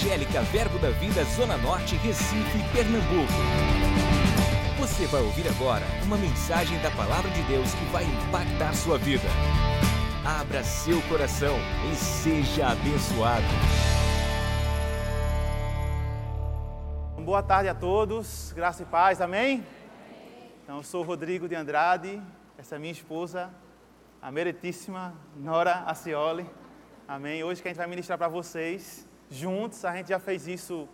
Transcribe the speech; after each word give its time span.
Evangélica 0.00 0.40
Verbo 0.44 0.78
da 0.78 0.88
Vida 0.88 1.22
Zona 1.24 1.58
Norte, 1.58 1.94
Recife, 1.96 2.58
Pernambuco. 2.72 3.34
Você 4.78 5.06
vai 5.06 5.20
ouvir 5.20 5.46
agora 5.46 5.84
uma 6.04 6.16
mensagem 6.16 6.80
da 6.80 6.90
Palavra 6.90 7.30
de 7.30 7.42
Deus 7.42 7.74
que 7.74 7.84
vai 7.92 8.04
impactar 8.04 8.72
sua 8.72 8.96
vida. 8.96 9.28
Abra 10.24 10.64
seu 10.64 11.02
coração 11.02 11.54
e 11.92 11.94
seja 11.94 12.68
abençoado. 12.68 13.44
Boa 17.22 17.42
tarde 17.42 17.68
a 17.68 17.74
todos, 17.74 18.54
graça 18.56 18.82
e 18.84 18.86
paz, 18.86 19.20
amém? 19.20 19.66
Então, 20.64 20.78
eu 20.78 20.82
sou 20.82 21.02
Rodrigo 21.02 21.46
de 21.46 21.54
Andrade, 21.54 22.22
essa 22.56 22.76
é 22.76 22.78
minha 22.78 22.92
esposa, 22.92 23.50
a 24.22 24.32
meritíssima 24.32 25.12
Nora 25.36 25.84
Acioli, 25.86 26.48
amém? 27.06 27.44
Hoje 27.44 27.60
que 27.60 27.68
a 27.68 27.70
gente 27.70 27.78
vai 27.78 27.86
ministrar 27.86 28.16
para 28.16 28.28
vocês, 28.28 29.06
juntos, 29.30 29.84
a 29.84 29.94
gente 29.96 30.08
já 30.08 30.18
fez 30.18 30.46
isso 30.46 30.88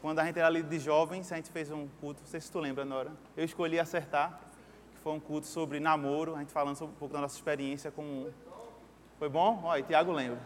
quando 0.00 0.18
a 0.18 0.24
gente 0.24 0.38
era 0.38 0.48
líder 0.48 0.68
de 0.68 0.78
jovens, 0.78 1.30
a 1.30 1.36
gente 1.36 1.50
fez 1.50 1.70
um 1.70 1.86
culto, 2.00 2.20
não 2.22 2.28
sei 2.28 2.40
se 2.40 2.50
tu 2.50 2.58
lembra, 2.58 2.84
Nora, 2.84 3.12
eu 3.36 3.44
escolhi 3.44 3.78
acertar, 3.78 4.40
que 4.92 4.98
foi 4.98 5.12
um 5.12 5.20
culto 5.20 5.46
sobre 5.46 5.78
namoro, 5.78 6.34
a 6.34 6.40
gente 6.40 6.52
falando 6.52 6.76
sobre 6.76 6.94
um 6.94 6.98
pouco 6.98 7.14
da 7.14 7.20
nossa 7.20 7.36
experiência 7.36 7.90
com... 7.90 8.28
Foi 9.18 9.28
bom? 9.28 9.60
Olha, 9.62 9.82
Tiago 9.82 10.10
lembra. 10.10 10.40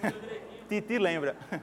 Titi 0.68 0.98
lembra. 0.98 1.36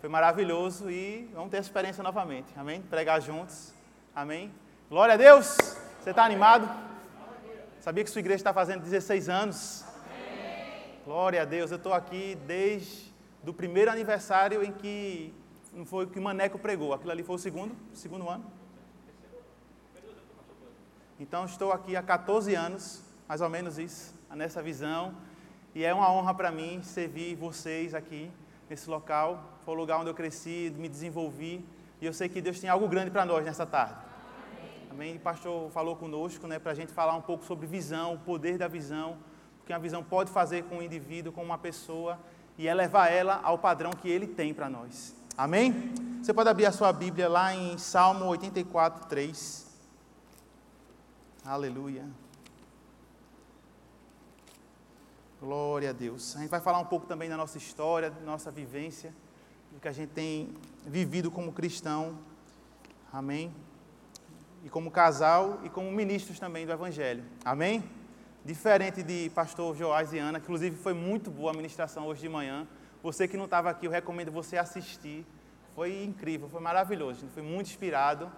Foi 0.00 0.08
maravilhoso 0.08 0.88
e 0.90 1.28
vamos 1.34 1.50
ter 1.50 1.56
essa 1.56 1.68
experiência 1.68 2.02
novamente. 2.02 2.52
Amém? 2.56 2.80
Pregar 2.80 3.20
juntos. 3.20 3.74
Amém? 4.14 4.50
Glória 4.88 5.14
a 5.14 5.16
Deus! 5.16 5.56
Você 6.00 6.10
está 6.10 6.24
animado? 6.24 6.70
Sabia 7.80 8.04
que 8.04 8.10
sua 8.10 8.20
igreja 8.20 8.36
está 8.36 8.54
fazendo 8.54 8.82
16 8.82 9.28
anos? 9.28 9.84
Glória 11.04 11.42
a 11.42 11.44
Deus! 11.44 11.70
Eu 11.70 11.76
estou 11.76 11.92
aqui 11.92 12.38
desde 12.46 13.07
o 13.48 13.54
primeiro 13.54 13.90
aniversário 13.90 14.62
em 14.62 14.72
que 14.72 15.34
não 15.72 15.86
foi 15.86 16.06
que 16.06 16.18
o 16.18 16.22
Maneco 16.22 16.58
pregou. 16.58 16.92
Aquilo 16.92 17.10
ali 17.10 17.22
foi 17.22 17.36
o 17.36 17.38
segundo, 17.38 17.74
segundo 17.94 18.28
ano. 18.28 18.44
Então 21.20 21.44
estou 21.44 21.72
aqui 21.72 21.96
há 21.96 22.02
14 22.02 22.54
anos, 22.54 23.02
mais 23.26 23.40
ou 23.40 23.48
menos 23.48 23.78
isso, 23.78 24.14
nessa 24.30 24.62
visão. 24.62 25.14
E 25.74 25.84
é 25.84 25.92
uma 25.92 26.12
honra 26.12 26.34
para 26.34 26.50
mim 26.50 26.82
servir 26.82 27.34
vocês 27.34 27.94
aqui 27.94 28.30
nesse 28.68 28.88
local. 28.88 29.58
Foi 29.64 29.74
o 29.74 29.76
lugar 29.76 29.98
onde 29.98 30.10
eu 30.10 30.14
cresci, 30.14 30.72
me 30.76 30.88
desenvolvi. 30.88 31.64
E 32.00 32.06
eu 32.06 32.12
sei 32.12 32.28
que 32.28 32.40
Deus 32.40 32.60
tem 32.60 32.70
algo 32.70 32.86
grande 32.86 33.10
para 33.10 33.24
nós 33.24 33.44
nessa 33.44 33.66
tarde. 33.66 33.96
Amém? 34.90 35.16
O 35.16 35.20
pastor 35.20 35.70
falou 35.70 35.96
conosco 35.96 36.46
né, 36.46 36.58
para 36.58 36.72
a 36.72 36.74
gente 36.74 36.92
falar 36.92 37.14
um 37.14 37.20
pouco 37.20 37.44
sobre 37.44 37.66
visão, 37.66 38.14
o 38.14 38.18
poder 38.18 38.56
da 38.58 38.68
visão, 38.68 39.18
o 39.62 39.66
que 39.66 39.72
a 39.72 39.78
visão 39.78 40.02
pode 40.02 40.30
fazer 40.30 40.64
com 40.64 40.78
o 40.78 40.82
indivíduo, 40.82 41.32
com 41.32 41.42
uma 41.42 41.58
pessoa, 41.58 42.18
e 42.58 42.66
elevar 42.66 43.10
ela 43.10 43.40
ao 43.42 43.56
padrão 43.56 43.92
que 43.92 44.08
ele 44.08 44.26
tem 44.26 44.52
para 44.52 44.68
nós. 44.68 45.14
Amém? 45.36 45.94
Você 46.20 46.34
pode 46.34 46.48
abrir 46.48 46.66
a 46.66 46.72
sua 46.72 46.92
Bíblia 46.92 47.28
lá 47.28 47.54
em 47.54 47.78
Salmo 47.78 48.24
84, 48.26 49.06
3. 49.06 49.66
Aleluia. 51.44 52.04
Glória 55.40 55.90
a 55.90 55.92
Deus. 55.92 56.34
A 56.34 56.40
gente 56.40 56.50
vai 56.50 56.60
falar 56.60 56.80
um 56.80 56.84
pouco 56.84 57.06
também 57.06 57.30
da 57.30 57.36
nossa 57.36 57.56
história, 57.56 58.10
da 58.10 58.20
nossa 58.20 58.50
vivência, 58.50 59.14
do 59.70 59.78
que 59.78 59.86
a 59.86 59.92
gente 59.92 60.10
tem 60.10 60.52
vivido 60.84 61.30
como 61.30 61.52
cristão. 61.52 62.18
Amém? 63.12 63.54
E 64.64 64.68
como 64.68 64.90
casal 64.90 65.60
e 65.62 65.70
como 65.70 65.88
ministros 65.92 66.40
também 66.40 66.66
do 66.66 66.72
Evangelho. 66.72 67.24
Amém? 67.44 67.84
Diferente 68.48 69.02
de 69.02 69.30
pastor 69.34 69.76
Joás 69.76 70.14
e 70.14 70.18
Ana, 70.18 70.40
que 70.40 70.46
inclusive 70.46 70.74
foi 70.74 70.94
muito 70.94 71.30
boa 71.30 71.50
a 71.50 71.54
ministração 71.54 72.06
hoje 72.06 72.22
de 72.22 72.30
manhã. 72.30 72.66
Você 73.02 73.28
que 73.28 73.36
não 73.36 73.44
estava 73.44 73.68
aqui, 73.68 73.84
eu 73.84 73.90
recomendo 73.90 74.32
você 74.32 74.56
assistir. 74.56 75.26
Foi 75.74 76.02
incrível, 76.02 76.48
foi 76.48 76.62
maravilhoso. 76.62 77.26
Foi 77.34 77.42
muito 77.42 77.66
inspirado 77.66 78.32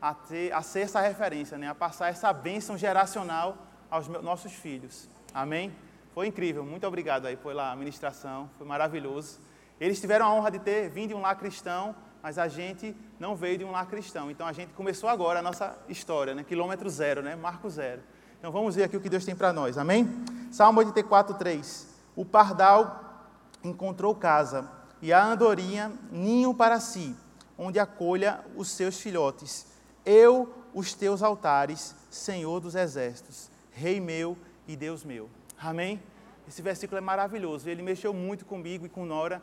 a, 0.00 0.14
ter, 0.14 0.52
a 0.52 0.62
ser 0.62 0.80
essa 0.80 1.00
referência, 1.00 1.56
né? 1.58 1.68
a 1.68 1.76
passar 1.76 2.08
essa 2.08 2.32
bênção 2.32 2.76
geracional 2.76 3.56
aos 3.88 4.08
meus, 4.08 4.24
nossos 4.24 4.52
filhos. 4.52 5.08
Amém? 5.32 5.72
Foi 6.12 6.26
incrível, 6.26 6.64
muito 6.64 6.84
obrigado 6.84 7.26
aí 7.26 7.36
pela 7.36 7.76
ministração, 7.76 8.50
foi 8.58 8.66
maravilhoso. 8.66 9.38
Eles 9.80 10.00
tiveram 10.00 10.26
a 10.26 10.34
honra 10.34 10.50
de 10.50 10.58
ter 10.58 10.90
vindo 10.90 11.10
de 11.10 11.14
um 11.14 11.20
lar 11.20 11.36
cristão, 11.36 11.94
mas 12.20 12.36
a 12.36 12.48
gente 12.48 12.96
não 13.16 13.36
veio 13.36 13.58
de 13.58 13.64
um 13.64 13.70
lar 13.70 13.86
cristão. 13.86 14.28
Então 14.28 14.44
a 14.44 14.52
gente 14.52 14.72
começou 14.72 15.08
agora 15.08 15.38
a 15.38 15.42
nossa 15.42 15.78
história, 15.88 16.34
né? 16.34 16.42
quilômetro 16.42 16.90
zero, 16.90 17.22
né? 17.22 17.36
marco 17.36 17.70
zero. 17.70 18.02
Então 18.42 18.50
vamos 18.50 18.74
ver 18.74 18.82
aqui 18.82 18.96
o 18.96 19.00
que 19.00 19.08
Deus 19.08 19.24
tem 19.24 19.36
para 19.36 19.52
nós, 19.52 19.78
amém? 19.78 20.10
Salmo 20.50 20.80
84, 20.80 21.36
3. 21.36 21.86
O 22.16 22.24
pardal 22.24 23.30
encontrou 23.62 24.16
casa, 24.16 24.68
e 25.00 25.12
a 25.12 25.24
andorinha 25.24 25.92
ninho 26.10 26.52
para 26.52 26.80
si, 26.80 27.14
onde 27.56 27.78
acolha 27.78 28.40
os 28.56 28.68
seus 28.68 28.98
filhotes. 28.98 29.68
Eu, 30.04 30.52
os 30.74 30.92
teus 30.92 31.22
altares, 31.22 31.94
Senhor 32.10 32.58
dos 32.58 32.74
exércitos, 32.74 33.48
Rei 33.70 34.00
meu 34.00 34.36
e 34.66 34.74
Deus 34.74 35.04
meu. 35.04 35.30
Amém? 35.56 36.02
Esse 36.48 36.62
versículo 36.62 36.98
é 36.98 37.00
maravilhoso. 37.00 37.70
Ele 37.70 37.80
mexeu 37.80 38.12
muito 38.12 38.44
comigo 38.44 38.84
e 38.84 38.88
com 38.88 39.06
Nora 39.06 39.40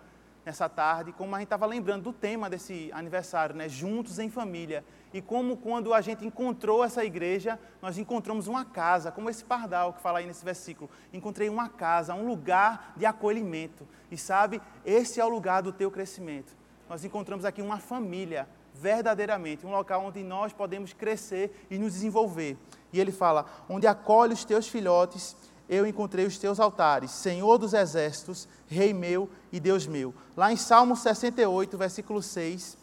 nessa 0.50 0.68
tarde, 0.68 1.12
como 1.12 1.36
a 1.36 1.38
gente 1.38 1.46
estava 1.46 1.68
lembrando 1.68 2.06
do 2.06 2.12
tema 2.12 2.50
desse 2.50 2.90
aniversário, 2.92 3.56
né? 3.56 3.70
Juntos 3.70 4.18
em 4.18 4.32
família. 4.32 4.84
E 5.14 5.22
como 5.22 5.56
quando 5.56 5.94
a 5.94 6.02
gente 6.02 6.26
encontrou 6.26 6.84
essa 6.84 7.06
igreja, 7.06 7.60
nós 7.84 8.00
encontramos 8.00 8.48
uma 8.48 8.66
casa, 8.66 9.12
como 9.12 9.30
esse 9.30 9.46
pardal 9.46 9.94
que 9.94 10.02
fala 10.02 10.18
aí 10.18 10.26
nesse 10.26 10.44
versículo. 10.44 10.90
Encontrei 11.14 11.50
uma 11.50 11.70
casa, 11.70 12.16
um 12.16 12.26
lugar 12.26 12.94
de 12.98 13.06
acolhimento. 13.06 13.88
E 14.10 14.18
sabe, 14.18 14.60
esse 14.84 15.20
é 15.20 15.26
o 15.26 15.30
lugar 15.30 15.62
do 15.62 15.72
teu 15.72 15.92
crescimento. 15.92 16.58
Nós 16.90 17.06
encontramos 17.06 17.46
aqui 17.46 17.62
uma 17.62 17.78
família, 17.78 18.50
verdadeiramente, 18.74 19.68
um 19.68 19.72
local 19.72 20.04
onde 20.04 20.24
nós 20.24 20.52
podemos 20.52 20.94
crescer 20.94 21.68
e 21.70 21.78
nos 21.78 21.94
desenvolver. 21.94 22.58
E 22.92 23.00
ele 23.00 23.12
fala: 23.12 23.46
onde 23.70 23.86
acolhe 23.86 24.34
os 24.34 24.44
teus 24.44 24.68
filhotes 24.68 25.38
eu 25.70 25.86
encontrei 25.86 26.26
os 26.26 26.40
teus 26.40 26.60
altares, 26.60 27.12
Senhor 27.12 27.60
dos 27.60 27.74
exércitos, 27.74 28.48
Rei 28.68 28.92
meu 28.92 29.30
e 29.52 29.60
Deus 29.60 29.86
meu. 29.86 30.14
Lá 30.36 30.52
em 30.52 30.58
Salmo 30.58 30.96
68, 30.96 31.78
versículo 31.78 32.24
6, 32.24 32.76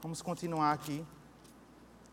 vamos 0.00 0.22
continuar 0.22 0.72
aqui. 0.72 1.04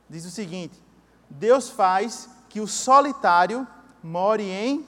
Diz 0.10 0.26
o 0.26 0.32
seguinte: 0.32 0.82
Deus 1.30 1.70
faz 1.70 2.28
que 2.50 2.60
o 2.60 2.68
solitário 2.68 3.68
more 4.02 4.44
em 4.44 4.86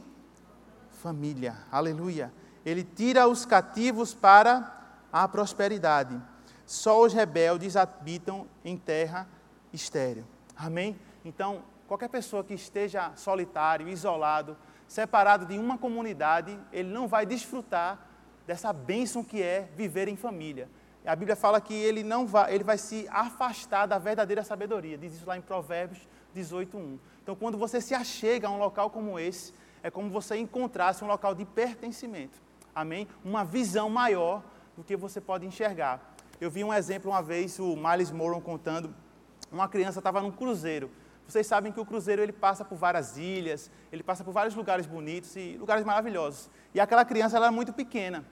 família. 1.02 1.56
Aleluia. 1.72 2.34
Ele 2.66 2.84
tira 2.84 3.28
os 3.28 3.46
cativos 3.46 4.14
para 4.16 4.98
a 5.14 5.28
prosperidade. 5.28 6.20
Só 6.66 7.04
os 7.04 7.14
rebeldes 7.14 7.76
habitam 7.76 8.48
em 8.64 8.78
terra 8.78 9.28
estéril. 9.74 10.26
Amém? 10.56 10.98
Então, 11.24 11.64
qualquer 11.88 12.08
pessoa 12.08 12.44
que 12.44 12.54
esteja 12.54 13.12
solitário, 13.16 13.88
isolado, 13.88 14.56
separado 14.92 15.46
de 15.46 15.58
uma 15.58 15.78
comunidade, 15.78 16.60
ele 16.70 16.90
não 16.90 17.08
vai 17.08 17.26
desfrutar 17.26 17.98
dessa 18.46 18.74
bênção 18.74 19.24
que 19.24 19.42
é 19.42 19.70
viver 19.74 20.10
em 20.10 20.18
família. 20.18 20.68
A 21.06 21.16
Bíblia 21.16 21.38
fala 21.38 21.62
que 21.62 21.74
ele 21.74 22.04
não 22.04 22.28
vai, 22.28 22.54
ele 22.54 22.66
vai 22.66 22.78
se 22.78 23.08
afastar 23.10 23.86
da 23.86 23.98
verdadeira 23.98 24.44
sabedoria. 24.44 24.98
Diz 24.98 25.14
isso 25.14 25.26
lá 25.26 25.38
em 25.38 25.42
Provérbios 25.42 26.06
18:1. 26.36 27.00
Então, 27.24 27.38
quando 27.38 27.58
você 27.58 27.80
se 27.80 27.94
achega 27.94 28.50
a 28.50 28.52
um 28.52 28.58
local 28.58 28.90
como 28.90 29.18
esse, 29.18 29.54
é 29.82 29.90
como 29.90 30.10
você 30.10 30.36
encontrasse 30.36 31.06
um 31.06 31.08
local 31.08 31.34
de 31.34 31.46
pertencimento. 31.46 32.42
Amém? 32.76 33.08
Uma 33.24 33.46
visão 33.46 33.90
maior 33.90 34.44
do 34.76 34.84
que 34.84 34.98
você 34.98 35.22
pode 35.22 35.46
enxergar. 35.46 36.02
Eu 36.42 36.52
vi 36.52 36.66
um 36.66 36.74
exemplo 36.74 37.12
uma 37.12 37.24
vez, 37.24 37.58
o 37.60 37.78
Miles 37.78 38.12
Moron 38.12 38.42
contando, 38.42 38.94
uma 39.50 39.70
criança 39.70 40.00
estava 40.00 40.20
num 40.22 40.32
cruzeiro 40.32 40.92
vocês 41.32 41.48
sabem 41.48 41.72
que 41.72 41.80
o 41.80 41.86
cruzeiro 41.86 42.22
ele 42.22 42.32
passa 42.32 42.66
por 42.66 42.78
várias 42.78 43.18
ilhas, 43.18 43.72
ele 43.92 44.04
passa 44.04 44.24
por 44.24 44.32
vários 44.32 44.54
lugares 44.54 44.86
bonitos 44.86 45.36
e 45.36 45.56
lugares 45.58 45.84
maravilhosos. 45.86 46.50
E 46.74 46.80
aquela 46.80 47.06
criança 47.06 47.38
ela 47.38 47.46
era 47.48 47.52
muito 47.52 47.72
pequena. 47.72 48.26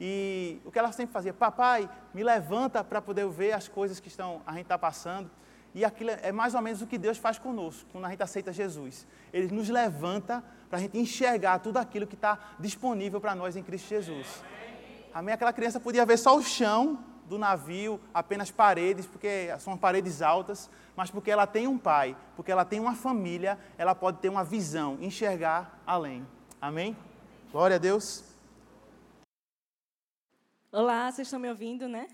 E 0.00 0.60
o 0.64 0.70
que 0.70 0.78
ela 0.78 0.92
sempre 0.92 1.12
fazia, 1.12 1.32
papai, 1.32 1.88
me 2.14 2.22
levanta 2.22 2.84
para 2.84 3.02
poder 3.02 3.26
ver 3.28 3.52
as 3.52 3.66
coisas 3.66 3.98
que 3.98 4.08
estão 4.08 4.42
a 4.46 4.52
gente 4.52 4.62
está 4.62 4.78
passando. 4.78 5.30
E 5.74 5.84
aquilo 5.84 6.10
é 6.10 6.32
mais 6.32 6.54
ou 6.54 6.62
menos 6.62 6.80
o 6.80 6.86
que 6.86 6.96
Deus 6.96 7.18
faz 7.18 7.38
conosco, 7.38 7.88
quando 7.90 8.04
a 8.04 8.10
gente 8.10 8.22
aceita 8.22 8.52
Jesus. 8.52 9.06
Ele 9.32 9.52
nos 9.52 9.68
levanta 9.68 10.42
para 10.70 10.78
a 10.78 10.80
gente 10.80 10.96
enxergar 10.98 11.58
tudo 11.58 11.78
aquilo 11.78 12.06
que 12.06 12.14
está 12.14 12.38
disponível 12.58 13.20
para 13.20 13.34
nós 13.34 13.56
em 13.56 13.62
Cristo 13.62 13.88
Jesus. 13.88 14.42
Amém? 15.12 15.34
Aquela 15.34 15.52
criança 15.52 15.80
podia 15.80 16.06
ver 16.06 16.16
só 16.16 16.36
o 16.36 16.42
chão 16.42 16.98
do 17.28 17.38
navio, 17.38 18.00
apenas 18.14 18.50
paredes, 18.50 19.06
porque 19.06 19.48
são 19.58 19.76
paredes 19.76 20.22
altas, 20.22 20.70
mas 20.96 21.10
porque 21.10 21.30
ela 21.30 21.46
tem 21.46 21.66
um 21.66 21.78
pai, 21.78 22.16
porque 22.34 22.50
ela 22.50 22.64
tem 22.64 22.80
uma 22.80 22.94
família, 22.94 23.58
ela 23.76 23.94
pode 23.94 24.18
ter 24.18 24.28
uma 24.28 24.44
visão, 24.44 24.96
enxergar 25.00 25.80
além. 25.86 26.26
Amém? 26.60 26.96
Glória 27.52 27.76
a 27.76 27.78
Deus. 27.78 28.24
Olá, 30.72 31.10
vocês 31.10 31.26
estão 31.26 31.40
me 31.40 31.48
ouvindo, 31.48 31.88
né? 31.88 32.08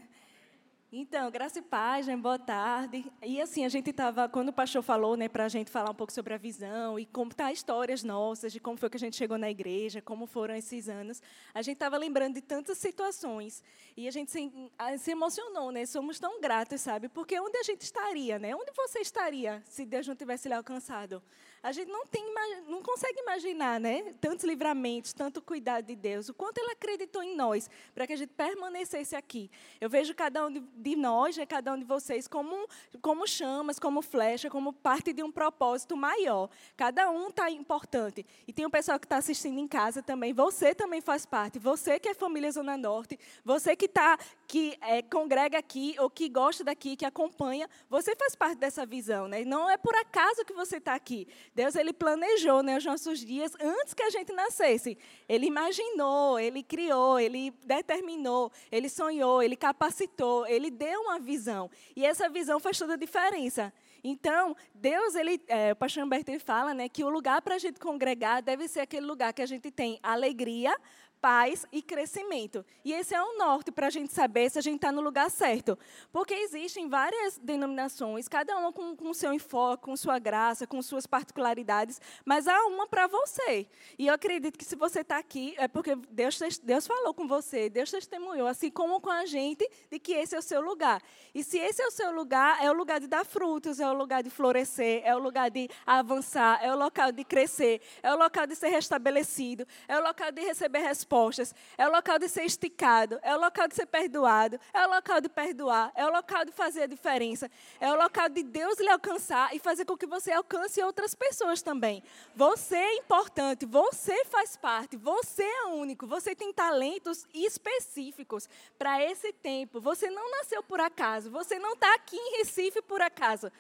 Então, 0.95 1.31
graça 1.31 1.59
e 1.59 1.63
paz, 1.63 2.07
né? 2.07 2.15
boa 2.15 2.39
tarde. 2.39 3.11
E 3.23 3.41
assim, 3.41 3.65
a 3.65 3.69
gente 3.71 3.89
estava, 3.89 4.29
quando 4.29 4.51
o 4.51 4.53
pastor 4.53 4.83
falou, 4.83 5.17
né, 5.17 5.27
para 5.27 5.47
a 5.47 5.49
gente 5.49 5.71
falar 5.71 5.91
um 5.91 5.95
pouco 5.95 6.13
sobre 6.13 6.35
a 6.35 6.37
visão 6.37 6.99
e 6.99 7.07
contar 7.07 7.51
histórias 7.51 8.05
nossas, 8.05 8.53
de 8.53 8.61
como 8.61 8.77
foi 8.77 8.91
que 8.91 8.99
a 8.99 9.01
gente 9.01 9.17
chegou 9.17 9.39
na 9.39 9.51
igreja, 9.51 10.03
como 10.03 10.27
foram 10.27 10.55
esses 10.55 10.91
anos, 10.91 11.23
a 11.55 11.63
gente 11.63 11.77
estava 11.77 11.97
lembrando 11.97 12.35
de 12.35 12.43
tantas 12.43 12.77
situações 12.77 13.65
e 13.97 14.07
a 14.07 14.11
gente 14.11 14.31
se, 14.31 14.53
se, 14.99 15.11
emocionou, 15.11 15.73
né? 15.73 15.87
Somos 15.87 16.21
tão 16.21 16.39
gratos, 16.43 16.83
sabe? 16.83 17.09
Porque 17.09 17.41
onde 17.41 17.57
a 17.57 17.63
gente 17.63 17.81
estaria, 17.81 18.39
né? 18.39 18.55
Onde 18.55 18.71
você 18.77 18.99
estaria 18.99 19.63
se 19.65 19.87
Deus 19.87 20.07
não 20.07 20.15
tivesse 20.15 20.47
lhe 20.47 20.55
alcançado? 20.55 21.23
A 21.63 21.71
gente 21.71 21.89
não 21.89 22.05
tem, 22.05 22.25
não 22.67 22.83
consegue 22.83 23.21
imaginar, 23.21 23.79
né? 23.79 24.13
Tantos 24.21 24.45
livramentos, 24.45 25.13
tanto 25.13 25.41
cuidado 25.41 25.87
de 25.87 25.95
Deus, 25.95 26.29
o 26.29 26.35
quanto 26.35 26.59
Ele 26.59 26.73
acreditou 26.73 27.23
em 27.23 27.37
nós 27.37 27.71
para 27.95 28.05
que 28.05 28.13
a 28.13 28.17
gente 28.17 28.31
permanecesse 28.31 29.15
aqui. 29.15 29.49
Eu 29.81 29.89
vejo 29.89 30.13
cada 30.13 30.45
um 30.45 30.51
de, 30.51 30.97
nós, 30.97 31.37
né, 31.37 31.47
cada 31.47 31.73
um 31.73 31.79
de 31.79 31.85
vocês, 31.85 32.27
como, 32.27 32.67
como 33.01 33.29
chamas, 33.29 33.79
como 33.79 34.03
flecha, 34.03 34.51
como 34.51 34.73
parte 34.73 35.13
de 35.13 35.23
um 35.23 35.31
propósito 35.31 35.97
maior. 35.97 36.51
Cada 36.77 37.09
um 37.11 37.29
está 37.29 37.49
importante. 37.49 38.27
E 38.47 38.53
tem 38.53 38.67
um 38.67 38.71
pessoal 38.71 38.99
que 38.99 39.07
está 39.07 39.19
assistindo 39.19 39.59
em 39.61 39.69
casa 39.69 40.03
também. 40.03 40.33
Você 40.33 40.75
também 40.75 41.01
faz 41.01 41.25
parte. 41.25 41.61
Você 41.61 42.01
que 42.01 42.09
é 42.09 42.15
família 42.15 42.51
Zona 42.51 42.77
Norte, 42.77 43.17
você 43.45 43.77
que 43.77 43.85
está 43.85 44.19
que 44.49 44.77
é, 44.83 45.01
congrega 45.01 45.59
aqui 45.59 45.95
ou 45.99 46.11
que 46.11 46.29
gosta 46.29 46.65
daqui, 46.65 46.97
que 46.97 47.07
acompanha, 47.07 47.71
você 47.89 48.17
faz 48.17 48.35
parte 48.35 48.59
dessa 48.59 48.85
visão, 48.85 49.29
né? 49.29 49.45
Não 49.45 49.71
é 49.71 49.77
por 49.77 49.95
acaso 49.95 50.45
que 50.45 50.53
você 50.53 50.79
está 50.79 50.95
aqui. 50.95 51.27
Deus 51.55 51.75
ele 51.75 51.93
planejou, 51.93 52.63
né, 52.63 52.79
os 52.79 52.85
nossos 52.85 53.21
dias 53.21 53.53
antes 53.61 53.93
que 53.93 54.03
a 54.03 54.11
gente 54.11 54.33
nascesse. 54.33 54.97
Ele 55.29 55.47
imaginou, 55.47 56.39
ele 56.39 56.63
criou, 56.63 57.21
ele 57.21 57.53
determinou, 57.65 58.51
ele 58.71 58.89
sonhou, 58.89 59.43
ele 59.43 59.57
capacitou, 59.57 60.47
ele 60.47 60.71
deu 60.71 61.03
uma 61.03 61.19
visão. 61.19 61.71
E 61.95 62.05
essa 62.05 62.29
visão 62.29 62.59
faz 62.59 62.79
toda 62.79 62.95
a 62.95 62.97
diferença. 62.97 63.73
Então, 64.05 64.57
Deus, 64.75 65.15
ele, 65.15 65.41
é, 65.47 65.73
o 65.73 65.77
pastor 65.77 66.03
Humberto 66.03 66.37
fala 66.41 66.75
né, 66.75 66.89
que 66.89 67.05
o 67.05 67.09
lugar 67.09 67.41
para 67.41 67.55
a 67.55 67.59
gente 67.59 67.79
congregar 67.79 68.43
deve 68.43 68.67
ser 68.67 68.81
aquele 68.81 69.07
lugar 69.07 69.33
que 69.33 69.41
a 69.41 69.47
gente 69.47 69.71
tem 69.71 70.01
alegria, 70.03 70.77
paz 71.23 71.65
e 71.71 71.81
crescimento. 71.81 72.67
E 72.85 72.93
esse 72.93 73.15
é 73.15 73.23
o 73.23 73.39
norte 73.39 73.71
para 73.71 73.87
a 73.87 73.91
gente 73.91 74.13
saber 74.13 74.51
se 74.51 74.59
a 74.59 74.61
gente 74.61 74.75
está 74.75 74.91
no 74.91 75.01
lugar 75.01 75.31
certo. 75.31 75.79
Porque 76.13 76.35
existem 76.35 76.89
várias 76.89 77.39
denominações, 77.39 78.27
cada 78.27 78.59
uma 78.59 78.73
com, 78.73 78.97
com 78.97 79.15
seu 79.15 79.33
enfoque, 79.33 79.85
com 79.85 79.97
sua 79.97 80.19
graça, 80.19 80.67
com 80.67 80.83
suas 80.83 81.07
particularidades, 81.07 82.01
mas 82.25 82.49
há 82.49 82.67
uma 82.67 82.89
para 82.89 83.07
você. 83.07 83.69
E 83.97 84.09
eu 84.09 84.15
acredito 84.15 84.59
que 84.59 84.65
se 84.65 84.75
você 84.75 85.03
está 85.03 85.17
aqui, 85.17 85.55
é 85.59 85.69
porque 85.69 85.95
Deus, 86.11 86.41
Deus 86.61 86.89
falou 86.89 87.15
com 87.15 87.29
você, 87.29 87.71
Deus 87.71 87.89
testemunhou, 87.89 88.49
assim 88.49 88.69
como 88.69 89.01
com 89.01 89.11
a 89.11 89.25
gente, 89.25 89.71
de 89.93 90.01
que 90.01 90.15
esse 90.15 90.35
é 90.35 90.39
o 90.41 90.43
seu 90.43 90.61
lugar. 90.61 91.01
E 91.33 91.45
se 91.45 91.57
esse 91.57 91.81
é 91.81 91.87
o 91.87 91.93
seu 91.93 92.13
lugar, 92.13 92.61
é 92.61 92.69
o 92.69 92.75
lugar 92.75 92.99
de 92.99 93.07
dar 93.07 93.25
frutos, 93.25 93.79
é 93.79 93.89
o 93.89 93.95
lugar 93.95 94.25
de 94.25 94.31
florescer, 94.31 95.03
é 95.05 95.15
o 95.15 95.21
lugar 95.21 95.53
de 95.53 95.69
avançar, 95.87 96.59
é 96.65 96.75
o 96.75 96.77
local 96.77 97.13
de 97.13 97.23
crescer, 97.23 97.81
é 98.03 98.13
o 98.13 98.19
local 98.19 98.45
de 98.45 98.57
ser 98.57 98.71
restabelecido, 98.71 99.65
é 99.87 99.97
o 99.97 100.03
local 100.03 100.33
de 100.33 100.41
receber 100.41 100.81
respostas 100.81 101.12
respostas, 101.13 101.55
é 101.77 101.87
o 101.87 101.93
local 101.93 102.19
de 102.19 102.29
ser 102.29 102.45
esticado, 102.45 103.21
é 103.23 103.37
o 103.37 103.41
local 103.41 103.69
de 103.69 103.75
ser 103.75 103.87
perdoado, 103.87 104.59
é 104.73 104.87
o 104.87 104.91
local 104.91 105.21
de 105.21 105.29
perdoar, 105.29 105.93
é 105.95 106.07
o 106.07 106.11
local 106.11 106.45
de 106.45 106.53
fazer 106.53 106.85
a 106.85 106.87
diferença, 106.87 107.51
é 107.79 107.93
o 107.93 107.97
local 107.97 108.31
de 108.31 108.43
Deus 108.43 108.79
lhe 108.79 108.89
alcançar 108.89 109.55
e 109.55 109.59
fazer 109.59 109.85
com 109.85 109.97
que 109.97 110.07
você 110.07 110.33
alcance 110.33 110.83
outras 110.83 111.15
pessoas 111.15 111.61
também. 111.61 112.03
Você 112.35 112.77
é 112.77 112.97
importante, 112.97 113.67
você 113.67 114.25
faz 114.25 114.57
parte, 114.57 114.97
você 114.97 115.43
é 115.43 115.67
único, 115.67 116.07
você 116.07 116.35
tem 116.35 116.53
talentos 116.53 117.27
específicos 117.35 118.49
para 118.79 119.03
esse 119.05 119.33
tempo. 119.35 119.81
Você 119.81 120.09
não 120.09 120.31
nasceu 120.31 120.63
por 120.63 120.81
acaso, 120.81 121.31
você 121.31 121.59
não 121.59 121.75
está 121.75 121.95
aqui 121.95 122.17
em 122.17 122.39
Recife 122.39 122.81
por 122.81 123.03
acaso 123.03 123.53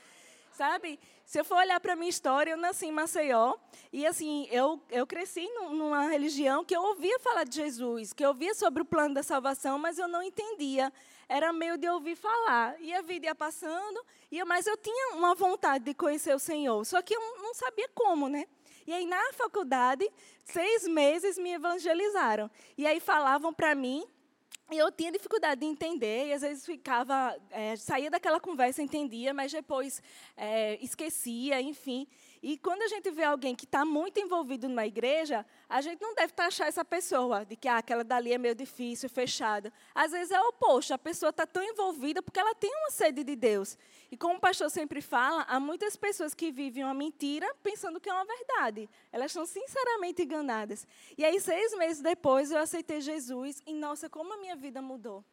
sabe? 0.52 0.98
Se 1.24 1.40
eu 1.40 1.44
for 1.44 1.56
olhar 1.56 1.80
para 1.80 1.94
a 1.94 1.96
minha 1.96 2.10
história, 2.10 2.50
eu 2.50 2.56
nasci 2.56 2.86
em 2.86 2.92
Maceió 2.92 3.54
e 3.92 4.06
assim, 4.06 4.46
eu, 4.50 4.80
eu 4.90 5.06
cresci 5.06 5.48
numa 5.70 6.06
religião 6.06 6.64
que 6.64 6.74
eu 6.74 6.82
ouvia 6.82 7.18
falar 7.18 7.44
de 7.44 7.56
Jesus, 7.56 8.12
que 8.12 8.24
eu 8.24 8.28
ouvia 8.28 8.54
sobre 8.54 8.82
o 8.82 8.84
plano 8.84 9.14
da 9.14 9.22
salvação, 9.22 9.78
mas 9.78 9.98
eu 9.98 10.08
não 10.08 10.22
entendia. 10.22 10.92
Era 11.28 11.52
meio 11.52 11.78
de 11.78 11.88
ouvir 11.88 12.16
falar. 12.16 12.80
E 12.80 12.92
a 12.92 13.00
vida 13.00 13.26
ia 13.26 13.34
passando, 13.34 14.04
eu, 14.30 14.44
mas 14.46 14.66
eu 14.66 14.76
tinha 14.76 15.14
uma 15.14 15.34
vontade 15.34 15.84
de 15.84 15.94
conhecer 15.94 16.34
o 16.34 16.38
Senhor, 16.38 16.84
só 16.84 17.00
que 17.00 17.14
eu 17.14 17.20
não 17.38 17.54
sabia 17.54 17.88
como, 17.94 18.28
né? 18.28 18.46
E 18.86 18.92
aí, 18.92 19.06
na 19.06 19.32
faculdade, 19.32 20.10
seis 20.44 20.88
meses 20.88 21.38
me 21.38 21.52
evangelizaram. 21.52 22.50
E 22.76 22.86
aí 22.86 22.98
falavam 22.98 23.54
para 23.54 23.74
mim 23.74 24.04
e 24.72 24.78
eu 24.78 24.90
tinha 24.90 25.12
dificuldade 25.12 25.60
de 25.60 25.66
entender, 25.66 26.28
e 26.28 26.32
às 26.32 26.42
vezes 26.42 26.64
ficava, 26.64 27.36
é, 27.50 27.76
saía 27.76 28.10
daquela 28.10 28.40
conversa, 28.40 28.82
entendia, 28.82 29.34
mas 29.34 29.52
depois 29.52 30.02
é, 30.36 30.78
esquecia, 30.82 31.60
enfim. 31.60 32.06
E 32.42 32.58
quando 32.58 32.82
a 32.82 32.88
gente 32.88 33.08
vê 33.12 33.22
alguém 33.22 33.54
que 33.54 33.64
está 33.64 33.84
muito 33.84 34.18
envolvido 34.18 34.68
numa 34.68 34.84
igreja, 34.84 35.46
a 35.68 35.80
gente 35.80 36.02
não 36.02 36.12
deve 36.12 36.32
taxar 36.32 36.66
essa 36.66 36.84
pessoa 36.84 37.44
de 37.44 37.54
que 37.54 37.68
ah, 37.68 37.78
aquela 37.78 38.02
dali 38.02 38.32
é 38.32 38.38
meio 38.38 38.54
difícil, 38.54 39.08
fechada. 39.08 39.72
Às 39.94 40.10
vezes 40.10 40.32
é 40.32 40.40
o 40.40 40.48
oposto, 40.48 40.92
a 40.92 40.98
pessoa 40.98 41.30
está 41.30 41.46
tão 41.46 41.62
envolvida 41.62 42.20
porque 42.20 42.40
ela 42.40 42.52
tem 42.52 42.74
uma 42.74 42.90
sede 42.90 43.22
de 43.22 43.36
Deus. 43.36 43.78
E 44.10 44.16
como 44.16 44.34
o 44.34 44.40
pastor 44.40 44.68
sempre 44.70 45.00
fala, 45.00 45.42
há 45.42 45.60
muitas 45.60 45.94
pessoas 45.94 46.34
que 46.34 46.50
vivem 46.50 46.82
uma 46.82 46.92
mentira 46.92 47.48
pensando 47.62 48.00
que 48.00 48.10
é 48.10 48.12
uma 48.12 48.24
verdade. 48.24 48.90
Elas 49.12 49.30
estão 49.30 49.46
sinceramente 49.46 50.22
enganadas. 50.22 50.84
E 51.16 51.24
aí, 51.24 51.40
seis 51.40 51.72
meses 51.78 52.02
depois, 52.02 52.50
eu 52.50 52.58
aceitei 52.58 53.00
Jesus 53.00 53.62
e, 53.64 53.72
nossa, 53.72 54.10
como 54.10 54.34
a 54.34 54.36
minha 54.36 54.56
vida 54.62 54.80
mudou 54.80 55.24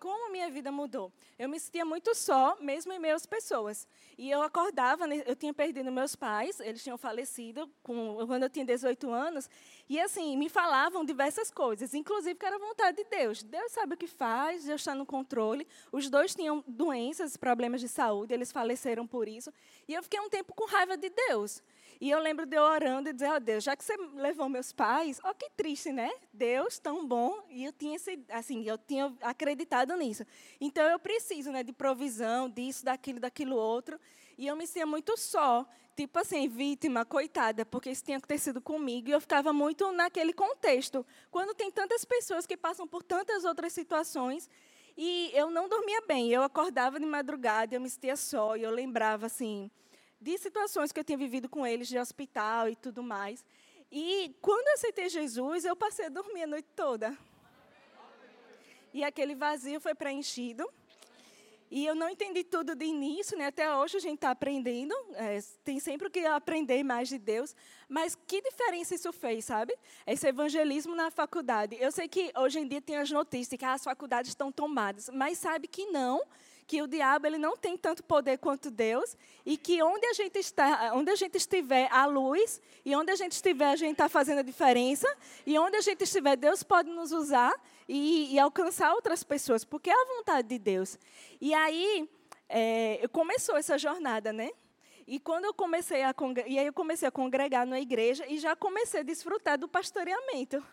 como 0.00 0.32
minha 0.32 0.50
vida 0.50 0.72
mudou. 0.72 1.12
Eu 1.38 1.46
me 1.46 1.60
sentia 1.60 1.84
muito 1.84 2.14
só, 2.14 2.56
mesmo 2.58 2.90
em 2.90 2.98
meio 2.98 3.14
às 3.14 3.26
pessoas. 3.26 3.86
E 4.16 4.30
eu 4.30 4.42
acordava, 4.42 5.06
né, 5.06 5.22
eu 5.26 5.36
tinha 5.36 5.52
perdido 5.52 5.92
meus 5.92 6.16
pais, 6.16 6.58
eles 6.60 6.82
tinham 6.82 6.96
falecido 6.96 7.70
com, 7.82 8.16
quando 8.26 8.44
eu 8.44 8.50
tinha 8.50 8.64
18 8.64 9.10
anos, 9.10 9.48
e 9.88 10.00
assim, 10.00 10.38
me 10.38 10.48
falavam 10.48 11.04
diversas 11.04 11.50
coisas, 11.50 11.92
inclusive 11.92 12.34
que 12.34 12.46
era 12.46 12.58
vontade 12.58 12.96
de 12.96 13.04
Deus. 13.04 13.42
Deus 13.42 13.72
sabe 13.72 13.94
o 13.94 13.96
que 13.96 14.06
faz, 14.06 14.64
Deus 14.64 14.80
está 14.80 14.94
no 14.94 15.04
controle. 15.04 15.66
Os 15.92 16.08
dois 16.08 16.34
tinham 16.34 16.64
doenças, 16.66 17.36
problemas 17.36 17.82
de 17.82 17.88
saúde, 17.88 18.32
eles 18.32 18.50
faleceram 18.50 19.06
por 19.06 19.28
isso. 19.28 19.52
E 19.86 19.92
eu 19.92 20.02
fiquei 20.02 20.18
um 20.18 20.30
tempo 20.30 20.54
com 20.54 20.64
raiva 20.64 20.96
de 20.96 21.10
Deus. 21.10 21.62
E 22.00 22.08
eu 22.08 22.18
lembro 22.18 22.46
de 22.46 22.56
eu 22.56 22.62
orando 22.62 23.10
e 23.10 23.12
dizer, 23.12 23.30
ó 23.30 23.36
oh, 23.36 23.40
Deus, 23.40 23.62
já 23.62 23.76
que 23.76 23.84
você 23.84 23.94
levou 24.14 24.48
meus 24.48 24.72
pais, 24.72 25.20
ó 25.22 25.30
oh, 25.30 25.34
que 25.34 25.50
triste, 25.50 25.92
né? 25.92 26.10
Deus 26.32 26.78
tão 26.78 27.06
bom. 27.06 27.44
E 27.50 27.62
eu 27.62 27.72
tinha 27.74 27.96
esse, 27.96 28.24
assim, 28.30 28.66
eu 28.66 28.78
tinha 28.78 29.14
acreditado 29.20 29.94
nisso. 29.96 30.24
Então 30.58 30.82
eu 30.84 30.98
preciso, 30.98 31.52
né, 31.52 31.62
de 31.62 31.74
provisão, 31.74 32.48
disso, 32.48 32.86
daquilo, 32.86 33.20
daquilo 33.20 33.54
outro. 33.54 34.00
E 34.38 34.46
eu 34.46 34.56
me 34.56 34.66
sentia 34.66 34.86
muito 34.86 35.14
só, 35.18 35.66
tipo 35.94 36.18
assim, 36.18 36.48
vítima, 36.48 37.04
coitada, 37.04 37.66
porque 37.66 37.90
isso 37.90 38.02
tinha 38.02 38.16
acontecido 38.16 38.62
comigo. 38.62 39.10
E 39.10 39.12
eu 39.12 39.20
ficava 39.20 39.52
muito 39.52 39.92
naquele 39.92 40.32
contexto. 40.32 41.04
Quando 41.30 41.54
tem 41.54 41.70
tantas 41.70 42.06
pessoas 42.06 42.46
que 42.46 42.56
passam 42.56 42.88
por 42.88 43.02
tantas 43.02 43.44
outras 43.44 43.74
situações, 43.74 44.48
e 44.96 45.30
eu 45.34 45.50
não 45.50 45.68
dormia 45.68 46.00
bem. 46.06 46.30
Eu 46.30 46.42
acordava 46.42 46.98
de 46.98 47.04
madrugada, 47.04 47.74
eu 47.74 47.80
me 47.80 47.90
sentia 47.90 48.16
só, 48.16 48.56
e 48.56 48.62
eu 48.62 48.70
lembrava 48.70 49.26
assim, 49.26 49.70
de 50.20 50.36
situações 50.38 50.92
que 50.92 51.00
eu 51.00 51.04
tinha 51.04 51.16
vivido 51.16 51.48
com 51.48 51.66
eles, 51.66 51.88
de 51.88 51.98
hospital 51.98 52.68
e 52.68 52.76
tudo 52.76 53.02
mais. 53.02 53.44
E 53.90 54.34
quando 54.40 54.68
eu 54.68 54.74
aceitei 54.74 55.08
Jesus, 55.08 55.64
eu 55.64 55.74
passei 55.74 56.06
a 56.06 56.10
dormir 56.10 56.42
a 56.42 56.46
noite 56.46 56.68
toda. 56.76 57.16
E 58.92 59.02
aquele 59.02 59.34
vazio 59.34 59.80
foi 59.80 59.94
preenchido. 59.94 60.68
E 61.70 61.86
eu 61.86 61.94
não 61.94 62.08
entendi 62.08 62.42
tudo 62.42 62.74
de 62.74 62.84
início, 62.84 63.38
né? 63.38 63.46
até 63.46 63.72
hoje 63.76 63.96
a 63.96 64.00
gente 64.00 64.16
está 64.16 64.32
aprendendo, 64.32 64.92
é, 65.14 65.38
tem 65.62 65.78
sempre 65.78 66.08
o 66.08 66.10
que 66.10 66.18
aprender 66.26 66.82
mais 66.82 67.08
de 67.08 67.16
Deus, 67.16 67.54
mas 67.88 68.16
que 68.26 68.42
diferença 68.42 68.92
isso 68.96 69.12
fez, 69.12 69.44
sabe? 69.44 69.72
Esse 70.04 70.26
evangelismo 70.26 70.96
na 70.96 71.12
faculdade. 71.12 71.76
Eu 71.78 71.92
sei 71.92 72.08
que 72.08 72.32
hoje 72.36 72.58
em 72.58 72.66
dia 72.66 72.82
tem 72.82 72.96
as 72.96 73.08
notícias 73.12 73.56
que 73.56 73.64
as 73.64 73.84
faculdades 73.84 74.32
estão 74.32 74.50
tomadas, 74.50 75.08
mas 75.10 75.38
sabe 75.38 75.68
que 75.68 75.86
não, 75.86 76.20
que 76.70 76.80
o 76.80 76.86
diabo 76.86 77.26
ele 77.26 77.36
não 77.36 77.56
tem 77.56 77.76
tanto 77.76 78.00
poder 78.04 78.38
quanto 78.38 78.70
Deus 78.70 79.16
e 79.44 79.56
que 79.56 79.82
onde 79.82 80.06
a 80.06 80.12
gente 80.12 80.38
está, 80.38 80.92
onde 80.94 81.10
a 81.10 81.16
gente 81.16 81.36
estiver 81.36 81.88
a 81.90 82.06
luz 82.06 82.62
e 82.84 82.94
onde 82.94 83.10
a 83.10 83.16
gente 83.16 83.32
estiver 83.32 83.72
a 83.72 83.74
gente 83.74 83.90
está 83.90 84.08
fazendo 84.08 84.38
a 84.38 84.42
diferença 84.42 85.08
e 85.44 85.58
onde 85.58 85.76
a 85.76 85.80
gente 85.80 86.04
estiver 86.04 86.36
Deus 86.36 86.62
pode 86.62 86.88
nos 86.88 87.10
usar 87.10 87.52
e, 87.88 88.32
e 88.32 88.38
alcançar 88.38 88.94
outras 88.94 89.24
pessoas 89.24 89.64
porque 89.64 89.90
é 89.90 89.92
a 89.92 90.06
vontade 90.16 90.46
de 90.46 90.60
Deus. 90.60 90.96
E 91.40 91.52
aí 91.52 92.08
é, 92.48 93.00
começou 93.10 93.56
essa 93.56 93.76
jornada, 93.76 94.32
né? 94.32 94.52
E 95.08 95.18
quando 95.18 95.46
eu 95.46 95.52
comecei 95.52 96.04
a 96.04 96.14
e 96.46 96.56
aí 96.56 96.66
eu 96.66 96.72
comecei 96.72 97.08
a 97.08 97.10
congregar 97.10 97.66
na 97.66 97.80
igreja 97.80 98.24
e 98.28 98.38
já 98.38 98.54
comecei 98.54 99.00
a 99.00 99.02
desfrutar 99.02 99.58
do 99.58 99.66
pastoreamento. 99.66 100.64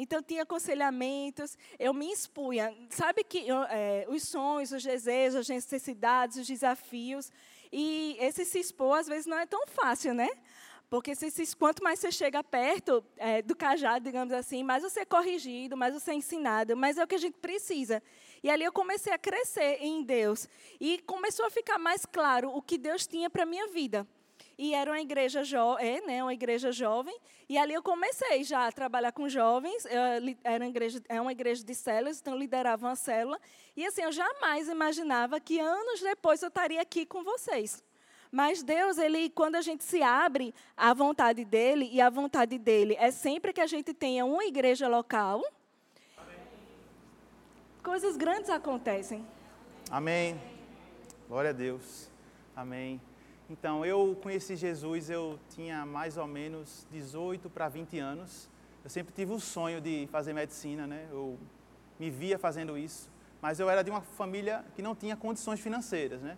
Então, 0.00 0.22
tinha 0.22 0.44
aconselhamentos, 0.44 1.58
eu 1.76 1.92
me 1.92 2.12
expunha. 2.12 2.72
Sabe 2.88 3.24
que 3.24 3.46
é, 3.68 4.06
os 4.08 4.22
sonhos, 4.22 4.70
os 4.70 4.84
desejos, 4.84 5.40
as 5.40 5.48
necessidades, 5.48 6.36
os 6.36 6.46
desafios. 6.46 7.32
E 7.72 8.16
esse 8.20 8.44
se 8.44 8.60
expor, 8.60 8.96
às 8.96 9.08
vezes, 9.08 9.26
não 9.26 9.36
é 9.36 9.44
tão 9.44 9.66
fácil, 9.66 10.14
né? 10.14 10.28
Porque 10.88 11.16
se, 11.16 11.32
se, 11.32 11.56
quanto 11.56 11.82
mais 11.82 11.98
você 11.98 12.12
chega 12.12 12.44
perto 12.44 13.04
é, 13.16 13.42
do 13.42 13.56
cajado, 13.56 14.04
digamos 14.04 14.32
assim, 14.32 14.62
mais 14.62 14.84
você 14.84 15.00
é 15.00 15.04
corrigido, 15.04 15.76
mais 15.76 15.92
você 15.92 16.12
é 16.12 16.14
ensinado, 16.14 16.76
mais 16.76 16.96
é 16.96 17.02
o 17.02 17.06
que 17.06 17.16
a 17.16 17.18
gente 17.18 17.36
precisa. 17.38 18.00
E 18.40 18.48
ali 18.48 18.62
eu 18.62 18.72
comecei 18.72 19.12
a 19.12 19.18
crescer 19.18 19.78
em 19.80 20.04
Deus. 20.04 20.48
E 20.80 21.00
começou 21.00 21.44
a 21.44 21.50
ficar 21.50 21.76
mais 21.76 22.06
claro 22.06 22.50
o 22.54 22.62
que 22.62 22.78
Deus 22.78 23.04
tinha 23.04 23.28
para 23.28 23.42
a 23.42 23.46
minha 23.46 23.66
vida. 23.66 24.06
E 24.58 24.74
era 24.74 24.90
uma 24.90 25.00
igreja, 25.00 25.44
jo 25.44 25.78
é, 25.78 26.00
né, 26.00 26.20
uma 26.20 26.34
igreja 26.34 26.72
jovem. 26.72 27.16
E 27.48 27.56
ali 27.56 27.74
eu 27.74 27.82
comecei 27.82 28.42
já 28.42 28.66
a 28.66 28.72
trabalhar 28.72 29.12
com 29.12 29.28
jovens. 29.28 29.84
Eu, 29.84 30.36
era 30.42 30.64
uma 30.64 30.68
igreja, 30.68 31.00
é 31.08 31.20
uma 31.20 31.30
igreja 31.30 31.64
de 31.64 31.74
células, 31.76 32.20
então 32.20 32.36
liderava 32.36 32.84
uma 32.84 32.96
célula. 32.96 33.40
E 33.76 33.86
assim, 33.86 34.02
eu 34.02 34.10
jamais 34.10 34.68
imaginava 34.68 35.38
que 35.38 35.60
anos 35.60 36.00
depois 36.00 36.42
eu 36.42 36.48
estaria 36.48 36.82
aqui 36.82 37.06
com 37.06 37.22
vocês. 37.22 37.84
Mas 38.32 38.62
Deus, 38.62 38.98
ele, 38.98 39.30
quando 39.30 39.54
a 39.54 39.62
gente 39.62 39.84
se 39.84 40.02
abre 40.02 40.52
à 40.76 40.92
vontade 40.92 41.44
dele, 41.44 41.88
e 41.92 42.00
a 42.00 42.10
vontade 42.10 42.58
dele 42.58 42.96
é 42.98 43.12
sempre 43.12 43.52
que 43.52 43.60
a 43.60 43.66
gente 43.66 43.94
tenha 43.94 44.26
uma 44.26 44.44
igreja 44.44 44.88
local, 44.88 45.40
Amém. 46.16 46.36
coisas 47.82 48.16
grandes 48.16 48.50
acontecem. 48.50 49.24
Amém. 49.88 50.38
Glória 51.28 51.50
a 51.50 51.54
Deus. 51.54 52.10
Amém. 52.54 53.00
Então, 53.50 53.82
eu 53.82 54.14
conheci 54.22 54.56
Jesus, 54.56 55.08
eu 55.08 55.38
tinha 55.48 55.86
mais 55.86 56.18
ou 56.18 56.26
menos 56.26 56.86
18 56.90 57.48
para 57.48 57.66
20 57.66 57.98
anos. 57.98 58.46
Eu 58.84 58.90
sempre 58.90 59.10
tive 59.14 59.32
o 59.32 59.40
sonho 59.40 59.80
de 59.80 60.06
fazer 60.12 60.34
medicina, 60.34 60.86
né? 60.86 61.08
Eu 61.10 61.38
me 61.98 62.10
via 62.10 62.38
fazendo 62.38 62.76
isso, 62.76 63.10
mas 63.40 63.58
eu 63.58 63.70
era 63.70 63.82
de 63.82 63.90
uma 63.90 64.02
família 64.02 64.62
que 64.76 64.82
não 64.82 64.94
tinha 64.94 65.16
condições 65.16 65.60
financeiras, 65.60 66.20
né? 66.20 66.36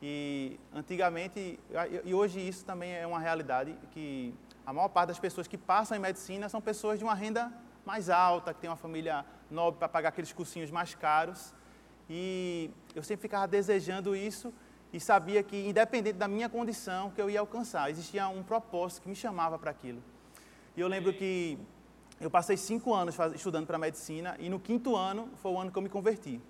E 0.00 0.56
antigamente, 0.72 1.58
e 2.04 2.14
hoje 2.14 2.40
isso 2.40 2.64
também 2.64 2.92
é 2.92 3.04
uma 3.04 3.18
realidade, 3.18 3.76
que 3.90 4.32
a 4.64 4.72
maior 4.72 4.88
parte 4.88 5.08
das 5.08 5.18
pessoas 5.18 5.48
que 5.48 5.58
passam 5.58 5.96
em 5.96 6.00
medicina 6.00 6.48
são 6.48 6.60
pessoas 6.60 6.96
de 6.96 7.04
uma 7.04 7.14
renda 7.14 7.52
mais 7.84 8.08
alta, 8.08 8.54
que 8.54 8.60
tem 8.60 8.70
uma 8.70 8.76
família 8.76 9.24
nobre 9.50 9.80
para 9.80 9.88
pagar 9.88 10.10
aqueles 10.10 10.32
cursinhos 10.32 10.70
mais 10.70 10.94
caros. 10.94 11.52
E 12.08 12.70
eu 12.94 13.02
sempre 13.02 13.22
ficava 13.22 13.48
desejando 13.48 14.14
isso 14.14 14.52
e 14.92 15.00
sabia 15.00 15.42
que, 15.42 15.68
independente 15.68 16.18
da 16.18 16.28
minha 16.28 16.48
condição, 16.48 17.10
que 17.10 17.20
eu 17.20 17.30
ia 17.30 17.40
alcançar. 17.40 17.90
Existia 17.90 18.28
um 18.28 18.42
propósito 18.42 19.02
que 19.02 19.08
me 19.08 19.16
chamava 19.16 19.58
para 19.58 19.70
aquilo. 19.70 20.02
E 20.76 20.80
eu 20.80 20.88
lembro 20.88 21.12
que 21.12 21.58
eu 22.20 22.30
passei 22.30 22.56
cinco 22.56 22.94
anos 22.94 23.16
estudando 23.34 23.66
para 23.66 23.78
medicina 23.78 24.36
e 24.38 24.48
no 24.48 24.60
quinto 24.60 24.94
ano 24.94 25.28
foi 25.42 25.50
o 25.50 25.58
ano 25.58 25.72
que 25.72 25.78
eu 25.78 25.82
me 25.82 25.88
converti. 25.88 26.40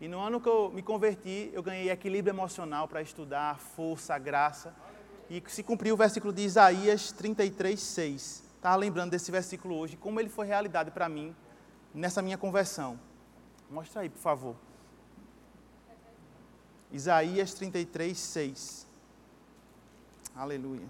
E 0.00 0.08
no 0.08 0.18
ano 0.20 0.40
que 0.40 0.48
eu 0.48 0.70
me 0.72 0.82
converti, 0.82 1.50
eu 1.52 1.62
ganhei 1.62 1.90
equilíbrio 1.90 2.32
emocional 2.32 2.88
para 2.88 3.02
estudar, 3.02 3.58
força, 3.58 4.16
graça. 4.18 4.74
E 5.28 5.42
se 5.46 5.62
cumpriu 5.62 5.94
o 5.94 5.96
versículo 5.96 6.32
de 6.32 6.42
Isaías 6.42 7.12
33, 7.12 7.78
6. 7.78 8.44
Estava 8.56 8.76
lembrando 8.76 9.10
desse 9.10 9.30
versículo 9.30 9.76
hoje, 9.76 9.96
como 9.96 10.18
ele 10.18 10.28
foi 10.28 10.46
realidade 10.46 10.90
para 10.90 11.08
mim 11.08 11.34
nessa 11.94 12.22
minha 12.22 12.38
conversão. 12.38 12.98
Mostra 13.70 14.02
aí, 14.02 14.08
por 14.08 14.20
favor. 14.20 14.56
Isaías 16.92 17.54
33, 17.54 18.18
6. 18.18 18.86
Aleluia. 20.34 20.86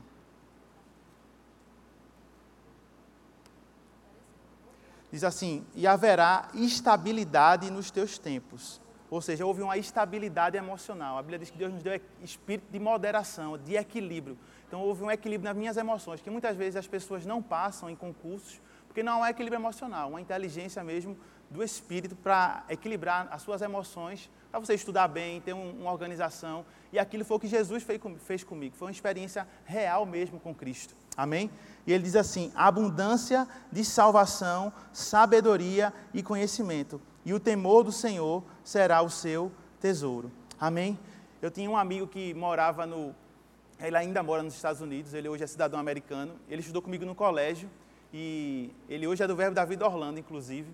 Diz 5.13 5.25
assim: 5.25 5.67
E 5.75 5.87
haverá 5.87 6.49
estabilidade 6.55 7.71
nos 7.71 7.91
teus 7.91 8.19
tempos 8.19 8.81
ou 9.11 9.21
seja, 9.21 9.45
houve 9.45 9.61
uma 9.61 9.77
estabilidade 9.77 10.57
emocional. 10.57 11.19
A 11.19 11.23
Bíblia 11.23 11.41
diz 11.41 11.51
que 11.51 11.59
Deus 11.59 11.73
nos 11.73 11.83
deu 11.83 12.01
espírito 12.23 12.71
de 12.71 12.79
moderação, 12.79 13.59
de 13.59 13.75
equilíbrio. 13.75 14.39
Então 14.69 14.81
houve 14.81 15.03
um 15.03 15.11
equilíbrio 15.11 15.49
nas 15.51 15.57
minhas 15.57 15.77
emoções, 15.77 16.21
que 16.21 16.31
muitas 16.31 16.57
vezes 16.57 16.77
as 16.77 16.87
pessoas 16.87 17.27
não 17.27 17.43
passam 17.43 17.91
em 17.91 17.97
concursos, 17.97 18.61
porque 18.91 19.05
não 19.05 19.25
é 19.25 19.31
equilíbrio 19.31 19.57
emocional, 19.57 20.09
uma 20.09 20.21
inteligência 20.21 20.83
mesmo 20.83 21.17
do 21.49 21.63
espírito 21.63 22.17
para 22.17 22.65
equilibrar 22.69 23.29
as 23.31 23.41
suas 23.41 23.63
emoções, 23.63 24.29
para 24.51 24.59
você 24.59 24.75
estudar 24.75 25.07
bem, 25.07 25.41
ter 25.41 25.53
um, 25.53 25.71
uma 25.83 25.93
organização. 25.93 26.67
E 26.93 26.99
aquilo 26.99 27.25
foi 27.25 27.37
o 27.37 27.41
que 27.41 27.47
Jesus 27.47 27.85
fez, 27.85 28.01
fez 28.19 28.43
comigo, 28.43 28.75
foi 28.75 28.89
uma 28.89 28.93
experiência 28.93 29.47
real 29.65 30.05
mesmo 30.05 30.41
com 30.41 30.53
Cristo. 30.53 30.97
Amém? 31.17 31.49
E 31.87 31.93
ele 31.93 32.03
diz 32.03 32.17
assim: 32.17 32.51
abundância 32.53 33.47
de 33.71 33.85
salvação, 33.85 34.73
sabedoria 34.93 35.95
e 36.13 36.21
conhecimento 36.21 37.01
e 37.25 37.33
o 37.33 37.39
temor 37.39 37.85
do 37.85 37.93
Senhor 37.93 38.43
será 38.65 39.03
o 39.03 39.09
seu 39.09 39.53
tesouro. 39.79 40.33
Amém? 40.59 40.99
Eu 41.41 41.49
tinha 41.49 41.71
um 41.71 41.77
amigo 41.77 42.09
que 42.09 42.35
morava 42.35 42.85
no. 42.85 43.15
Ele 43.79 43.97
ainda 43.97 44.21
mora 44.21 44.43
nos 44.43 44.55
Estados 44.55 44.81
Unidos, 44.81 45.15
ele 45.15 45.29
hoje 45.29 45.45
é 45.45 45.47
cidadão 45.47 45.79
americano. 45.79 46.35
Ele 46.49 46.61
estudou 46.61 46.83
comigo 46.83 47.05
no 47.05 47.15
colégio 47.15 47.71
e 48.13 48.71
ele 48.89 49.07
hoje 49.07 49.23
é 49.23 49.27
do 49.27 49.37
Verbo 49.37 49.55
da 49.55 49.65
Vida 49.65 49.87
Orlando, 49.87 50.19
inclusive. 50.19 50.69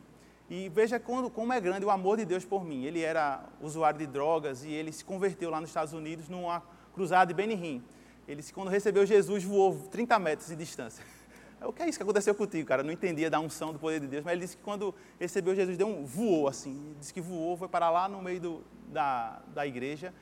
E 0.48 0.68
veja 0.68 0.98
quando, 1.00 1.28
como 1.28 1.52
é 1.52 1.60
grande 1.60 1.84
o 1.84 1.90
amor 1.90 2.16
de 2.16 2.24
Deus 2.24 2.44
por 2.44 2.64
mim. 2.64 2.84
Ele 2.84 3.02
era 3.02 3.44
usuário 3.60 3.98
de 3.98 4.06
drogas 4.06 4.64
e 4.64 4.70
ele 4.70 4.92
se 4.92 5.04
converteu 5.04 5.50
lá 5.50 5.60
nos 5.60 5.70
Estados 5.70 5.92
Unidos 5.92 6.28
numa 6.28 6.62
cruzada 6.94 7.26
de 7.26 7.34
Benihim. 7.34 7.82
Ele, 8.28 8.42
quando 8.54 8.68
recebeu 8.68 9.04
Jesus, 9.04 9.44
voou 9.44 9.76
30 9.90 10.18
metros 10.18 10.48
de 10.48 10.56
distância. 10.56 11.04
O 11.58 11.72
que 11.72 11.82
é 11.82 11.88
isso 11.88 11.98
que 11.98 12.02
aconteceu 12.02 12.34
contigo, 12.34 12.68
cara? 12.68 12.82
não 12.82 12.92
entendia 12.92 13.30
da 13.30 13.40
unção 13.40 13.72
do 13.72 13.78
poder 13.78 13.98
de 13.98 14.06
Deus, 14.06 14.22
mas 14.22 14.32
ele 14.32 14.42
disse 14.42 14.58
que 14.58 14.62
quando 14.62 14.94
recebeu 15.18 15.54
Jesus, 15.54 15.78
deu 15.78 15.86
um 15.86 16.04
voou 16.04 16.46
assim. 16.46 16.72
Ele 16.72 16.96
disse 17.00 17.14
que 17.14 17.20
voou, 17.20 17.56
foi 17.56 17.66
para 17.66 17.88
lá 17.88 18.06
no 18.06 18.20
meio 18.20 18.38
do, 18.38 18.64
da, 18.92 19.40
da 19.54 19.66
igreja 19.66 20.12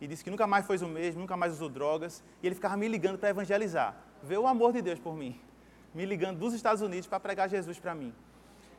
e 0.00 0.06
disse 0.06 0.22
que 0.22 0.30
nunca 0.30 0.46
mais 0.46 0.64
foi 0.64 0.78
o 0.78 0.86
mesmo, 0.86 1.20
nunca 1.20 1.36
mais 1.36 1.52
usou 1.52 1.68
drogas. 1.68 2.22
E 2.40 2.46
ele 2.46 2.54
ficava 2.54 2.76
me 2.76 2.86
ligando 2.86 3.18
para 3.18 3.28
evangelizar. 3.28 3.96
Ver 4.22 4.38
o 4.38 4.46
amor 4.46 4.72
de 4.72 4.80
Deus 4.82 5.00
por 5.00 5.16
mim. 5.16 5.38
Me 5.94 6.04
ligando 6.04 6.38
dos 6.38 6.52
Estados 6.52 6.82
Unidos 6.82 7.06
para 7.06 7.20
pregar 7.20 7.48
Jesus 7.48 7.78
para 7.78 7.94
mim. 7.94 8.12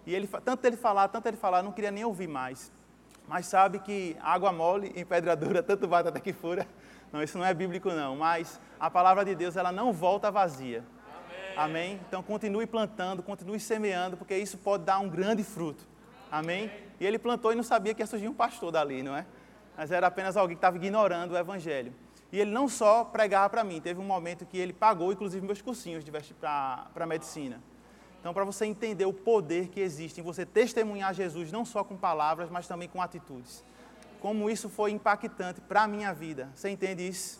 E 0.06 0.14
ele, 0.14 0.28
tanto 0.28 0.66
ele 0.66 0.78
falar, 0.78 1.08
tanto 1.08 1.28
ele 1.28 1.38
falar, 1.38 1.64
não 1.64 1.72
queria 1.72 1.92
nem 1.92 2.04
ouvir 2.04 2.28
mais. 2.28 2.72
Mas 3.28 3.48
sabe 3.48 3.80
que 3.80 4.16
água 4.22 4.52
mole 4.52 4.92
em 4.96 5.06
pedra 5.06 5.36
dura, 5.36 5.62
tanto 5.64 5.88
bate 5.88 6.10
até 6.10 6.20
que 6.20 6.34
fura. 6.34 6.68
Não, 7.12 7.24
isso 7.24 7.38
não 7.38 7.46
é 7.46 7.54
bíblico 7.54 7.90
não. 7.90 8.16
Mas 8.16 8.60
a 8.80 8.90
palavra 8.92 9.24
de 9.26 9.34
Deus, 9.34 9.56
ela 9.56 9.72
não 9.72 9.92
volta 9.94 10.30
vazia. 10.30 10.84
Amém? 11.56 12.00
Então 12.08 12.22
continue 12.22 12.68
plantando, 12.68 13.24
continue 13.24 13.60
semeando, 13.60 14.18
porque 14.18 14.38
isso 14.38 14.58
pode 14.58 14.84
dar 14.84 15.00
um 15.00 15.08
grande 15.08 15.44
fruto. 15.44 15.88
Amém? 16.30 16.70
E 17.00 17.06
ele 17.06 17.18
plantou 17.18 17.54
e 17.54 17.56
não 17.56 17.64
sabia 17.64 17.94
que 17.94 18.02
ia 18.02 18.06
surgir 18.06 18.28
um 18.28 18.34
pastor 18.34 18.72
dali, 18.72 19.02
não 19.02 19.16
é? 19.16 19.26
Mas 19.78 19.90
era 19.90 20.08
apenas 20.08 20.36
alguém 20.36 20.56
que 20.56 20.60
estava 20.60 20.76
ignorando 20.76 21.32
o 21.32 21.38
evangelho. 21.38 21.94
E 22.36 22.40
ele 22.42 22.52
não 22.52 22.68
só 22.68 23.06
pregava 23.06 23.50
para 23.50 23.64
mim, 23.64 23.80
teve 23.80 23.98
um 23.98 24.04
momento 24.04 24.46
que 24.46 24.58
ele 24.58 24.74
pagou, 24.74 25.10
inclusive, 25.14 25.48
meus 25.48 25.62
cursinhos 25.62 26.04
para 26.38 27.06
medicina. 27.08 27.64
Então, 28.20 28.34
para 28.34 28.44
você 28.44 28.66
entender 28.66 29.06
o 29.06 29.14
poder 29.14 29.70
que 29.70 29.80
existe 29.80 30.20
em 30.20 30.24
você 30.24 30.46
testemunhar 30.46 31.14
Jesus, 31.14 31.50
não 31.50 31.64
só 31.64 31.82
com 31.82 31.96
palavras, 31.96 32.50
mas 32.50 32.68
também 32.68 32.90
com 32.90 33.02
atitudes. 33.02 33.64
Como 34.20 34.50
isso 34.50 34.68
foi 34.68 34.92
impactante 34.92 35.62
para 35.62 35.84
a 35.84 35.88
minha 35.88 36.14
vida. 36.14 36.50
Você 36.54 36.70
entende 36.70 37.08
isso? 37.08 37.40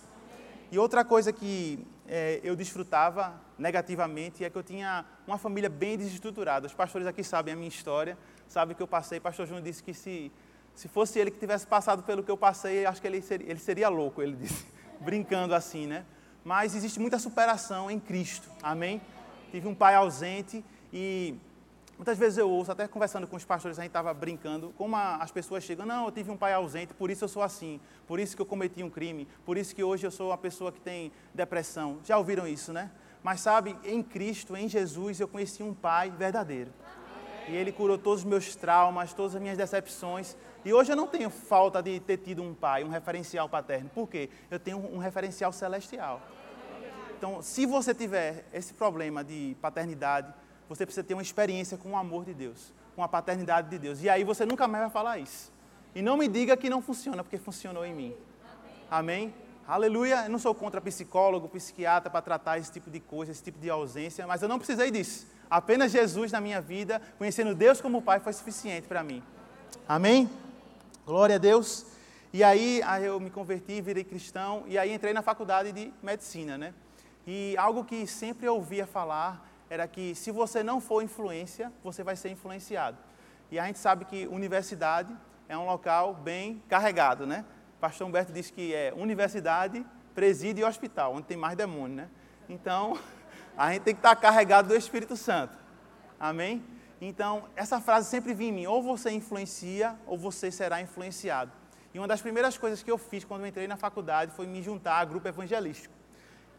E 0.72 0.80
outra 0.80 1.04
coisa 1.04 1.34
que 1.34 1.86
é, 2.08 2.40
eu 2.42 2.56
desfrutava 2.56 3.34
negativamente 3.58 4.46
é 4.46 4.50
que 4.50 4.58
eu 4.58 4.64
tinha 4.64 5.04
uma 5.28 5.38
família 5.38 5.70
bem 5.70 5.98
desestruturada. 5.98 6.68
Os 6.68 6.74
pastores 6.74 7.06
aqui 7.06 7.22
sabem 7.22 7.54
a 7.54 7.58
minha 7.58 7.68
história, 7.68 8.18
sabem 8.48 8.74
que 8.74 8.82
eu 8.82 8.88
passei. 8.88 9.20
Pastor 9.20 9.46
Júnior 9.46 9.62
disse 9.62 9.84
que 9.84 9.94
se, 9.94 10.32
se 10.74 10.88
fosse 10.88 11.20
ele 11.20 11.32
que 11.32 11.38
tivesse 11.38 11.68
passado 11.68 12.02
pelo 12.02 12.24
que 12.24 12.32
eu 12.32 12.38
passei, 12.38 12.86
acho 12.86 13.02
que 13.02 13.08
ele 13.08 13.22
seria, 13.22 13.52
ele 13.52 13.60
seria 13.60 13.90
louco, 13.90 14.22
ele 14.22 14.38
disse, 14.38 14.74
brincando 15.00 15.54
assim, 15.54 15.88
né? 15.88 16.06
Mas 16.44 16.76
existe 16.76 17.00
muita 17.00 17.18
superação 17.18 17.90
em 17.90 18.00
Cristo, 18.00 18.48
amém? 18.62 19.02
Tive 19.52 19.68
um 19.68 19.76
pai 19.76 19.96
ausente 19.96 20.64
e 20.94 21.36
Muitas 21.98 22.18
vezes 22.18 22.38
eu 22.38 22.50
ouço, 22.50 22.74
até 22.74 22.90
conversando 22.90 23.26
com 23.26 23.38
os 23.38 23.46
pastores, 23.46 23.80
a 23.80 23.82
gente 23.82 23.92
estava 23.92 24.14
brincando, 24.14 24.74
como 24.78 24.98
a, 24.98 25.16
as 25.16 25.32
pessoas 25.32 25.64
chegam, 25.64 25.86
não, 25.86 26.06
eu 26.06 26.12
tive 26.12 26.30
um 26.30 26.36
pai 26.36 26.52
ausente, 26.52 26.94
por 26.94 27.10
isso 27.10 27.24
eu 27.24 27.30
sou 27.30 27.42
assim, 27.42 27.80
por 28.06 28.20
isso 28.20 28.36
que 28.36 28.42
eu 28.42 28.46
cometi 28.46 28.84
um 28.84 28.90
crime, 28.90 29.26
por 29.46 29.58
isso 29.58 29.74
que 29.74 29.82
hoje 29.82 30.06
eu 30.06 30.12
sou 30.12 30.28
uma 30.28 30.38
pessoa 30.38 30.74
que 30.74 30.82
tem 30.82 31.10
depressão. 31.34 32.00
Já 32.04 32.18
ouviram 32.18 32.46
isso, 32.46 32.74
né? 32.74 32.92
Mas 33.24 33.40
sabe, 33.40 33.78
em 33.86 34.04
Cristo, 34.04 34.58
em 34.58 34.68
Jesus, 34.68 35.22
eu 35.22 35.28
conheci 35.28 35.64
um 35.64 35.74
pai 35.74 36.12
verdadeiro. 36.12 36.70
E 37.48 37.56
ele 37.56 37.72
curou 37.72 37.98
todos 37.98 38.20
os 38.20 38.26
meus 38.26 38.56
traumas, 38.56 39.14
todas 39.14 39.34
as 39.34 39.42
minhas 39.42 39.58
decepções. 39.58 40.36
E 40.66 40.74
hoje 40.74 40.92
eu 40.92 40.96
não 40.96 41.06
tenho 41.06 41.30
falta 41.30 41.82
de 41.82 42.00
ter 42.00 42.18
tido 42.18 42.42
um 42.42 42.56
pai, 42.56 42.84
um 42.84 42.90
referencial 42.90 43.48
paterno. 43.48 43.88
Por 43.94 44.10
quê? 44.10 44.32
Eu 44.50 44.60
tenho 44.60 44.80
um 44.80 44.98
referencial 44.98 45.54
celestial. 45.54 46.20
Então, 47.16 47.40
se 47.44 47.68
você 47.68 47.94
tiver 47.94 48.46
esse 48.52 48.74
problema 48.74 49.24
de 49.24 49.56
paternidade, 49.62 50.34
você 50.68 50.84
precisa 50.84 51.04
ter 51.04 51.14
uma 51.14 51.22
experiência 51.22 51.78
com 51.78 51.92
o 51.92 51.96
amor 51.96 52.26
de 52.26 52.34
Deus, 52.34 52.74
com 52.96 53.04
a 53.04 53.08
paternidade 53.08 53.70
de 53.70 53.78
Deus. 53.78 54.02
E 54.02 54.10
aí 54.10 54.24
você 54.24 54.44
nunca 54.44 54.68
mais 54.68 54.86
vai 54.86 54.92
falar 54.92 55.20
isso. 55.20 55.54
E 55.94 56.02
não 56.02 56.18
me 56.18 56.28
diga 56.28 56.58
que 56.58 56.68
não 56.68 56.82
funciona, 56.82 57.24
porque 57.24 57.38
funcionou 57.38 57.86
em 57.86 57.94
mim. 57.94 58.16
Amém? 58.90 59.34
Aleluia. 59.68 60.24
Eu 60.26 60.32
não 60.32 60.40
sou 60.40 60.56
contra 60.56 60.82
psicólogo, 60.82 61.48
psiquiatra 61.48 62.10
para 62.10 62.22
tratar 62.24 62.58
esse 62.58 62.72
tipo 62.72 62.90
de 62.90 63.00
coisa, 63.00 63.32
esse 63.32 63.44
tipo 63.44 63.60
de 63.60 63.70
ausência, 63.70 64.26
mas 64.26 64.42
eu 64.42 64.50
não 64.50 64.58
precisei 64.58 64.90
disso. 64.90 65.28
Apenas 65.48 65.92
Jesus 65.92 66.32
na 66.32 66.42
minha 66.42 66.60
vida, 66.60 67.00
conhecendo 67.20 67.54
Deus 67.54 67.80
como 67.80 68.02
Pai, 68.02 68.20
foi 68.20 68.34
suficiente 68.34 68.88
para 68.88 69.04
mim. 69.04 69.22
Amém? 69.88 70.28
Glória 71.06 71.36
a 71.36 71.38
Deus. 71.38 71.86
E 72.34 72.44
aí, 72.44 72.82
eu 73.04 73.20
me 73.20 73.30
converti, 73.30 73.80
virei 73.80 74.04
cristão, 74.04 74.64
e 74.66 74.76
aí 74.76 74.92
entrei 74.92 75.14
na 75.14 75.22
faculdade 75.22 75.72
de 75.72 75.94
medicina, 76.02 76.58
né? 76.58 76.74
E 77.28 77.56
algo 77.60 77.86
que 77.86 78.08
sempre 78.08 78.50
ouvia 78.50 78.88
falar 78.88 79.48
era 79.70 79.88
que 79.88 80.16
se 80.16 80.32
você 80.32 80.64
não 80.64 80.82
for 80.82 81.04
influência, 81.04 81.72
você 81.84 82.04
vai 82.04 82.16
ser 82.16 82.30
influenciado. 82.30 82.98
E 83.52 83.60
a 83.60 83.68
gente 83.68 83.78
sabe 83.78 84.04
que 84.04 84.26
universidade 84.26 85.16
é 85.48 85.56
um 85.56 85.68
local 85.68 86.16
bem 86.16 86.60
carregado, 86.68 87.28
né? 87.28 87.46
Pastor 87.80 88.08
Humberto 88.08 88.34
disse 88.34 88.52
que 88.52 88.74
é 88.74 88.92
universidade, 88.98 89.86
presídio 90.16 90.64
e 90.64 90.66
hospital, 90.68 91.14
onde 91.14 91.28
tem 91.28 91.38
mais 91.38 91.56
demônio, 91.56 91.98
né? 91.98 92.10
Então, 92.50 92.98
a 93.56 93.72
gente 93.72 93.84
tem 93.84 93.94
que 93.94 94.00
estar 94.00 94.16
carregado 94.16 94.70
do 94.70 94.76
Espírito 94.76 95.16
Santo. 95.16 95.56
Amém? 96.20 96.64
Então, 97.02 97.44
essa 97.56 97.82
frase 97.82 98.10
sempre 98.10 98.34
vinha 98.34 98.50
em 98.50 98.54
mim: 98.54 98.66
ou 98.66 98.82
você 98.82 99.12
influencia, 99.12 99.96
ou 100.06 100.18
você 100.18 100.52
será 100.52 100.82
influenciado. 100.82 101.52
E 101.94 101.98
uma 101.98 102.08
das 102.08 102.22
primeiras 102.22 102.58
coisas 102.58 102.84
que 102.84 102.92
eu 102.92 102.98
fiz 102.98 103.24
quando 103.24 103.48
entrei 103.48 103.68
na 103.68 103.78
faculdade 103.78 104.32
foi 104.34 104.46
me 104.46 104.62
juntar 104.62 105.00
a 105.00 105.06
grupo 105.06 105.28
evangelístico. 105.28 105.94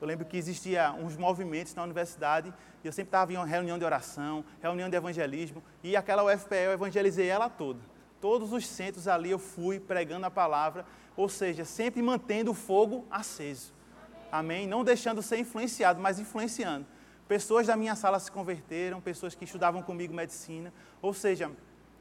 Eu 0.00 0.07
lembro 0.07 0.26
que 0.26 0.37
existia 0.37 0.93
uns 0.93 1.16
movimentos 1.16 1.75
na 1.75 1.83
universidade 1.83 2.52
e 2.85 2.87
eu 2.87 2.93
sempre 2.93 3.09
estava 3.09 3.33
em 3.33 3.37
uma 3.37 3.47
reunião 3.47 3.78
de 3.78 3.85
oração, 3.85 4.45
reunião 4.61 4.90
de 4.90 4.97
evangelismo 4.97 5.62
e 5.83 5.97
aquela 5.97 6.23
UFPE 6.23 6.57
eu 6.57 6.73
evangelizei 6.73 7.28
ela 7.28 7.49
toda. 7.49 7.81
Todos 8.21 8.52
os 8.52 8.66
centros 8.66 9.09
ali 9.09 9.31
eu 9.31 9.38
fui 9.38 9.78
pregando 9.81 10.26
a 10.26 10.31
palavra, 10.31 10.85
ou 11.16 11.28
seja, 11.28 11.64
sempre 11.64 12.02
mantendo 12.02 12.50
o 12.50 12.55
fogo 12.55 13.07
aceso. 13.11 13.73
Amém? 14.31 14.66
Não 14.66 14.85
deixando 14.85 15.23
ser 15.23 15.38
influenciado, 15.38 16.00
mas 16.00 16.19
influenciando. 16.19 16.87
Pessoas 17.28 17.66
da 17.66 17.76
minha 17.76 17.97
sala 17.97 18.18
se 18.21 18.30
converteram, 18.30 19.00
pessoas 19.00 19.35
que 19.35 19.45
estudavam 19.45 19.83
comigo 19.83 20.14
medicina, 20.14 20.73
ou 21.02 21.12
seja, 21.12 21.50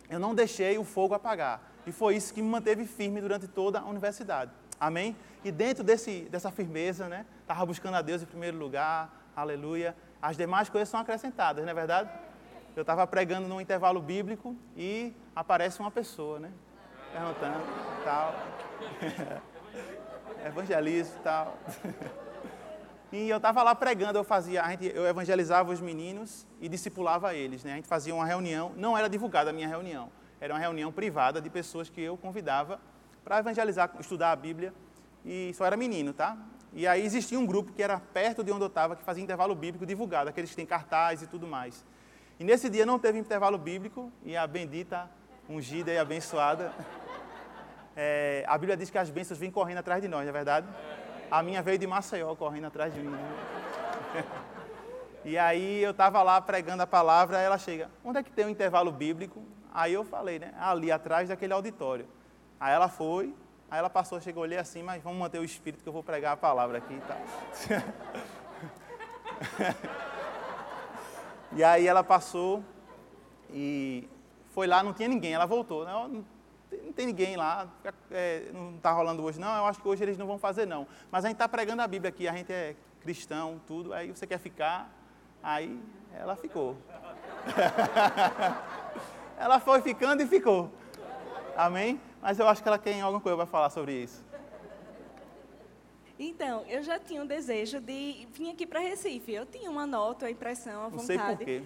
eu 0.09 0.19
não 0.19 0.35
deixei 0.35 0.77
o 0.77 0.83
fogo 0.83 1.15
apagar. 1.15 1.61
E 1.87 1.91
foi 1.91 2.15
isso 2.15 2.33
que 2.33 2.41
me 2.41 2.47
manteve 2.47 2.85
firme 2.85 3.21
durante 3.21 3.47
toda 3.47 3.79
a 3.79 3.85
universidade. 3.85 4.51
Amém? 4.79 5.15
E 5.43 5.51
dentro 5.51 5.83
desse, 5.83 6.21
dessa 6.31 6.51
firmeza, 6.51 7.07
né? 7.07 7.25
Estava 7.41 7.65
buscando 7.65 7.95
a 7.95 8.01
Deus 8.01 8.21
em 8.21 8.25
primeiro 8.25 8.57
lugar, 8.57 9.11
aleluia. 9.35 9.95
As 10.21 10.37
demais 10.37 10.69
coisas 10.69 10.89
são 10.89 10.99
acrescentadas, 10.99 11.63
não 11.63 11.71
é 11.71 11.73
verdade? 11.73 12.09
Eu 12.75 12.81
estava 12.81 13.07
pregando 13.07 13.47
num 13.47 13.61
intervalo 13.61 14.01
bíblico 14.01 14.55
e 14.75 15.13
aparece 15.35 15.79
uma 15.79 15.89
pessoa, 15.89 16.39
né? 16.39 16.51
Perguntando, 17.11 17.63
tal. 18.03 18.35
Evangelismo, 20.45 21.15
tal. 21.23 21.57
E 23.11 23.29
eu 23.29 23.37
estava 23.37 23.61
lá 23.61 23.75
pregando, 23.75 24.17
eu 24.17 24.23
fazia, 24.23 24.63
a 24.63 24.69
gente, 24.71 24.91
eu 24.93 25.05
evangelizava 25.05 25.71
os 25.71 25.79
meninos 25.79 26.45
e 26.59 26.67
discipulava 26.67 27.33
eles, 27.33 27.63
né? 27.63 27.73
A 27.73 27.75
gente 27.75 27.87
fazia 27.87 28.13
uma 28.13 28.25
reunião, 28.25 28.71
não 28.75 28.97
era 28.97 29.07
divulgada 29.07 29.51
a 29.51 29.53
minha 29.53 29.67
reunião, 29.67 30.09
era 30.41 30.53
uma 30.53 30.59
reunião 30.59 30.91
privada 30.91 31.39
de 31.39 31.49
pessoas 31.49 31.87
que 31.89 32.01
eu 32.01 32.17
convidava 32.17 32.79
para 33.23 33.39
evangelizar, 33.39 33.91
estudar 33.99 34.31
a 34.31 34.35
Bíblia, 34.35 34.73
e 35.23 35.53
só 35.53 35.65
era 35.65 35.77
menino, 35.77 36.13
tá? 36.13 36.37
E 36.73 36.85
aí 36.85 37.05
existia 37.05 37.39
um 37.39 37.45
grupo 37.45 37.71
que 37.71 37.81
era 37.81 37.99
perto 37.99 38.43
de 38.43 38.51
onde 38.51 38.63
eu 38.63 38.67
estava, 38.67 38.95
que 38.95 39.03
fazia 39.03 39.23
intervalo 39.23 39.55
bíblico 39.55 39.85
divulgado, 39.85 40.29
aqueles 40.29 40.49
que 40.49 40.55
têm 40.55 40.65
cartaz 40.65 41.21
e 41.21 41.27
tudo 41.27 41.47
mais. 41.47 41.85
E 42.39 42.43
nesse 42.43 42.69
dia 42.69 42.85
não 42.85 42.99
teve 42.99 43.17
intervalo 43.17 43.57
bíblico, 43.57 44.11
e 44.23 44.35
a 44.35 44.45
bendita, 44.45 45.09
ungida 45.47 45.91
e 45.91 45.97
abençoada, 45.97 46.73
é, 47.95 48.43
a 48.47 48.57
Bíblia 48.57 48.75
diz 48.75 48.89
que 48.89 48.97
as 48.97 49.09
bênçãos 49.09 49.39
vêm 49.39 49.49
correndo 49.49 49.77
atrás 49.77 50.01
de 50.01 50.07
nós, 50.07 50.23
não 50.23 50.29
é 50.29 50.33
verdade? 50.33 50.67
A 51.29 51.43
minha 51.43 51.61
veio 51.61 51.77
de 51.77 51.87
Maceió 51.87 52.35
correndo 52.35 52.65
atrás 52.65 52.93
de 52.93 52.99
mim. 52.99 53.09
Né? 53.09 54.23
E 55.27 55.39
aí 55.39 55.81
eu 55.81 55.89
estava 55.89 56.21
lá 56.21 56.39
pregando 56.39 56.83
a 56.83 56.87
palavra, 56.87 57.39
ela 57.39 57.57
chega, 57.57 57.89
onde 58.03 58.19
é 58.19 58.23
que 58.23 58.31
tem 58.31 58.45
um 58.45 58.49
intervalo 58.49 58.91
bíblico? 58.91 59.41
Aí 59.73 59.91
eu 59.91 60.05
falei, 60.05 60.37
né? 60.37 60.53
Ali 60.59 60.91
atrás 60.91 61.29
daquele 61.29 61.51
auditório. 61.51 62.07
Aí 62.59 62.71
ela 62.71 62.87
foi, 62.87 63.33
aí 63.71 63.79
ela 63.79 63.89
passou, 63.89 64.21
chegou, 64.21 64.43
olhei 64.43 64.59
assim, 64.59 64.83
mas 64.83 65.01
vamos 65.01 65.17
manter 65.17 65.39
o 65.39 65.43
espírito 65.43 65.81
que 65.81 65.89
eu 65.89 65.93
vou 65.93 66.03
pregar 66.03 66.33
a 66.33 66.37
palavra 66.37 66.77
aqui 66.77 66.93
e 66.93 67.01
tá? 67.01 67.17
e 71.53 71.63
aí 71.63 71.87
ela 71.87 72.03
passou 72.03 72.63
e 73.49 74.07
foi 74.49 74.67
lá, 74.67 74.83
não 74.83 74.93
tinha 74.93 75.09
ninguém, 75.09 75.33
ela 75.33 75.47
voltou. 75.47 75.85
Não, 75.85 76.23
não 76.83 76.93
tem 76.93 77.05
ninguém 77.05 77.35
lá, 77.35 77.67
é, 78.11 78.49
não 78.53 78.75
está 78.75 78.91
rolando 78.91 79.23
hoje, 79.23 79.39
não, 79.39 79.55
eu 79.57 79.65
acho 79.65 79.81
que 79.81 79.87
hoje 79.87 80.03
eles 80.03 80.17
não 80.17 80.27
vão 80.27 80.37
fazer, 80.37 80.65
não. 80.65 80.87
Mas 81.11 81.25
a 81.25 81.27
gente 81.27 81.35
está 81.35 81.47
pregando 81.47 81.81
a 81.81 81.87
Bíblia 81.87 82.09
aqui, 82.09 82.27
a 82.27 82.33
gente 82.33 82.51
é 82.51 82.75
cristão, 83.01 83.61
tudo, 83.67 83.93
aí 83.93 84.11
você 84.11 84.25
quer 84.25 84.39
ficar, 84.39 84.89
aí 85.41 85.79
ela 86.13 86.35
ficou. 86.35 86.75
ela 89.37 89.59
foi 89.59 89.81
ficando 89.81 90.23
e 90.23 90.27
ficou. 90.27 90.71
Amém? 91.55 91.99
Mas 92.21 92.39
eu 92.39 92.47
acho 92.47 92.61
que 92.61 92.67
ela 92.67 92.77
tem 92.77 93.01
alguma 93.01 93.21
coisa 93.21 93.37
para 93.37 93.45
falar 93.45 93.69
sobre 93.69 93.93
isso. 93.93 94.23
Então, 96.17 96.63
eu 96.67 96.81
já 96.81 96.97
tinha 96.97 97.21
um 97.21 97.25
desejo 97.25 97.79
de 97.81 98.27
vir 98.31 98.49
aqui 98.49 98.65
para 98.65 98.79
Recife. 98.79 99.33
Eu 99.33 99.45
tinha 99.45 99.69
uma 99.69 99.85
nota, 99.85 100.25
a 100.27 100.31
impressão, 100.31 100.85
a 100.85 100.87
vontade. 100.87 101.17
Não 101.17 101.25
sei 101.27 101.35
por 101.35 101.37
quê. 101.37 101.63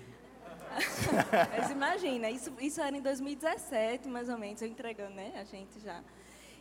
Mas 1.57 1.71
imagina, 1.71 2.29
isso, 2.29 2.53
isso 2.59 2.81
era 2.81 2.95
em 2.95 3.01
2017, 3.01 4.07
mais 4.07 4.29
ou 4.29 4.37
menos, 4.37 4.61
eu 4.61 4.67
entregando, 4.67 5.15
né? 5.15 5.33
A 5.35 5.43
gente 5.43 5.79
já. 5.79 6.01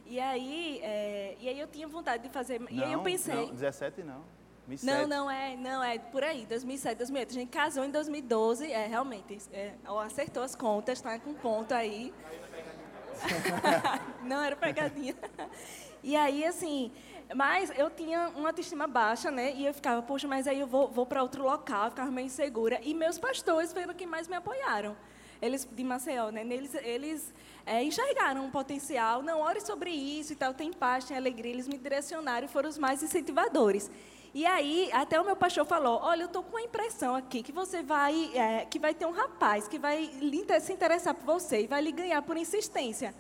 E 0.07 0.19
aí, 0.19 0.81
é, 0.83 1.37
e 1.39 1.49
aí 1.49 1.61
eu 1.61 1.67
tinha 1.67 1.87
vontade 1.87 2.23
de 2.23 2.31
fazer. 2.31 2.59
Não, 2.61 2.69
e 2.71 2.83
aí 2.83 2.93
eu 2.93 3.03
pensei. 3.03 3.35
Não, 3.35 3.55
17 3.55 4.03
não. 4.03 4.25
2007. 4.67 4.85
Não, 4.85 5.07
não 5.07 5.31
é, 5.31 5.57
não 5.57 5.83
é 5.83 5.99
por 5.99 6.23
aí, 6.23 6.45
2007, 6.47 6.97
2008. 6.99 7.31
A 7.31 7.35
gente 7.35 7.49
casou 7.51 7.85
em 7.85 7.91
2012, 7.91 8.71
é 8.71 8.87
realmente, 8.87 9.39
é, 9.53 9.75
acertou 10.05 10.43
as 10.43 10.55
contas, 10.55 11.01
tá 11.01 11.19
com 11.19 11.35
ponto 11.35 11.73
aí. 11.73 12.13
não 14.23 14.43
era 14.43 14.55
pegadinha. 14.55 15.17
E 16.03 16.17
aí, 16.17 16.45
assim, 16.45 16.93
mas 17.35 17.71
eu 17.77 17.91
tinha 17.91 18.29
uma 18.35 18.49
autoestima 18.49 18.87
baixa, 18.87 19.31
né? 19.31 19.53
E 19.55 19.67
eu 19.67 19.75
ficava, 19.75 20.01
poxa, 20.03 20.27
mas 20.27 20.47
aí 20.47 20.61
eu 20.61 20.67
vou, 20.67 20.89
vou 20.89 21.05
para 21.05 21.23
outro 21.23 21.43
local, 21.43 21.85
eu 21.85 21.91
ficava 21.91 22.11
meio 22.11 22.27
insegura. 22.27 22.81
E 22.83 22.95
meus 22.95 23.19
pastores 23.19 23.73
foram 23.73 23.95
que 23.95 24.07
mais 24.07 24.27
me 24.29 24.37
apoiaram. 24.37 24.97
Eles, 25.41 25.69
de 25.71 25.85
Maceió, 25.85 26.31
né? 26.31 26.41
Eles, 26.43 26.75
eles 26.75 27.35
é, 27.65 27.83
enxergaram 27.85 28.45
um 28.45 28.51
potencial. 28.51 29.23
Não, 29.23 29.41
ore 29.41 29.61
sobre 29.61 29.91
isso 29.91 30.33
e 30.33 30.37
tal, 30.37 30.53
tem 30.55 30.73
paz, 30.73 31.05
tem 31.05 31.17
alegria. 31.17 31.53
Eles 31.53 31.69
me 31.69 31.79
direcionaram 31.79 32.47
e 32.47 32.49
foram 32.49 32.69
os 32.69 32.79
mais 32.79 33.03
incentivadores. 33.03 33.91
E 34.35 34.45
aí, 34.45 34.91
até 34.93 35.21
o 35.21 35.25
meu 35.25 35.37
pastor 35.37 35.65
falou: 35.65 36.01
Olha, 36.03 36.23
eu 36.23 36.27
estou 36.27 36.43
com 36.43 36.57
a 36.57 36.63
impressão 36.63 37.15
aqui 37.15 37.43
que 37.43 37.53
você 37.53 37.83
vai, 37.83 38.31
é, 38.35 38.65
que 38.65 38.79
vai 38.79 38.95
ter 38.95 39.07
um 39.07 39.13
rapaz 39.13 39.69
que 39.69 39.79
vai 39.79 40.11
se 40.61 40.73
interessar 40.73 41.15
por 41.15 41.25
você 41.25 41.63
e 41.63 41.67
vai 41.67 41.83
lhe 41.83 41.93
ganhar 41.93 42.21
por 42.23 42.37
insistência. 42.37 43.15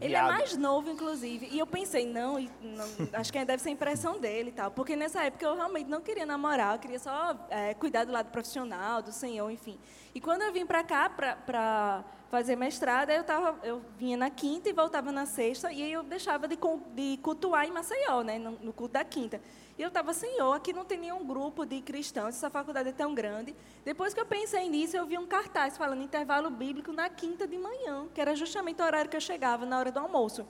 Ele 0.00 0.14
é 0.14 0.22
mais 0.22 0.56
novo, 0.56 0.90
inclusive. 0.90 1.48
E 1.50 1.58
eu 1.58 1.66
pensei, 1.66 2.06
não, 2.06 2.40
não 2.62 2.84
acho 3.12 3.32
que 3.32 3.44
deve 3.44 3.62
ser 3.62 3.70
impressão 3.70 4.18
dele 4.18 4.50
e 4.50 4.52
tal. 4.52 4.70
Porque 4.70 4.96
nessa 4.96 5.22
época 5.22 5.44
eu 5.44 5.54
realmente 5.54 5.88
não 5.88 6.00
queria 6.00 6.26
namorar, 6.26 6.74
eu 6.74 6.78
queria 6.78 6.98
só 6.98 7.36
é, 7.48 7.74
cuidar 7.74 8.04
do 8.04 8.12
lado 8.12 8.30
profissional, 8.30 9.02
do 9.02 9.12
Senhor, 9.12 9.50
enfim. 9.50 9.78
E 10.14 10.20
quando 10.20 10.42
eu 10.42 10.52
vim 10.52 10.66
para 10.66 10.82
cá, 10.82 11.08
para 11.08 12.04
fazer 12.30 12.56
mestrado, 12.56 13.10
eu, 13.10 13.24
tava, 13.24 13.58
eu 13.62 13.80
vinha 13.96 14.16
na 14.16 14.30
quinta 14.30 14.68
e 14.68 14.72
voltava 14.72 15.12
na 15.12 15.26
sexta, 15.26 15.72
e 15.72 15.82
aí 15.82 15.92
eu 15.92 16.02
deixava 16.02 16.48
de, 16.48 16.58
de 16.94 17.16
cultuar 17.22 17.64
em 17.64 17.70
Maceió, 17.70 18.22
né, 18.22 18.38
no, 18.38 18.52
no 18.52 18.72
culto 18.72 18.94
da 18.94 19.04
quinta. 19.04 19.40
E 19.76 19.82
eu 19.82 19.88
estava, 19.88 20.12
Senhor, 20.12 20.52
aqui 20.52 20.72
não 20.72 20.84
tem 20.84 20.98
nenhum 20.98 21.26
grupo 21.26 21.66
de 21.66 21.80
cristãos, 21.80 22.36
essa 22.36 22.48
faculdade 22.48 22.90
é 22.90 22.92
tão 22.92 23.12
grande. 23.12 23.56
Depois 23.84 24.14
que 24.14 24.20
eu 24.20 24.26
pensei 24.26 24.68
nisso, 24.68 24.96
eu 24.96 25.04
vi 25.04 25.18
um 25.18 25.26
cartaz 25.26 25.76
falando 25.76 26.00
intervalo 26.00 26.48
bíblico 26.48 26.92
na 26.92 27.08
quinta 27.08 27.44
de 27.44 27.58
manhã, 27.58 28.06
que 28.14 28.20
era 28.20 28.36
justamente 28.36 28.80
o 28.80 28.84
horário 28.84 29.10
que 29.10 29.16
eu 29.16 29.20
chegava, 29.20 29.66
na 29.66 29.76
hora 29.76 29.90
do 29.90 29.98
almoço. 29.98 30.46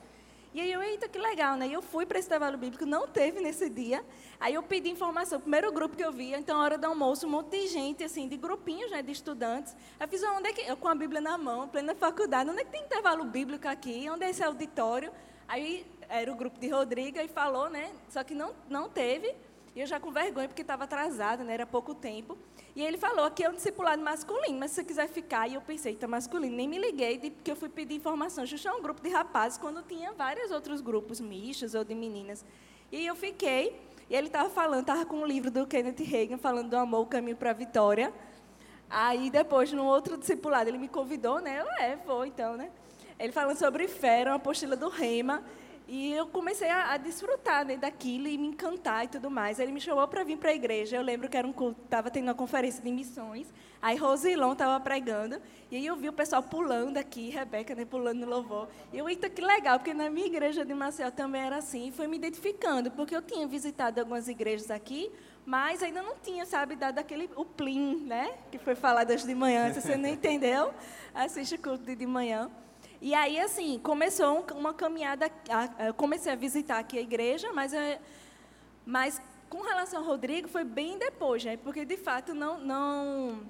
E 0.52 0.60
aí 0.60 0.70
eu, 0.70 0.82
eita, 0.82 1.08
que 1.08 1.18
legal, 1.18 1.56
né? 1.56 1.66
E 1.66 1.72
eu 1.72 1.80
fui 1.80 2.04
para 2.04 2.18
esse 2.18 2.28
intervalo 2.28 2.58
bíblico, 2.58 2.84
não 2.84 3.08
teve 3.08 3.40
nesse 3.40 3.68
dia. 3.70 4.04
Aí 4.38 4.54
eu 4.54 4.62
pedi 4.62 4.90
informação, 4.90 5.40
primeiro 5.40 5.72
grupo 5.72 5.96
que 5.96 6.04
eu 6.04 6.12
via, 6.12 6.38
então, 6.38 6.60
hora 6.60 6.76
do 6.76 6.84
almoço, 6.84 7.26
um 7.26 7.30
monte 7.30 7.58
de 7.58 7.66
gente, 7.68 8.04
assim, 8.04 8.28
de 8.28 8.37
grupinhos, 8.37 8.90
né, 8.90 9.02
de 9.02 9.10
estudantes. 9.10 9.74
Eu 9.98 10.06
fiz, 10.06 10.22
onde 10.22 10.50
é 10.50 10.52
que, 10.52 10.60
eu 10.60 10.76
com 10.76 10.87
a 10.87 10.94
Bíblia 10.94 11.20
na 11.20 11.38
mão, 11.38 11.66
plena 11.66 11.94
faculdade, 11.94 12.50
onde 12.50 12.60
é 12.60 12.64
que 12.64 12.70
tem 12.70 12.82
intervalo 12.82 13.24
bíblico 13.24 13.66
aqui? 13.66 14.08
Onde 14.10 14.26
é 14.26 14.30
esse 14.30 14.44
auditório? 14.44 15.10
Aí 15.48 15.87
era 16.08 16.32
o 16.32 16.34
grupo 16.34 16.58
de 16.58 16.68
Rodriga 16.68 17.22
e 17.22 17.28
falou, 17.28 17.68
né? 17.68 17.92
Só 18.08 18.22
que 18.24 18.34
não, 18.34 18.54
não 18.68 18.88
teve. 18.88 19.34
E 19.74 19.80
eu 19.80 19.86
já 19.86 19.98
com 19.98 20.12
vergonha, 20.12 20.46
porque 20.46 20.62
estava 20.62 20.84
atrasada, 20.84 21.42
né? 21.42 21.54
Era 21.54 21.66
pouco 21.66 21.94
tempo. 21.94 22.38
E 22.76 22.82
ele 22.82 22.96
falou 22.96 23.30
que 23.30 23.42
é 23.42 23.50
um 23.50 23.54
discipulado 23.54 24.02
masculino, 24.02 24.58
mas 24.58 24.70
se 24.70 24.76
você 24.76 24.84
quiser 24.84 25.08
ficar, 25.08 25.48
e 25.48 25.54
eu 25.54 25.60
pensei, 25.60 25.94
está 25.94 26.06
masculino. 26.06 26.56
Nem 26.56 26.68
me 26.68 26.78
liguei, 26.78 27.18
porque 27.30 27.50
eu 27.50 27.56
fui 27.56 27.68
pedir 27.68 27.96
informação. 27.96 28.46
Justo 28.46 28.68
é 28.68 28.72
um 28.72 28.80
grupo 28.80 29.00
de 29.00 29.08
rapazes, 29.08 29.58
quando 29.58 29.82
tinha 29.82 30.12
vários 30.12 30.50
outros 30.50 30.80
grupos, 30.80 31.20
mistos 31.20 31.74
ou 31.74 31.84
de 31.84 31.94
meninas. 31.94 32.44
E 32.92 33.04
eu 33.04 33.16
fiquei, 33.16 33.80
e 34.08 34.14
ele 34.14 34.28
estava 34.28 34.48
falando, 34.48 34.82
estava 34.82 35.04
com 35.04 35.16
um 35.16 35.26
livro 35.26 35.50
do 35.50 35.66
Kenneth 35.66 36.04
Reagan, 36.04 36.38
falando 36.38 36.70
do 36.70 36.76
amor, 36.76 37.00
o 37.00 37.06
caminho 37.06 37.36
para 37.36 37.50
a 37.50 37.54
vitória. 37.54 38.12
Aí, 38.88 39.30
depois, 39.30 39.72
no 39.72 39.84
outro 39.84 40.16
discipulado, 40.16 40.68
ele 40.68 40.78
me 40.78 40.88
convidou, 40.88 41.40
né? 41.40 41.60
Eu, 41.60 41.66
é, 41.84 41.96
vou 41.96 42.24
então, 42.24 42.56
né? 42.56 42.70
Ele 43.18 43.32
falando 43.32 43.56
sobre 43.56 43.88
fé, 43.88 44.24
uma 44.24 44.36
apostila 44.36 44.76
do 44.76 44.88
Rema. 44.88 45.42
E 45.87 46.14
eu 46.14 46.27
comecei 46.27 46.70
a, 46.70 46.92
a 46.92 46.97
desfrutar 46.97 47.66
né, 47.66 47.77
daquilo 47.77 48.27
e 48.27 48.38
me 48.38 48.47
encantar 48.47 49.05
e 49.05 49.09
tudo 49.09 49.31
mais. 49.31 49.59
Ele 49.59 49.70
me 49.70 49.81
chamou 49.81 50.07
para 50.09 50.25
vir 50.25 50.38
para 50.38 50.51
a 50.51 50.55
igreja. 50.55 50.97
Eu 50.97 51.03
lembro 51.03 51.29
que 51.29 51.37
era 51.37 51.47
um 51.47 51.53
culto, 51.53 51.79
estava 51.85 52.11
tendo 52.11 52.25
uma 52.25 52.35
conferência 52.35 52.83
de 52.83 52.90
missões. 52.90 53.53
Aí 53.83 53.97
Rosilon 53.97 54.53
estava 54.53 54.81
pregando. 54.81 55.38
E 55.70 55.77
aí 55.77 55.85
eu 55.85 55.94
vi 55.94 56.09
o 56.09 56.12
pessoal 56.12 56.42
pulando 56.42 56.97
aqui, 56.97 57.29
Rebeca 57.29 57.75
né, 57.75 57.85
pulando 57.85 58.20
no 58.20 58.27
louvor. 58.27 58.66
E 58.94 58.99
eu, 58.99 59.09
eita, 59.11 59.29
que 59.29 59.42
legal, 59.42 59.79
porque 59.79 59.92
na 59.92 60.09
minha 60.09 60.27
igreja 60.27 60.64
de 60.64 60.73
Maceió 60.73 61.11
também 61.11 61.42
era 61.42 61.59
assim. 61.59 61.88
E 61.88 61.92
foi 61.92 62.07
me 62.07 62.16
identificando, 62.16 62.90
porque 62.90 63.14
eu 63.14 63.20
tinha 63.20 63.47
visitado 63.47 64.01
algumas 64.01 64.27
igrejas 64.27 64.70
aqui, 64.70 65.12
mas 65.44 65.83
ainda 65.83 66.01
não 66.01 66.16
tinha, 66.16 66.47
sabe, 66.47 66.77
dado 66.77 66.99
aquele, 66.99 67.29
o 67.37 67.44
plim, 67.44 68.07
né? 68.07 68.33
Que 68.51 68.57
foi 68.57 68.75
falado 68.75 69.11
hoje 69.11 69.27
de 69.27 69.35
manhã, 69.35 69.70
se 69.75 69.83
você 69.83 69.99
não 69.99 70.09
entendeu, 70.11 70.73
assiste 71.14 71.57
o 71.57 71.59
culto 71.59 71.85
de, 71.85 71.94
de 71.94 72.07
manhã. 72.07 72.51
E 73.04 73.12
aí, 73.12 73.38
assim, 73.38 73.78
começou 73.80 74.46
uma 74.54 74.72
caminhada, 74.72 75.30
eu 75.86 75.92
comecei 75.92 76.32
a 76.32 76.34
visitar 76.34 76.78
aqui 76.78 76.96
a 76.96 77.02
igreja, 77.02 77.52
mas, 77.52 77.74
é, 77.74 78.00
mas 78.86 79.20
com 79.50 79.60
relação 79.60 80.00
ao 80.00 80.06
Rodrigo, 80.06 80.48
foi 80.48 80.64
bem 80.64 80.96
depois, 80.96 81.44
né? 81.44 81.58
Porque, 81.58 81.84
de 81.84 81.98
fato, 81.98 82.32
não, 82.32 82.58
não, 82.58 83.42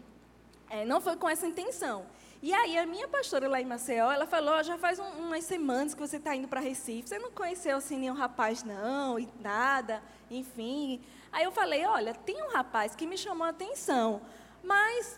é, 0.69 0.85
não 0.85 1.01
foi 1.01 1.15
com 1.15 1.29
essa 1.29 1.47
intenção. 1.47 2.05
E 2.43 2.53
aí, 2.53 2.77
a 2.77 2.85
minha 2.85 3.07
pastora 3.07 3.47
lá 3.47 3.61
em 3.61 3.65
Maceió, 3.65 4.11
ela 4.11 4.27
falou, 4.27 4.61
já 4.65 4.77
faz 4.77 4.99
um, 4.99 5.09
umas 5.21 5.45
semanas 5.45 5.95
que 5.95 6.01
você 6.01 6.17
está 6.17 6.35
indo 6.35 6.49
para 6.49 6.59
Recife, 6.59 7.11
você 7.11 7.21
não 7.21 7.31
conheceu, 7.31 7.77
assim, 7.77 7.97
nenhum 7.97 8.15
rapaz, 8.15 8.65
não, 8.65 9.21
e 9.21 9.29
nada, 9.41 10.03
enfim... 10.29 11.01
Aí 11.31 11.45
eu 11.45 11.53
falei, 11.53 11.87
olha, 11.87 12.13
tem 12.13 12.43
um 12.43 12.49
rapaz 12.49 12.97
que 12.97 13.07
me 13.07 13.17
chamou 13.17 13.47
a 13.47 13.51
atenção, 13.51 14.21
mas 14.65 15.17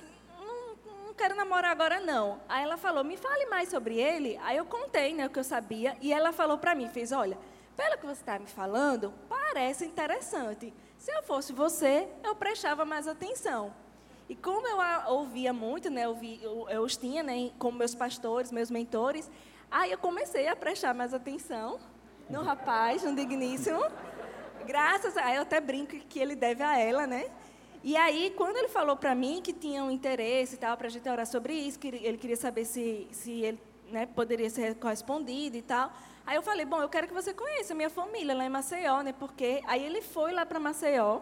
quero 1.17 1.35
namorar 1.35 1.73
agora 1.73 2.01
não. 2.01 2.41
Aí 2.49 2.63
ela 2.63 2.77
falou, 2.77 3.03
me 3.03 3.17
fale 3.17 3.47
mais 3.47 3.69
sobre 3.69 3.99
ele. 3.99 4.39
Aí 4.43 4.57
eu 4.57 4.65
contei 4.65 5.15
né, 5.15 5.27
o 5.27 5.31
que 5.31 5.39
eu 5.39 5.45
sabia 5.45 5.97
e 6.01 6.13
ela 6.13 6.33
falou 6.33 6.59
para 6.59 6.75
mim, 6.75 6.89
fez, 6.89 7.11
olha, 7.11 7.39
pelo 7.77 7.99
que 7.99 8.07
você 8.07 8.21
está 8.21 8.39
me 8.39 8.47
falando, 8.47 9.13
parece 9.29 9.85
interessante. 9.85 10.73
Se 10.99 11.13
eu 11.13 11.23
fosse 11.23 11.53
você, 11.53 12.09
eu 12.23 12.35
prestava 12.35 12.85
mais 12.85 13.09
atenção. 13.09 13.73
E 14.29 14.35
como 14.35 14.67
eu 14.67 14.79
ouvia 15.13 15.53
muito, 15.53 15.89
né, 15.89 16.05
eu, 16.05 16.15
vi, 16.15 16.41
eu, 16.43 16.69
eu 16.69 16.83
os 16.83 16.97
tinha 16.97 17.23
né, 17.23 17.51
como 17.59 17.79
meus 17.79 17.95
pastores, 17.95 18.51
meus 18.51 18.71
mentores, 18.71 19.31
aí 19.71 19.93
eu 19.93 19.99
comecei 19.99 20.49
a 20.49 20.57
prestar 20.57 20.95
mais 20.95 21.15
atenção 21.15 21.79
no 22.29 22.43
rapaz, 22.43 23.03
no 23.03 23.15
digníssimo. 23.15 23.81
Graças 24.67 25.17
a 25.17 25.33
eu 25.33 25.43
até 25.43 25.61
brinco 25.61 25.97
que 25.97 26.19
ele 26.19 26.35
deve 26.35 26.63
a 26.63 26.77
ela, 26.77 27.07
né? 27.07 27.31
E 27.87 27.96
aí, 27.96 28.33
quando 28.37 28.57
ele 28.57 28.66
falou 28.66 28.96
para 28.96 29.14
mim 29.14 29.40
que 29.40 29.53
tinha 29.53 29.85
um 29.85 29.92
interesse 29.92 30.57
e 30.57 30.59
tal, 30.59 30.77
para 30.77 30.88
a 30.88 30.90
gente 30.90 31.09
orar 31.09 31.25
sobre 31.25 31.55
isso, 31.55 31.79
que 31.79 31.87
ele 31.87 32.18
queria 32.18 32.37
saber 32.37 32.64
se, 32.64 33.07
se 33.12 33.31
ele 33.42 33.61
né, 33.92 34.07
poderia 34.07 34.51
ser 34.51 34.75
correspondido 34.75 35.57
e 35.57 35.62
tal. 35.62 35.92
Aí 36.27 36.35
eu 36.35 36.42
falei, 36.42 36.66
bom, 36.66 36.83
eu 36.83 36.88
quero 36.88 37.07
que 37.07 37.14
você 37.14 37.33
conheça 37.33 37.75
a 37.75 37.77
minha 37.77 37.88
família 37.88 38.35
lá 38.35 38.44
em 38.44 38.49
Maceió, 38.49 39.03
né? 39.03 39.12
Porque 39.12 39.62
aí 39.68 39.87
ele 39.87 40.03
foi 40.03 40.33
lá 40.33 40.44
para 40.44 40.59
Maceió. 40.59 41.20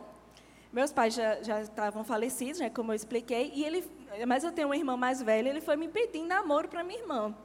Meus 0.73 0.91
pais 0.91 1.13
já, 1.13 1.43
já 1.43 1.61
estavam 1.61 2.03
falecidos, 2.03 2.59
né, 2.61 2.71
como 2.71 2.93
eu 2.93 2.97
expliquei, 2.97 3.53
e 3.55 3.63
ele, 3.63 3.85
mas 4.27 4.43
eu 4.43 4.51
tenho 4.51 4.69
uma 4.69 4.77
irmã 4.77 4.97
mais 4.97 5.21
velha, 5.21 5.51
ele 5.51 5.61
foi 5.61 5.77
me 5.77 5.87
pedindo 5.87 6.29
namoro 6.29 6.67
para 6.67 6.83
minha 6.83 6.99
irmã. 6.99 7.37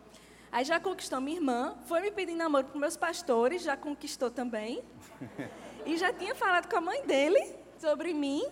Aí 0.49 0.63
já 0.63 0.79
conquistou 0.79 1.19
minha 1.19 1.35
irmã, 1.35 1.77
foi 1.83 1.99
me 1.99 2.09
pedindo 2.09 2.37
namoro 2.37 2.67
para 2.67 2.79
meus 2.79 2.95
pastores, 2.95 3.63
já 3.63 3.75
conquistou 3.75 4.31
também. 4.31 4.81
E 5.85 5.97
já 5.97 6.11
tinha 6.11 6.35
falado 6.35 6.69
com 6.69 6.75
a 6.75 6.81
mãe 6.81 7.05
dele 7.05 7.55
sobre 7.79 8.13
mim, 8.13 8.43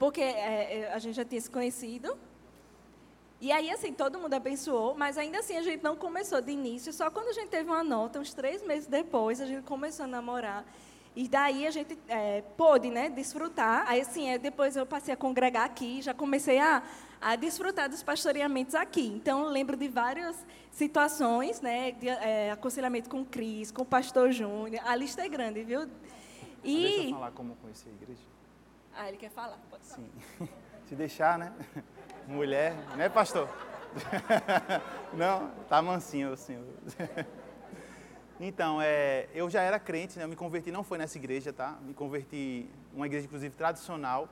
porque 0.00 0.22
é, 0.22 0.78
é, 0.78 0.92
a 0.94 0.98
gente 0.98 1.14
já 1.14 1.26
tinha 1.26 1.40
se 1.40 1.50
conhecido. 1.50 2.16
E 3.38 3.52
aí, 3.52 3.70
assim, 3.70 3.92
todo 3.92 4.18
mundo 4.18 4.32
abençoou, 4.32 4.94
mas 4.94 5.18
ainda 5.18 5.40
assim 5.40 5.58
a 5.58 5.62
gente 5.62 5.84
não 5.84 5.94
começou 5.94 6.40
de 6.40 6.50
início. 6.50 6.90
Só 6.90 7.10
quando 7.10 7.28
a 7.28 7.32
gente 7.34 7.48
teve 7.48 7.68
uma 7.68 7.84
nota, 7.84 8.18
uns 8.18 8.32
três 8.32 8.62
meses 8.66 8.86
depois, 8.86 9.42
a 9.42 9.46
gente 9.46 9.62
começou 9.62 10.04
a 10.04 10.08
namorar. 10.08 10.64
E 11.14 11.28
daí 11.28 11.66
a 11.66 11.70
gente 11.70 11.98
é, 12.08 12.40
pôde, 12.56 12.88
né, 12.88 13.10
desfrutar. 13.10 13.84
Aí, 13.86 14.00
assim, 14.00 14.30
é, 14.30 14.38
depois 14.38 14.74
eu 14.74 14.86
passei 14.86 15.12
a 15.12 15.16
congregar 15.18 15.66
aqui, 15.66 16.00
já 16.00 16.14
comecei 16.14 16.58
a, 16.58 16.82
a 17.20 17.36
desfrutar 17.36 17.90
dos 17.90 18.02
pastoreamentos 18.02 18.74
aqui. 18.74 19.06
Então, 19.06 19.44
eu 19.44 19.50
lembro 19.50 19.76
de 19.76 19.88
várias 19.88 20.46
situações, 20.72 21.60
né, 21.60 21.92
de 21.92 22.08
é, 22.08 22.52
aconselhamento 22.52 23.10
com 23.10 23.20
o 23.20 23.26
Cris, 23.26 23.70
com 23.70 23.82
o 23.82 23.86
pastor 23.86 24.32
Júnior. 24.32 24.82
A 24.86 24.96
lista 24.96 25.20
é 25.20 25.28
grande, 25.28 25.62
viu? 25.62 25.82
E... 26.64 26.74
Deixa 26.74 27.02
eu 27.02 27.10
falar 27.10 27.32
como 27.32 27.54
conheci 27.56 27.86
a 27.86 27.92
igreja. 27.92 28.29
Ah, 29.02 29.08
ele 29.08 29.16
quer 29.16 29.30
falar, 29.30 29.58
pode 29.70 29.82
falar. 29.82 30.02
Sim. 30.38 30.48
Se 30.84 30.94
deixar, 30.94 31.38
né? 31.38 31.54
Mulher, 32.28 32.74
né, 32.98 33.08
pastor? 33.08 33.48
Não, 35.16 35.50
tá 35.70 35.80
mansinho 35.80 36.32
o 36.32 36.36
senhor. 36.36 36.66
Então, 38.38 38.78
é, 38.78 39.26
eu 39.32 39.48
já 39.48 39.62
era 39.62 39.80
crente, 39.80 40.18
né? 40.18 40.24
eu 40.24 40.28
me 40.28 40.36
converti, 40.36 40.70
não 40.70 40.84
foi 40.84 40.98
nessa 40.98 41.16
igreja, 41.16 41.50
tá? 41.50 41.78
Me 41.80 41.94
converti 41.94 42.68
uma 42.92 43.06
igreja, 43.06 43.24
inclusive, 43.24 43.54
tradicional. 43.54 44.28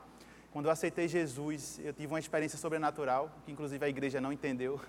Quando 0.51 0.65
eu 0.65 0.71
aceitei 0.71 1.07
Jesus, 1.07 1.79
eu 1.83 1.91
tive 1.91 2.13
uma 2.13 2.19
experiência 2.19 2.57
sobrenatural, 2.57 3.31
que 3.45 3.51
inclusive 3.51 3.83
a 3.83 3.89
igreja 3.89 4.21
não 4.21 4.31
entendeu. 4.31 4.79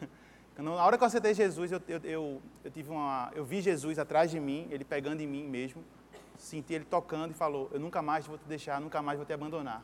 Na 0.58 0.84
hora 0.84 0.98
que 0.98 1.02
eu 1.02 1.06
aceitei 1.06 1.32
Jesus, 1.32 1.72
eu, 1.72 1.80
eu, 1.88 2.00
eu, 2.04 2.42
eu, 2.64 2.70
tive 2.70 2.90
uma, 2.90 3.30
eu 3.34 3.46
vi 3.46 3.62
Jesus 3.62 3.98
atrás 3.98 4.30
de 4.30 4.38
mim, 4.38 4.68
ele 4.70 4.84
pegando 4.84 5.22
em 5.22 5.26
mim 5.26 5.48
mesmo 5.48 5.82
senti 6.40 6.74
ele 6.74 6.84
tocando 6.84 7.30
e 7.30 7.34
falou: 7.34 7.68
Eu 7.72 7.80
nunca 7.80 8.02
mais 8.02 8.26
vou 8.26 8.38
te 8.38 8.44
deixar, 8.46 8.80
nunca 8.80 9.00
mais 9.02 9.18
vou 9.18 9.26
te 9.26 9.32
abandonar. 9.32 9.82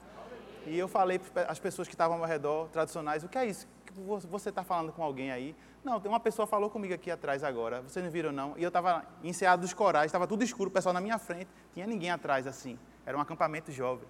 E 0.67 0.77
eu 0.77 0.89
falei 0.89 1.19
para 1.19 1.51
as 1.51 1.59
pessoas 1.59 1.87
que 1.87 1.95
estavam 1.95 2.19
ao 2.19 2.25
redor, 2.25 2.69
tradicionais: 2.69 3.23
O 3.23 3.29
que 3.29 3.39
é 3.39 3.47
isso? 3.47 3.69
Você 4.29 4.51
está 4.51 4.63
falando 4.63 4.93
com 4.93 5.03
alguém 5.03 5.31
aí? 5.31 5.57
Não, 5.83 6.01
tem 6.01 6.11
uma 6.11 6.21
pessoa 6.21 6.47
falou 6.47 6.69
comigo 6.69 6.93
aqui 6.93 7.11
atrás 7.11 7.45
agora. 7.45 7.81
Vocês 7.83 8.05
não 8.05 8.11
viram, 8.11 8.33
não? 8.33 8.55
E 8.57 8.63
eu 8.63 8.69
estava 8.69 9.05
enseado 9.23 9.61
dos 9.61 9.73
corais, 9.73 10.07
estava 10.07 10.27
tudo 10.27 10.43
escuro, 10.43 10.69
o 10.69 10.73
pessoal 10.73 10.93
na 10.93 11.01
minha 11.01 11.19
frente, 11.19 11.49
tinha 11.73 11.87
ninguém 11.87 12.11
atrás 12.11 12.47
assim. 12.47 12.79
Era 13.07 13.17
um 13.17 13.21
acampamento 13.21 13.71
jovem. 13.71 14.07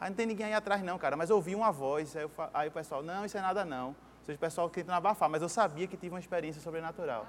Aí 0.00 0.08
não 0.08 0.16
tem 0.16 0.26
ninguém 0.26 0.46
aí 0.46 0.54
atrás, 0.54 0.82
não, 0.82 0.98
cara. 0.98 1.16
Mas 1.16 1.30
eu 1.30 1.36
ouvi 1.36 1.54
uma 1.54 1.70
voz. 1.70 2.16
Aí, 2.16 2.22
eu, 2.22 2.30
aí 2.54 2.68
o 2.68 2.72
pessoal: 2.72 3.02
Não, 3.02 3.24
isso 3.24 3.36
é 3.36 3.40
nada, 3.40 3.64
não. 3.64 3.88
Ou 3.88 4.24
seja, 4.24 4.36
o 4.36 4.40
pessoal 4.40 4.70
tentando 4.70 4.96
abafar. 4.96 5.28
Mas 5.28 5.42
eu 5.42 5.48
sabia 5.48 5.86
que 5.86 5.96
tive 5.96 6.14
uma 6.14 6.20
experiência 6.20 6.60
sobrenatural. 6.62 7.26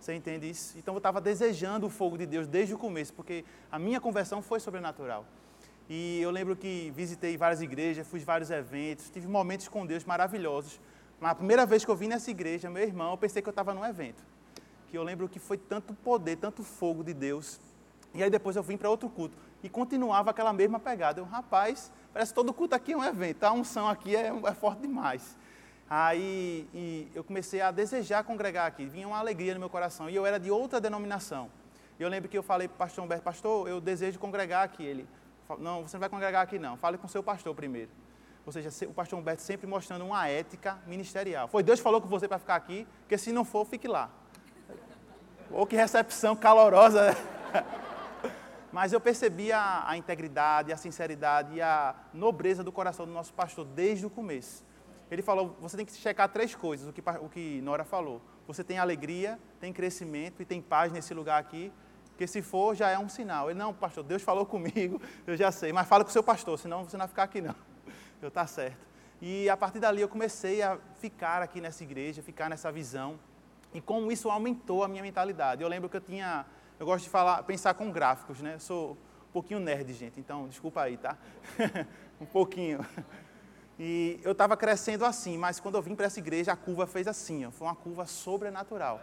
Você 0.00 0.14
entende 0.14 0.48
isso? 0.48 0.76
Então 0.78 0.94
eu 0.94 0.98
estava 0.98 1.20
desejando 1.20 1.86
o 1.86 1.90
fogo 1.90 2.16
de 2.16 2.26
Deus 2.26 2.46
desde 2.46 2.74
o 2.74 2.78
começo, 2.78 3.12
porque 3.12 3.44
a 3.70 3.78
minha 3.78 4.00
conversão 4.00 4.42
foi 4.42 4.60
sobrenatural. 4.60 5.24
E 5.88 6.20
eu 6.20 6.30
lembro 6.30 6.56
que 6.56 6.92
visitei 6.94 7.36
várias 7.36 7.62
igrejas, 7.62 8.06
fui 8.06 8.20
vários 8.20 8.50
eventos, 8.50 9.08
tive 9.08 9.28
momentos 9.28 9.68
com 9.68 9.86
Deus 9.86 10.04
maravilhosos. 10.04 10.80
Mas 11.20 11.32
a 11.32 11.34
primeira 11.34 11.64
vez 11.64 11.84
que 11.84 11.90
eu 11.90 11.96
vim 11.96 12.08
nessa 12.08 12.30
igreja, 12.30 12.68
meu 12.68 12.82
irmão, 12.82 13.12
eu 13.12 13.16
pensei 13.16 13.40
que 13.40 13.48
eu 13.48 13.52
estava 13.52 13.72
num 13.72 13.84
evento. 13.84 14.22
Que 14.88 14.98
eu 14.98 15.02
lembro 15.02 15.28
que 15.28 15.38
foi 15.38 15.56
tanto 15.56 15.94
poder, 15.94 16.36
tanto 16.36 16.62
fogo 16.62 17.02
de 17.02 17.14
Deus. 17.14 17.60
E 18.12 18.22
aí 18.22 18.30
depois 18.30 18.56
eu 18.56 18.62
vim 18.62 18.76
para 18.76 18.90
outro 18.90 19.08
culto. 19.08 19.36
E 19.62 19.68
continuava 19.68 20.30
aquela 20.30 20.52
mesma 20.52 20.78
pegada. 20.78 21.20
Eu, 21.20 21.24
rapaz, 21.24 21.92
parece 22.12 22.32
que 22.32 22.34
todo 22.34 22.52
culto 22.52 22.74
aqui 22.74 22.92
é 22.92 22.96
um 22.96 23.04
evento. 23.04 23.44
A 23.44 23.52
unção 23.52 23.88
aqui 23.88 24.14
é, 24.14 24.28
é 24.28 24.54
forte 24.54 24.80
demais. 24.80 25.36
Aí 25.88 27.08
eu 27.14 27.22
comecei 27.22 27.60
a 27.60 27.70
desejar 27.70 28.24
congregar 28.24 28.66
aqui, 28.66 28.86
vinha 28.86 29.06
uma 29.06 29.18
alegria 29.18 29.54
no 29.54 29.60
meu 29.60 29.70
coração. 29.70 30.10
E 30.10 30.16
eu 30.16 30.26
era 30.26 30.38
de 30.38 30.50
outra 30.50 30.80
denominação. 30.80 31.48
E 31.98 32.02
eu 32.02 32.08
lembro 32.08 32.28
que 32.28 32.36
eu 32.36 32.42
falei 32.42 32.66
para 32.66 32.74
o 32.74 32.78
pastor 32.78 33.04
Humberto, 33.04 33.22
pastor, 33.22 33.68
eu 33.68 33.80
desejo 33.80 34.18
congregar 34.18 34.64
aqui. 34.64 34.84
Ele, 34.84 35.08
não, 35.58 35.82
você 35.82 35.96
não 35.96 36.00
vai 36.00 36.08
congregar 36.08 36.42
aqui 36.42 36.58
não, 36.58 36.76
fale 36.76 36.98
com 36.98 37.06
seu 37.06 37.22
pastor 37.22 37.54
primeiro. 37.54 37.90
Ou 38.44 38.52
seja, 38.52 38.68
o 38.86 38.92
pastor 38.92 39.18
Humberto 39.18 39.42
sempre 39.42 39.66
mostrando 39.66 40.04
uma 40.04 40.28
ética 40.28 40.78
ministerial. 40.86 41.46
Foi 41.48 41.62
Deus 41.62 41.78
que 41.78 41.84
falou 41.84 42.00
com 42.00 42.08
você 42.08 42.26
para 42.26 42.38
ficar 42.38 42.56
aqui, 42.56 42.86
porque 43.00 43.16
se 43.16 43.32
não 43.32 43.44
for, 43.44 43.64
fique 43.64 43.86
lá. 43.86 44.10
Ou 45.50 45.66
que 45.66 45.76
recepção 45.76 46.34
calorosa. 46.34 47.16
Mas 48.72 48.92
eu 48.92 49.00
percebi 49.00 49.52
a, 49.52 49.84
a 49.86 49.96
integridade, 49.96 50.72
a 50.72 50.76
sinceridade 50.76 51.54
e 51.54 51.62
a 51.62 51.94
nobreza 52.12 52.62
do 52.62 52.72
coração 52.72 53.06
do 53.06 53.12
nosso 53.12 53.32
pastor 53.32 53.64
desde 53.64 54.04
o 54.04 54.10
começo 54.10 54.65
ele 55.10 55.22
falou, 55.22 55.56
você 55.60 55.76
tem 55.76 55.86
que 55.86 55.92
checar 55.92 56.28
três 56.28 56.54
coisas, 56.54 56.88
o 56.88 56.92
que, 56.92 57.02
o 57.20 57.28
que 57.28 57.60
Nora 57.62 57.84
falou. 57.84 58.20
Você 58.46 58.64
tem 58.64 58.78
alegria, 58.78 59.38
tem 59.60 59.72
crescimento 59.72 60.42
e 60.42 60.44
tem 60.44 60.60
paz 60.60 60.92
nesse 60.92 61.14
lugar 61.14 61.40
aqui, 61.40 61.72
que 62.16 62.26
se 62.26 62.42
for 62.42 62.74
já 62.74 62.90
é 62.90 62.98
um 62.98 63.08
sinal. 63.08 63.50
Ele, 63.50 63.58
não, 63.58 63.72
pastor, 63.72 64.02
Deus 64.02 64.22
falou 64.22 64.44
comigo, 64.46 65.00
eu 65.26 65.36
já 65.36 65.52
sei, 65.52 65.72
mas 65.72 65.86
fala 65.86 66.04
com 66.04 66.10
o 66.10 66.12
seu 66.12 66.22
pastor, 66.22 66.58
senão 66.58 66.84
você 66.84 66.96
não 66.96 67.02
vai 67.02 67.08
ficar 67.08 67.22
aqui 67.24 67.40
não. 67.40 67.54
Eu, 68.22 68.30
tá 68.30 68.46
certo. 68.46 68.86
E 69.20 69.48
a 69.48 69.56
partir 69.56 69.78
dali 69.78 70.00
eu 70.00 70.08
comecei 70.08 70.62
a 70.62 70.78
ficar 70.98 71.42
aqui 71.42 71.60
nessa 71.60 71.82
igreja, 71.82 72.22
ficar 72.22 72.48
nessa 72.48 72.72
visão, 72.72 73.18
e 73.72 73.80
como 73.80 74.10
isso 74.10 74.30
aumentou 74.30 74.82
a 74.82 74.88
minha 74.88 75.02
mentalidade. 75.02 75.62
Eu 75.62 75.68
lembro 75.68 75.88
que 75.88 75.96
eu 75.96 76.00
tinha, 76.00 76.46
eu 76.78 76.86
gosto 76.86 77.04
de 77.04 77.10
falar, 77.10 77.42
pensar 77.42 77.74
com 77.74 77.90
gráficos, 77.90 78.40
né? 78.40 78.54
Eu 78.54 78.60
sou 78.60 78.92
um 78.92 79.32
pouquinho 79.32 79.60
nerd, 79.60 79.92
gente, 79.92 80.18
então 80.18 80.48
desculpa 80.48 80.82
aí, 80.82 80.96
tá? 80.96 81.16
um 82.20 82.26
pouquinho. 82.26 82.80
E 83.78 84.18
eu 84.24 84.32
estava 84.32 84.56
crescendo 84.56 85.04
assim, 85.04 85.36
mas 85.36 85.60
quando 85.60 85.74
eu 85.74 85.82
vim 85.82 85.94
para 85.94 86.06
essa 86.06 86.18
igreja, 86.18 86.52
a 86.52 86.56
curva 86.56 86.86
fez 86.86 87.06
assim, 87.06 87.44
ó, 87.44 87.50
foi 87.50 87.66
uma 87.66 87.76
curva 87.76 88.06
sobrenatural. 88.06 89.00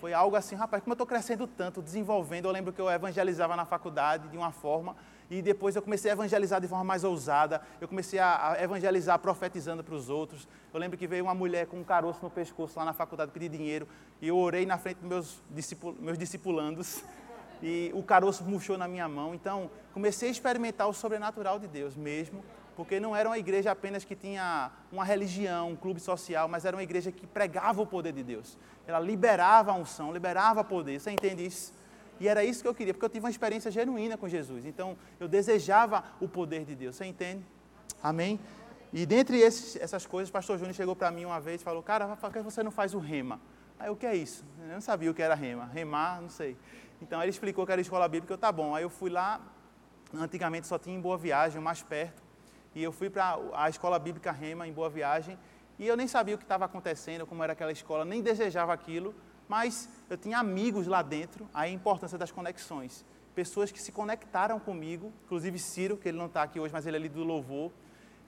Foi 0.00 0.12
algo 0.12 0.36
assim, 0.36 0.54
rapaz, 0.54 0.82
como 0.82 0.92
eu 0.92 0.94
estou 0.94 1.06
crescendo 1.06 1.46
tanto, 1.46 1.82
desenvolvendo, 1.82 2.46
eu 2.46 2.52
lembro 2.52 2.72
que 2.72 2.80
eu 2.80 2.88
evangelizava 2.88 3.56
na 3.56 3.64
faculdade 3.64 4.28
de 4.28 4.36
uma 4.36 4.52
forma, 4.52 4.96
e 5.30 5.42
depois 5.42 5.76
eu 5.76 5.82
comecei 5.82 6.10
a 6.10 6.14
evangelizar 6.14 6.60
de 6.60 6.66
forma 6.66 6.84
mais 6.84 7.04
ousada, 7.04 7.60
eu 7.80 7.86
comecei 7.86 8.18
a, 8.18 8.56
evangelizar 8.60 9.18
profetizando 9.18 9.84
para 9.84 9.94
os 9.94 10.08
outros. 10.08 10.48
Eu 10.72 10.80
lembro 10.80 10.96
que 10.96 11.06
veio 11.06 11.24
uma 11.24 11.34
mulher 11.34 11.66
com 11.66 11.78
um 11.78 11.84
caroço 11.84 12.20
no 12.22 12.30
pescoço 12.30 12.78
lá 12.78 12.84
na 12.84 12.92
faculdade 12.92 13.30
pedir 13.30 13.48
dinheiro, 13.48 13.86
e 14.22 14.28
eu 14.28 14.36
orei 14.36 14.64
na 14.64 14.78
frente 14.78 14.98
dos 14.98 15.08
meus, 15.08 15.42
discipul 15.50 15.94
meus 15.98 16.16
discipulandos, 16.16 17.04
e 17.62 17.90
o 17.94 18.02
caroço 18.02 18.44
murchou 18.44 18.78
na 18.78 18.88
minha 18.88 19.08
mão. 19.08 19.34
Então, 19.34 19.70
comecei 19.92 20.28
a 20.28 20.32
experimentar 20.32 20.88
o 20.88 20.92
sobrenatural 20.92 21.58
de 21.58 21.66
Deus 21.66 21.94
mesmo, 21.94 22.42
porque 22.78 23.00
não 23.00 23.16
era 23.16 23.28
uma 23.28 23.36
igreja 23.36 23.72
apenas 23.72 24.04
que 24.04 24.14
tinha 24.14 24.70
uma 24.92 25.04
religião, 25.04 25.72
um 25.72 25.74
clube 25.74 25.98
social, 25.98 26.46
mas 26.46 26.64
era 26.64 26.76
uma 26.76 26.82
igreja 26.84 27.10
que 27.10 27.26
pregava 27.26 27.82
o 27.82 27.86
poder 27.86 28.12
de 28.12 28.22
Deus. 28.22 28.56
Ela 28.86 29.00
liberava 29.00 29.72
a 29.72 29.74
unção, 29.74 30.12
liberava 30.12 30.62
poder. 30.62 31.00
Você 31.00 31.10
entende 31.10 31.44
isso? 31.44 31.74
E 32.20 32.28
era 32.28 32.44
isso 32.44 32.62
que 32.62 32.68
eu 32.68 32.74
queria, 32.76 32.94
porque 32.94 33.04
eu 33.04 33.08
tive 33.08 33.24
uma 33.24 33.30
experiência 33.30 33.68
genuína 33.68 34.16
com 34.16 34.28
Jesus. 34.28 34.64
Então, 34.64 34.96
eu 35.18 35.26
desejava 35.26 36.04
o 36.20 36.28
poder 36.28 36.64
de 36.64 36.76
Deus. 36.76 36.94
Você 36.94 37.04
entende? 37.04 37.44
Amém? 38.00 38.38
E 38.92 39.04
dentre 39.04 39.38
esses, 39.38 39.74
essas 39.74 40.06
coisas, 40.06 40.28
o 40.28 40.32
pastor 40.32 40.56
Júnior 40.56 40.76
chegou 40.76 40.94
para 40.94 41.10
mim 41.10 41.24
uma 41.24 41.40
vez 41.40 41.60
e 41.60 41.64
falou: 41.64 41.82
Cara, 41.82 42.14
por 42.14 42.32
que 42.32 42.40
você 42.42 42.62
não 42.62 42.70
faz 42.70 42.94
o 42.94 43.00
rema? 43.00 43.40
Aí, 43.76 43.90
o 43.90 43.96
que 43.96 44.06
é 44.06 44.14
isso? 44.14 44.44
Eu 44.56 44.74
não 44.74 44.80
sabia 44.80 45.10
o 45.10 45.14
que 45.14 45.20
era 45.20 45.34
rema. 45.34 45.66
Remar, 45.66 46.22
não 46.22 46.30
sei. 46.30 46.56
Então, 47.02 47.20
ele 47.20 47.30
explicou 47.30 47.66
que 47.66 47.72
era 47.72 47.80
escola 47.80 48.06
bíblica. 48.06 48.32
Eu, 48.32 48.38
tá 48.38 48.52
bom. 48.52 48.72
Aí, 48.72 48.84
eu 48.84 48.90
fui 48.90 49.10
lá. 49.10 49.40
Antigamente 50.14 50.68
só 50.68 50.78
tinha 50.78 50.96
em 50.96 51.00
Boa 51.00 51.18
Viagem, 51.18 51.60
mais 51.60 51.82
perto. 51.82 52.27
E 52.78 52.82
eu 52.84 52.92
fui 52.92 53.10
para 53.10 53.36
a 53.54 53.68
escola 53.68 53.98
bíblica 53.98 54.30
Rema, 54.30 54.64
em 54.68 54.72
Boa 54.72 54.88
Viagem. 54.88 55.36
E 55.80 55.84
eu 55.84 55.96
nem 55.96 56.06
sabia 56.06 56.36
o 56.36 56.38
que 56.38 56.44
estava 56.44 56.64
acontecendo, 56.64 57.26
como 57.26 57.42
era 57.42 57.52
aquela 57.52 57.72
escola, 57.72 58.04
nem 58.04 58.22
desejava 58.22 58.72
aquilo. 58.72 59.12
Mas 59.48 59.88
eu 60.08 60.16
tinha 60.16 60.38
amigos 60.38 60.86
lá 60.86 61.02
dentro, 61.02 61.50
a 61.52 61.68
importância 61.68 62.16
das 62.16 62.30
conexões. 62.30 63.04
Pessoas 63.34 63.72
que 63.72 63.82
se 63.82 63.90
conectaram 63.90 64.60
comigo, 64.60 65.12
inclusive 65.24 65.58
Ciro, 65.58 65.96
que 65.96 66.08
ele 66.08 66.18
não 66.18 66.26
está 66.26 66.44
aqui 66.44 66.60
hoje, 66.60 66.72
mas 66.72 66.86
ele 66.86 66.96
é 66.96 67.00
ali 67.00 67.08
do 67.08 67.24
louvor 67.24 67.72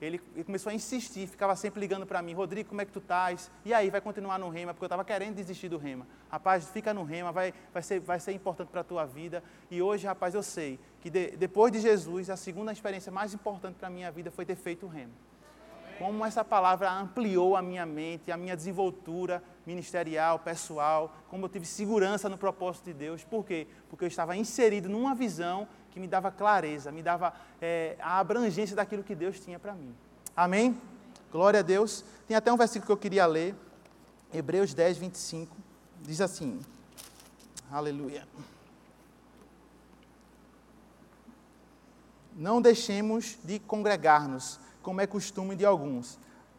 ele, 0.01 0.19
começou 0.43 0.71
a 0.71 0.73
insistir, 0.73 1.27
ficava 1.27 1.55
sempre 1.55 1.79
ligando 1.79 2.07
para 2.07 2.21
mim, 2.23 2.33
Rodrigo, 2.33 2.69
como 2.69 2.81
é 2.81 2.85
que 2.85 2.91
tu 2.91 2.97
estás? 2.97 3.51
E 3.63 3.71
aí, 3.71 3.91
vai 3.91 4.01
continuar 4.01 4.39
no 4.39 4.49
rema? 4.49 4.73
Porque 4.73 4.83
eu 4.83 4.87
estava 4.87 5.05
querendo 5.05 5.35
desistir 5.35 5.69
do 5.69 5.77
rema. 5.77 6.07
Rapaz, 6.27 6.67
fica 6.69 6.91
no 6.91 7.03
rema, 7.03 7.31
vai, 7.31 7.53
vai, 7.71 7.83
ser, 7.83 7.99
vai 7.99 8.19
ser 8.19 8.31
importante 8.31 8.69
para 8.69 8.81
a 8.81 8.83
tua 8.83 9.05
vida. 9.05 9.43
E 9.69 9.79
hoje, 9.79 10.07
rapaz, 10.07 10.33
eu 10.33 10.41
sei 10.41 10.79
que 11.01 11.09
de, 11.09 11.37
depois 11.37 11.71
de 11.71 11.79
Jesus, 11.79 12.31
a 12.31 12.35
segunda 12.35 12.71
experiência 12.71 13.11
mais 13.11 13.31
importante 13.31 13.75
para 13.75 13.89
a 13.89 13.91
minha 13.91 14.11
vida 14.11 14.31
foi 14.31 14.43
ter 14.43 14.55
feito 14.55 14.87
o 14.87 14.89
rema. 14.89 15.13
Como 15.99 16.25
essa 16.25 16.43
palavra 16.43 16.91
ampliou 16.91 17.55
a 17.55 17.61
minha 17.61 17.85
mente, 17.85 18.31
a 18.31 18.37
minha 18.37 18.55
desenvoltura 18.55 19.43
ministerial, 19.67 20.39
pessoal, 20.39 21.15
como 21.29 21.45
eu 21.45 21.49
tive 21.49 21.65
segurança 21.65 22.27
no 22.27 22.39
propósito 22.39 22.85
de 22.85 22.93
Deus. 22.93 23.23
Por 23.23 23.45
quê? 23.45 23.67
Porque 23.87 24.05
eu 24.05 24.07
estava 24.07 24.35
inserido 24.35 24.89
numa 24.89 25.13
visão 25.13 25.67
que 25.91 25.99
me 25.99 26.07
dava 26.07 26.31
clareza, 26.31 26.91
me 26.91 27.03
dava 27.03 27.33
é, 27.61 27.97
a 27.99 28.19
abrangência 28.19 28.75
daquilo 28.75 29.03
que 29.03 29.13
Deus 29.13 29.39
tinha 29.39 29.59
para 29.59 29.73
mim. 29.73 29.93
Amém? 30.35 30.79
Glória 31.31 31.59
a 31.59 31.63
Deus. 31.63 32.03
Tem 32.27 32.35
até 32.35 32.51
um 32.51 32.57
versículo 32.57 32.85
que 32.87 32.91
eu 32.91 32.97
queria 32.97 33.25
ler, 33.25 33.53
Hebreus 34.33 34.73
10, 34.73 34.97
25. 34.97 35.55
Diz 36.01 36.21
assim: 36.21 36.59
Aleluia. 37.69 38.27
Não 42.35 42.61
deixemos 42.61 43.37
de 43.43 43.59
congregar-nos, 43.59 44.59
como 44.81 45.01
é 45.01 45.07
costume 45.07 45.55
de 45.55 45.65
alguns. 45.65 46.17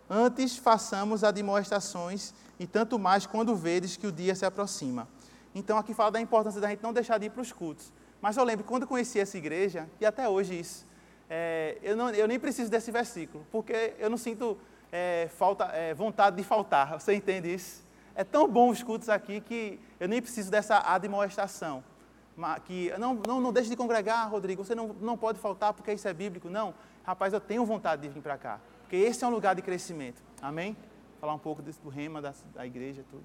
Antes 0.08 0.56
façamos 0.56 1.24
admoestações, 1.24 2.34
e 2.60 2.66
tanto 2.66 2.98
mais 2.98 3.26
quando 3.26 3.56
vedes 3.56 3.96
que 3.96 4.06
o 4.06 4.12
dia 4.12 4.34
se 4.34 4.44
aproxima. 4.44 5.08
Então, 5.54 5.78
aqui 5.78 5.94
fala 5.94 6.12
da 6.12 6.20
importância 6.20 6.60
da 6.60 6.68
gente 6.68 6.82
não 6.82 6.92
deixar 6.92 7.18
de 7.18 7.26
ir 7.26 7.30
para 7.30 7.42
os 7.42 7.52
cultos. 7.52 7.92
Mas 8.22 8.36
eu 8.36 8.44
lembro 8.44 8.64
quando 8.64 8.82
eu 8.82 8.88
conheci 8.88 9.18
essa 9.18 9.36
igreja, 9.36 9.88
e 10.00 10.06
até 10.06 10.28
hoje 10.28 10.58
isso, 10.58 10.86
é, 11.28 11.76
eu, 11.82 11.96
não, 11.96 12.08
eu 12.10 12.28
nem 12.28 12.38
preciso 12.38 12.70
desse 12.70 12.92
versículo, 12.92 13.44
porque 13.50 13.94
eu 13.98 14.08
não 14.08 14.16
sinto 14.16 14.56
é, 14.92 15.28
falta, 15.36 15.64
é, 15.64 15.92
vontade 15.92 16.36
de 16.36 16.44
faltar. 16.44 17.00
Você 17.00 17.14
entende 17.14 17.52
isso? 17.52 17.82
É 18.14 18.22
tão 18.22 18.46
bom 18.46 18.70
os 18.70 18.80
cultos 18.80 19.08
aqui 19.08 19.40
que 19.40 19.80
eu 19.98 20.06
nem 20.06 20.22
preciso 20.22 20.52
dessa 20.52 20.78
admoestação. 20.78 21.82
Que 22.64 22.96
não, 22.96 23.14
não, 23.26 23.40
não 23.40 23.52
deixe 23.52 23.68
de 23.68 23.76
congregar, 23.76 24.30
Rodrigo, 24.30 24.64
você 24.64 24.74
não, 24.74 24.88
não 25.00 25.18
pode 25.18 25.40
faltar 25.40 25.74
porque 25.74 25.92
isso 25.92 26.06
é 26.06 26.14
bíblico. 26.14 26.48
Não, 26.48 26.72
rapaz, 27.02 27.32
eu 27.32 27.40
tenho 27.40 27.64
vontade 27.66 28.02
de 28.02 28.08
vir 28.08 28.22
para 28.22 28.38
cá, 28.38 28.60
porque 28.82 28.96
esse 28.96 29.24
é 29.24 29.26
um 29.26 29.30
lugar 29.30 29.56
de 29.56 29.62
crescimento. 29.62 30.22
Amém? 30.40 30.76
Falar 31.20 31.34
um 31.34 31.38
pouco 31.38 31.60
do 31.60 31.88
rema 31.88 32.22
da, 32.22 32.32
da 32.54 32.64
igreja, 32.64 33.04
tudo. 33.10 33.24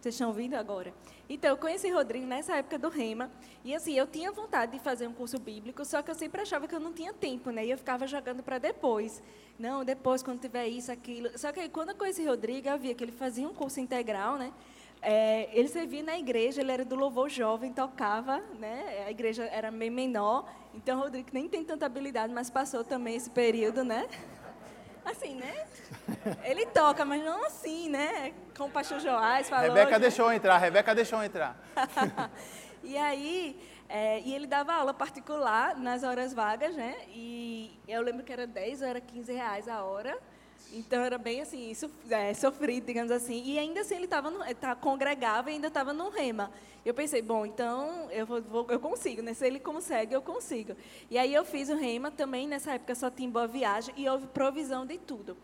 Vocês 0.00 0.14
estão 0.14 0.28
ouvindo 0.28 0.54
agora? 0.54 0.94
Então, 1.28 1.50
eu 1.50 1.56
conheci 1.56 1.90
Rodrigo 1.90 2.24
nessa 2.24 2.54
época 2.54 2.78
do 2.78 2.88
Rema. 2.88 3.30
E 3.64 3.74
assim, 3.74 3.94
eu 3.94 4.06
tinha 4.06 4.30
vontade 4.30 4.72
de 4.72 4.78
fazer 4.78 5.08
um 5.08 5.12
curso 5.12 5.40
bíblico, 5.40 5.84
só 5.84 6.00
que 6.02 6.10
eu 6.10 6.14
sempre 6.14 6.40
achava 6.40 6.68
que 6.68 6.74
eu 6.74 6.78
não 6.78 6.92
tinha 6.92 7.12
tempo, 7.12 7.50
né? 7.50 7.66
E 7.66 7.70
eu 7.72 7.76
ficava 7.76 8.06
jogando 8.06 8.40
para 8.40 8.58
depois. 8.58 9.20
Não, 9.58 9.84
depois, 9.84 10.22
quando 10.22 10.40
tiver 10.40 10.68
isso, 10.68 10.92
aquilo. 10.92 11.36
Só 11.36 11.50
que 11.50 11.58
aí, 11.58 11.68
quando 11.68 11.90
eu 11.90 11.96
conheci 11.96 12.24
Rodrigo, 12.24 12.68
eu 12.68 12.78
via 12.78 12.94
que 12.94 13.02
ele 13.02 13.10
fazia 13.10 13.46
um 13.46 13.52
curso 13.52 13.80
integral, 13.80 14.36
né? 14.36 14.52
É, 15.02 15.48
ele 15.52 15.68
servia 15.68 16.02
na 16.02 16.16
igreja, 16.16 16.60
ele 16.60 16.70
era 16.70 16.84
do 16.84 16.94
louvor 16.94 17.28
jovem, 17.28 17.72
tocava, 17.72 18.38
né? 18.58 19.04
A 19.04 19.10
igreja 19.10 19.44
era 19.46 19.70
meio 19.70 19.92
menor. 19.92 20.48
Então, 20.74 21.00
Rodrigo 21.00 21.28
nem 21.32 21.48
tem 21.48 21.64
tanta 21.64 21.86
habilidade, 21.86 22.32
mas 22.32 22.48
passou 22.48 22.84
também 22.84 23.16
esse 23.16 23.30
período, 23.30 23.82
né? 23.82 24.08
Assim, 25.10 25.34
né? 25.34 25.66
Ele 26.44 26.66
toca, 26.66 27.04
mas 27.04 27.22
não 27.24 27.44
assim, 27.44 27.88
né? 27.88 28.32
Como 28.56 28.68
o 28.68 28.72
pastor 28.72 29.00
Joás 29.00 29.48
falou. 29.48 29.74
Rebeca 29.74 29.92
né? 29.92 29.98
deixou 29.98 30.32
entrar, 30.32 30.58
Rebeca 30.58 30.94
deixou 30.94 31.22
entrar. 31.22 31.56
e 32.82 32.96
aí, 32.96 33.60
é, 33.88 34.20
e 34.20 34.34
ele 34.34 34.46
dava 34.46 34.74
aula 34.74 34.92
particular 34.92 35.76
nas 35.76 36.02
horas 36.02 36.32
vagas, 36.32 36.74
né? 36.74 36.96
E 37.08 37.78
eu 37.86 38.02
lembro 38.02 38.24
que 38.24 38.32
era 38.32 38.46
10 38.46 38.82
ou 38.82 38.88
era 38.88 39.00
15 39.00 39.32
reais 39.32 39.68
a 39.68 39.82
hora. 39.82 40.18
Então 40.72 41.02
era 41.02 41.16
bem 41.16 41.40
assim, 41.40 41.72
é, 42.10 42.34
sofrido, 42.34 42.86
digamos 42.86 43.10
assim. 43.10 43.42
E 43.44 43.58
ainda 43.58 43.80
assim 43.80 43.96
ele 43.96 44.04
estava 44.04 44.30
tá, 44.54 44.74
congregava 44.74 45.50
e 45.50 45.54
ainda 45.54 45.68
estava 45.68 45.92
no 45.92 46.10
rema. 46.10 46.50
Eu 46.84 46.94
pensei, 46.94 47.22
bom, 47.22 47.44
então 47.44 48.08
eu, 48.10 48.26
vou, 48.26 48.66
eu 48.68 48.78
consigo, 48.78 49.22
né? 49.22 49.34
Se 49.34 49.46
ele 49.46 49.58
consegue, 49.58 50.14
eu 50.14 50.22
consigo. 50.22 50.74
E 51.10 51.18
aí 51.18 51.32
eu 51.32 51.44
fiz 51.44 51.68
o 51.68 51.76
rema 51.76 52.10
também, 52.10 52.46
nessa 52.46 52.72
época 52.72 52.94
só 52.94 53.10
tinha 53.10 53.28
boa 53.28 53.46
viagem 53.46 53.94
e 53.96 54.08
houve 54.08 54.26
provisão 54.28 54.86
de 54.86 54.98
tudo 54.98 55.36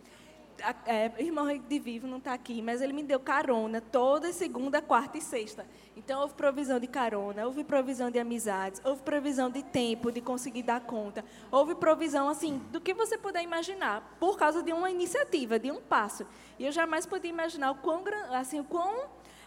é, 0.86 1.12
irmão 1.18 1.46
de 1.56 1.78
Vivo 1.78 2.06
não 2.06 2.18
está 2.18 2.32
aqui, 2.32 2.62
mas 2.62 2.80
ele 2.80 2.92
me 2.92 3.02
deu 3.02 3.20
carona 3.20 3.80
toda 3.80 4.32
segunda, 4.32 4.80
quarta 4.80 5.18
e 5.18 5.20
sexta. 5.20 5.66
Então, 5.96 6.20
houve 6.20 6.34
provisão 6.34 6.78
de 6.80 6.86
carona, 6.86 7.44
houve 7.44 7.62
provisão 7.64 8.10
de 8.10 8.18
amizades, 8.18 8.80
houve 8.84 9.02
provisão 9.02 9.50
de 9.50 9.62
tempo, 9.62 10.10
de 10.10 10.20
conseguir 10.20 10.62
dar 10.62 10.80
conta. 10.80 11.24
Houve 11.50 11.74
provisão, 11.74 12.28
assim, 12.28 12.58
do 12.70 12.80
que 12.80 12.92
você 12.94 13.16
puder 13.16 13.42
imaginar, 13.42 14.16
por 14.18 14.36
causa 14.36 14.62
de 14.62 14.72
uma 14.72 14.90
iniciativa, 14.90 15.58
de 15.58 15.70
um 15.70 15.80
passo. 15.80 16.26
E 16.58 16.66
eu 16.66 16.72
jamais 16.72 17.06
podia 17.06 17.30
imaginar 17.30 17.70
o 17.70 17.76
quão, 17.76 18.02
assim, 18.32 18.60
o 18.60 18.64
quão 18.64 19.06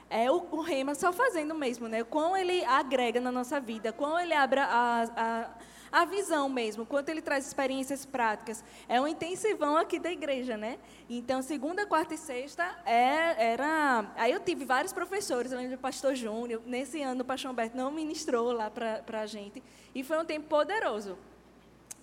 é 0.10 0.32
o, 0.32 0.46
o 0.52 0.62
Rema 0.62 0.96
só 0.96 1.12
fazendo 1.12 1.54
mesmo, 1.54 1.88
né? 1.88 2.02
O 2.02 2.06
quão 2.06 2.36
ele 2.36 2.64
agrega 2.66 3.20
na 3.20 3.32
nossa 3.32 3.60
vida, 3.60 3.92
quão 3.92 4.20
ele 4.20 4.34
abre 4.34 4.60
a, 4.60 5.10
a 5.16 5.50
a 5.92 6.06
visão 6.06 6.50
mesmo, 6.50 6.86
quanto 6.86 7.10
ele 7.10 7.22
traz 7.22 7.46
experiências 7.46 8.06
práticas. 8.06 8.64
É 8.88 9.00
um 9.00 9.08
intensivão 9.08 9.78
aqui 9.78 10.00
da 10.00 10.12
igreja, 10.12 10.58
né? 10.58 10.78
Então, 11.10 11.42
segunda, 11.42 11.86
quarta 11.86 12.14
e 12.14 12.18
sexta 12.18 12.64
é, 12.86 13.52
era. 13.54 14.12
Aí 14.16 14.32
eu 14.32 14.40
tive 14.40 14.66
vários 14.66 14.94
professores, 14.94 15.52
eu 15.52 15.58
lembro 15.58 15.78
do 15.78 15.82
pastor 15.82 16.16
Júnior. 16.16 16.62
Nesse 16.66 17.02
ano, 17.02 17.22
o 17.22 17.26
pastor 17.26 17.52
Humberto 17.52 17.76
não 17.76 17.92
ministrou 17.92 18.52
lá 18.52 18.70
para 18.70 19.22
a 19.22 19.26
gente. 19.26 19.64
E 19.94 20.04
foi 20.04 20.18
um 20.18 20.26
tempo 20.26 20.48
poderoso. 20.48 21.18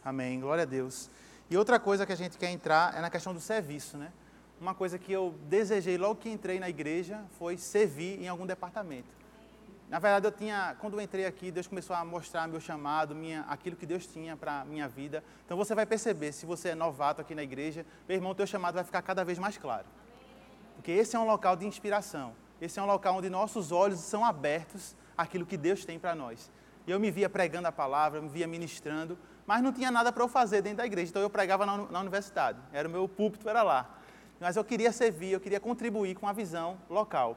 Amém, 0.04 0.40
glória 0.40 0.62
a 0.62 0.66
Deus. 0.66 1.10
E 1.50 1.56
outra 1.56 1.78
coisa 1.78 2.06
que 2.06 2.12
a 2.12 2.16
gente 2.16 2.38
quer 2.38 2.50
entrar 2.50 2.96
é 2.96 3.00
na 3.00 3.10
questão 3.10 3.32
do 3.32 3.40
serviço, 3.40 3.96
né? 3.96 4.12
Uma 4.60 4.74
coisa 4.74 4.98
que 4.98 5.12
eu 5.12 5.34
desejei 5.48 5.98
logo 5.98 6.16
que 6.16 6.28
entrei 6.28 6.58
na 6.58 6.68
igreja 6.68 7.22
foi 7.38 7.56
servir 7.58 8.22
em 8.22 8.28
algum 8.28 8.46
departamento. 8.46 9.23
Na 9.88 9.98
verdade, 9.98 10.26
eu 10.26 10.32
tinha, 10.32 10.74
quando 10.80 10.94
eu 10.94 11.00
entrei 11.00 11.26
aqui, 11.26 11.50
Deus 11.50 11.66
começou 11.66 11.94
a 11.94 12.04
mostrar 12.04 12.48
meu 12.48 12.60
chamado, 12.60 13.14
minha, 13.14 13.42
aquilo 13.42 13.76
que 13.76 13.86
Deus 13.86 14.06
tinha 14.06 14.36
para 14.36 14.64
minha 14.64 14.88
vida. 14.88 15.22
Então 15.44 15.56
você 15.56 15.74
vai 15.74 15.84
perceber, 15.84 16.32
se 16.32 16.46
você 16.46 16.70
é 16.70 16.74
novato 16.74 17.20
aqui 17.20 17.34
na 17.34 17.42
igreja, 17.42 17.84
meu 18.08 18.16
irmão, 18.16 18.34
teu 18.34 18.46
chamado 18.46 18.74
vai 18.74 18.84
ficar 18.84 19.02
cada 19.02 19.24
vez 19.24 19.38
mais 19.38 19.58
claro. 19.58 19.86
Porque 20.76 20.90
esse 20.90 21.14
é 21.14 21.18
um 21.18 21.26
local 21.26 21.54
de 21.54 21.66
inspiração. 21.66 22.34
Esse 22.60 22.78
é 22.78 22.82
um 22.82 22.86
local 22.86 23.16
onde 23.16 23.28
nossos 23.28 23.72
olhos 23.72 24.00
são 24.00 24.24
abertos 24.24 24.96
àquilo 25.16 25.44
que 25.44 25.56
Deus 25.56 25.84
tem 25.84 25.98
para 25.98 26.14
nós. 26.14 26.50
Eu 26.86 26.98
me 26.98 27.10
via 27.10 27.28
pregando 27.28 27.68
a 27.68 27.72
palavra, 27.72 28.20
me 28.20 28.28
via 28.28 28.46
ministrando, 28.46 29.18
mas 29.46 29.62
não 29.62 29.72
tinha 29.72 29.90
nada 29.90 30.10
para 30.12 30.22
eu 30.22 30.28
fazer 30.28 30.62
dentro 30.62 30.78
da 30.78 30.86
igreja. 30.86 31.10
Então 31.10 31.22
eu 31.22 31.30
pregava 31.30 31.66
na, 31.66 31.76
na 31.76 32.00
universidade. 32.00 32.58
Era 32.72 32.88
o 32.88 32.90
meu 32.90 33.06
púlpito, 33.06 33.48
era 33.48 33.62
lá. 33.62 33.98
Mas 34.40 34.56
eu 34.56 34.64
queria 34.64 34.92
servir, 34.92 35.32
eu 35.32 35.40
queria 35.40 35.60
contribuir 35.60 36.14
com 36.14 36.26
a 36.26 36.32
visão 36.32 36.78
local. 36.88 37.36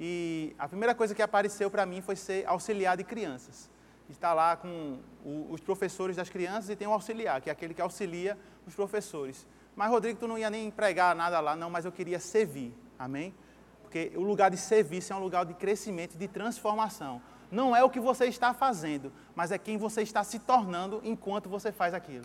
E 0.00 0.54
a 0.58 0.68
primeira 0.68 0.94
coisa 0.94 1.14
que 1.14 1.22
apareceu 1.22 1.70
para 1.70 1.84
mim 1.84 2.00
foi 2.00 2.14
ser 2.14 2.46
auxiliar 2.46 2.96
de 2.96 3.02
crianças. 3.02 3.68
Estar 4.08 4.32
lá 4.32 4.56
com 4.56 5.00
o, 5.24 5.48
os 5.50 5.60
professores 5.60 6.16
das 6.16 6.30
crianças 6.30 6.70
e 6.70 6.76
tem 6.76 6.86
um 6.86 6.92
auxiliar, 6.92 7.40
que 7.40 7.50
é 7.50 7.52
aquele 7.52 7.74
que 7.74 7.82
auxilia 7.82 8.38
os 8.66 8.74
professores. 8.74 9.46
Mas, 9.74 9.90
Rodrigo, 9.90 10.18
tu 10.18 10.28
não 10.28 10.38
ia 10.38 10.48
nem 10.48 10.70
pregar 10.70 11.14
nada 11.14 11.40
lá, 11.40 11.56
não, 11.56 11.68
mas 11.68 11.84
eu 11.84 11.92
queria 11.92 12.18
servir. 12.18 12.72
Amém? 12.98 13.34
Porque 13.82 14.12
o 14.14 14.22
lugar 14.22 14.50
de 14.50 14.56
serviço 14.56 15.12
é 15.12 15.16
um 15.16 15.20
lugar 15.20 15.44
de 15.44 15.54
crescimento, 15.54 16.16
de 16.16 16.28
transformação. 16.28 17.20
Não 17.50 17.74
é 17.74 17.82
o 17.82 17.90
que 17.90 18.00
você 18.00 18.26
está 18.26 18.54
fazendo, 18.54 19.12
mas 19.34 19.50
é 19.50 19.58
quem 19.58 19.78
você 19.78 20.02
está 20.02 20.22
se 20.22 20.38
tornando 20.38 21.00
enquanto 21.02 21.48
você 21.48 21.72
faz 21.72 21.94
aquilo. 21.94 22.24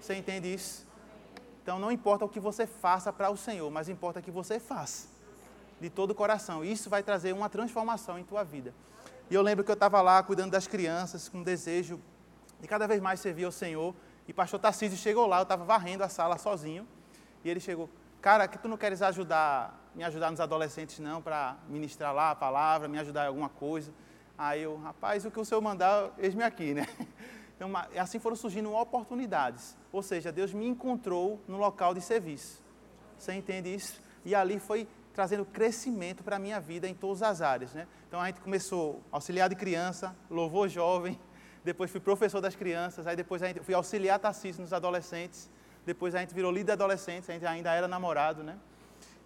Você 0.00 0.14
entende 0.14 0.52
isso? 0.52 0.86
Então 1.62 1.78
não 1.78 1.90
importa 1.90 2.24
o 2.24 2.28
que 2.28 2.40
você 2.40 2.66
faça 2.66 3.12
para 3.12 3.30
o 3.30 3.36
Senhor, 3.36 3.70
mas 3.70 3.88
importa 3.88 4.20
que 4.20 4.30
você 4.30 4.58
faça 4.58 5.13
de 5.84 5.90
todo 5.90 6.12
o 6.12 6.14
coração. 6.14 6.64
Isso 6.64 6.88
vai 6.88 7.02
trazer 7.02 7.32
uma 7.32 7.48
transformação 7.48 8.18
em 8.18 8.24
tua 8.24 8.42
vida. 8.42 8.74
E 9.30 9.34
eu 9.34 9.42
lembro 9.42 9.62
que 9.62 9.70
eu 9.70 9.74
estava 9.74 10.00
lá 10.00 10.22
cuidando 10.22 10.50
das 10.50 10.66
crianças, 10.66 11.28
com 11.28 11.42
desejo 11.42 12.00
de 12.60 12.66
cada 12.66 12.86
vez 12.86 13.00
mais 13.00 13.20
servir 13.20 13.44
ao 13.44 13.52
Senhor. 13.52 13.94
E 14.26 14.32
o 14.32 14.34
pastor 14.34 14.58
Tarcísio 14.58 14.96
chegou 14.96 15.26
lá, 15.26 15.38
eu 15.38 15.42
estava 15.42 15.64
varrendo 15.64 16.02
a 16.02 16.08
sala 16.08 16.38
sozinho. 16.38 16.86
E 17.44 17.50
ele 17.50 17.60
chegou, 17.60 17.90
cara, 18.22 18.48
que 18.48 18.58
tu 18.58 18.66
não 18.66 18.76
queres 18.76 19.02
ajudar, 19.02 19.78
me 19.94 20.02
ajudar 20.04 20.30
nos 20.30 20.40
adolescentes 20.40 20.98
não, 20.98 21.20
para 21.20 21.56
ministrar 21.68 22.14
lá 22.14 22.30
a 22.30 22.34
palavra, 22.34 22.88
me 22.88 22.98
ajudar 22.98 23.24
em 23.24 23.28
alguma 23.28 23.50
coisa. 23.50 23.92
Aí 24.36 24.62
eu, 24.62 24.76
rapaz, 24.78 25.24
o 25.26 25.30
que 25.30 25.38
o 25.38 25.44
senhor 25.44 25.60
mandar, 25.60 26.10
eis-me 26.18 26.42
aqui, 26.42 26.74
né? 26.74 26.86
Então, 27.56 27.70
assim 27.96 28.18
foram 28.18 28.34
surgindo 28.34 28.74
oportunidades. 28.74 29.76
Ou 29.92 30.02
seja, 30.02 30.32
Deus 30.32 30.52
me 30.52 30.66
encontrou 30.66 31.40
no 31.46 31.56
local 31.56 31.94
de 31.94 32.00
serviço. 32.00 32.60
Você 33.16 33.32
entende 33.32 33.72
isso? 33.72 34.02
E 34.24 34.34
ali 34.34 34.58
foi 34.58 34.88
trazendo 35.14 35.44
crescimento 35.44 36.24
para 36.24 36.36
a 36.36 36.38
minha 36.38 36.60
vida 36.60 36.88
em 36.88 36.94
todas 36.94 37.22
as 37.22 37.40
áreas. 37.40 37.72
Né? 37.72 37.86
Então 38.08 38.20
a 38.20 38.26
gente 38.26 38.40
começou 38.40 39.00
auxiliar 39.10 39.48
de 39.48 39.54
criança, 39.54 40.14
louvor 40.28 40.68
jovem, 40.68 41.18
depois 41.64 41.90
fui 41.90 42.00
professor 42.00 42.40
das 42.40 42.54
crianças, 42.54 43.06
aí 43.06 43.16
depois 43.16 43.42
a 43.42 43.46
gente 43.46 43.60
fui 43.60 43.74
auxiliar 43.74 44.18
Tarcísio 44.18 44.60
nos 44.60 44.72
adolescentes, 44.72 45.48
depois 45.86 46.14
a 46.14 46.20
gente 46.20 46.34
virou 46.34 46.50
líder 46.50 46.64
de 46.64 46.72
adolescentes, 46.72 47.30
a 47.30 47.32
gente 47.32 47.46
ainda 47.46 47.72
era 47.72 47.86
namorado, 47.88 48.42
né? 48.42 48.58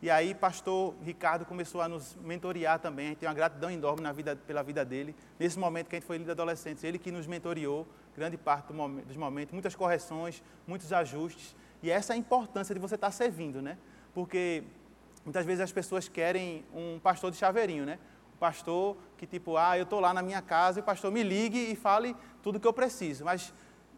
E 0.01 0.09
aí 0.09 0.33
pastor 0.33 0.95
Ricardo 1.03 1.45
começou 1.45 1.81
a 1.81 1.89
nos 1.89 2.15
mentorear 2.23 2.79
também, 2.79 3.07
a 3.07 3.09
gente 3.09 3.19
tem 3.19 3.29
uma 3.29 3.35
gratidão 3.35 3.69
enorme 3.69 4.01
na 4.01 4.13
vida, 4.13 4.37
pela 4.37 4.63
vida 4.63 4.85
dele. 4.85 5.17
Nesse 5.41 5.59
momento 5.59 5.89
que 5.89 5.97
a 5.97 5.99
gente 5.99 6.07
foi 6.07 6.19
líder 6.19 6.27
de 6.27 6.33
adolescentes, 6.33 6.85
ele 6.85 6.99
que 6.99 7.11
nos 7.11 7.27
mentoreou 7.27 7.85
grande 8.19 8.37
parte 8.37 8.67
do 8.67 8.75
momento, 8.75 9.07
dos 9.07 9.17
momentos, 9.17 9.53
muitas 9.53 9.75
correções, 9.75 10.43
muitos 10.67 10.93
ajustes. 10.93 11.57
E 11.83 11.91
essa 11.91 12.13
é 12.13 12.15
a 12.15 12.17
importância 12.17 12.75
de 12.75 12.81
você 12.81 12.97
estar 12.97 13.11
servindo, 13.11 13.63
né? 13.63 13.79
Porque 14.13 14.65
muitas 15.25 15.45
vezes 15.45 15.61
as 15.61 15.73
pessoas 15.73 16.09
querem 16.09 16.65
um 16.75 16.99
pastor 16.99 17.31
de 17.31 17.37
chaveirinho, 17.37 17.85
né? 17.85 17.99
Um 18.35 18.39
pastor 18.39 18.97
que 19.17 19.27
tipo, 19.27 19.57
ah, 19.57 19.77
eu 19.77 19.85
estou 19.85 20.01
lá 20.01 20.15
na 20.15 20.23
minha 20.23 20.43
casa 20.43 20.79
e 20.79 20.83
o 20.83 20.85
pastor 20.85 21.11
me 21.11 21.23
ligue 21.23 21.59
e 21.59 21.77
fale 21.77 22.17
tudo 22.43 22.57
o 22.57 22.61
que 22.61 22.67
eu 22.67 22.73
preciso. 22.73 23.25
Mas 23.25 23.53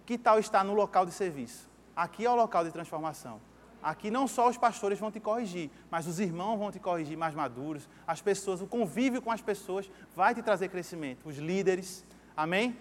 que 0.07 0.19
tal 0.19 0.39
estar 0.39 0.65
no 0.65 0.75
local 0.75 1.07
de 1.07 1.13
serviço? 1.13 1.69
Aqui 1.95 2.25
é 2.25 2.31
o 2.31 2.35
local 2.35 2.65
de 2.65 2.71
transformação. 2.71 3.41
Aqui 3.83 4.11
não 4.11 4.29
só 4.29 4.49
os 4.49 4.59
pastores 4.59 4.99
vão 4.99 5.11
te 5.11 5.21
corrigir, 5.21 5.71
mas 5.91 6.07
os 6.07 6.21
irmãos 6.21 6.59
vão 6.59 6.71
te 6.71 6.79
corrigir 6.79 7.17
mais 7.17 7.35
maduros, 7.35 7.89
as 8.07 8.21
pessoas, 8.21 8.61
o 8.61 8.67
convívio 8.67 9.23
com 9.23 9.31
as 9.31 9.41
pessoas 9.41 9.91
vai 10.15 10.35
te 10.35 10.43
trazer 10.43 10.69
crescimento, 10.69 11.27
os 11.27 11.39
líderes. 11.39 12.05
Amém? 12.37 12.77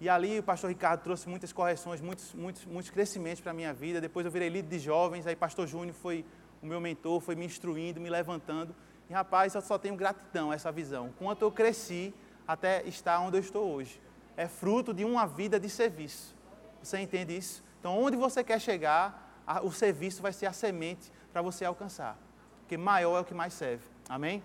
E 0.00 0.08
ali 0.08 0.38
o 0.38 0.42
pastor 0.42 0.68
Ricardo 0.68 1.00
trouxe 1.00 1.28
muitas 1.28 1.52
correções, 1.52 2.00
muitos, 2.00 2.34
muitos, 2.34 2.64
muitos 2.66 2.90
crescimentos 2.90 3.40
para 3.40 3.52
a 3.52 3.54
minha 3.54 3.72
vida. 3.72 4.00
Depois 4.00 4.26
eu 4.26 4.32
virei 4.32 4.48
líder 4.48 4.68
de 4.68 4.78
jovens, 4.78 5.26
aí 5.26 5.36
pastor 5.36 5.66
Júnior 5.66 5.94
foi 5.94 6.24
o 6.62 6.66
meu 6.66 6.80
mentor, 6.80 7.20
foi 7.20 7.34
me 7.34 7.44
instruindo, 7.44 8.00
me 8.00 8.08
levantando. 8.08 8.74
E 9.10 9.12
rapaz, 9.12 9.54
eu 9.54 9.60
só 9.60 9.76
tenho 9.76 9.96
gratidão 9.96 10.50
a 10.50 10.54
essa 10.54 10.70
visão. 10.70 11.12
Quanto 11.18 11.42
eu 11.42 11.50
cresci 11.50 12.14
até 12.46 12.82
estar 12.86 13.18
onde 13.20 13.36
eu 13.36 13.40
estou 13.40 13.72
hoje. 13.72 14.00
É 14.36 14.48
fruto 14.48 14.94
de 14.94 15.04
uma 15.04 15.26
vida 15.26 15.58
de 15.60 15.68
serviço. 15.68 16.34
Você 16.82 16.98
entende 16.98 17.36
isso? 17.36 17.62
Então, 17.78 18.00
onde 18.00 18.16
você 18.16 18.42
quer 18.42 18.60
chegar, 18.60 19.42
o 19.62 19.70
serviço 19.72 20.22
vai 20.22 20.32
ser 20.32 20.46
a 20.46 20.52
semente 20.52 21.12
para 21.32 21.42
você 21.42 21.64
alcançar. 21.64 22.16
Porque 22.60 22.76
maior 22.76 23.18
é 23.18 23.20
o 23.20 23.24
que 23.24 23.34
mais 23.34 23.52
serve. 23.52 23.84
Amém? 24.08 24.42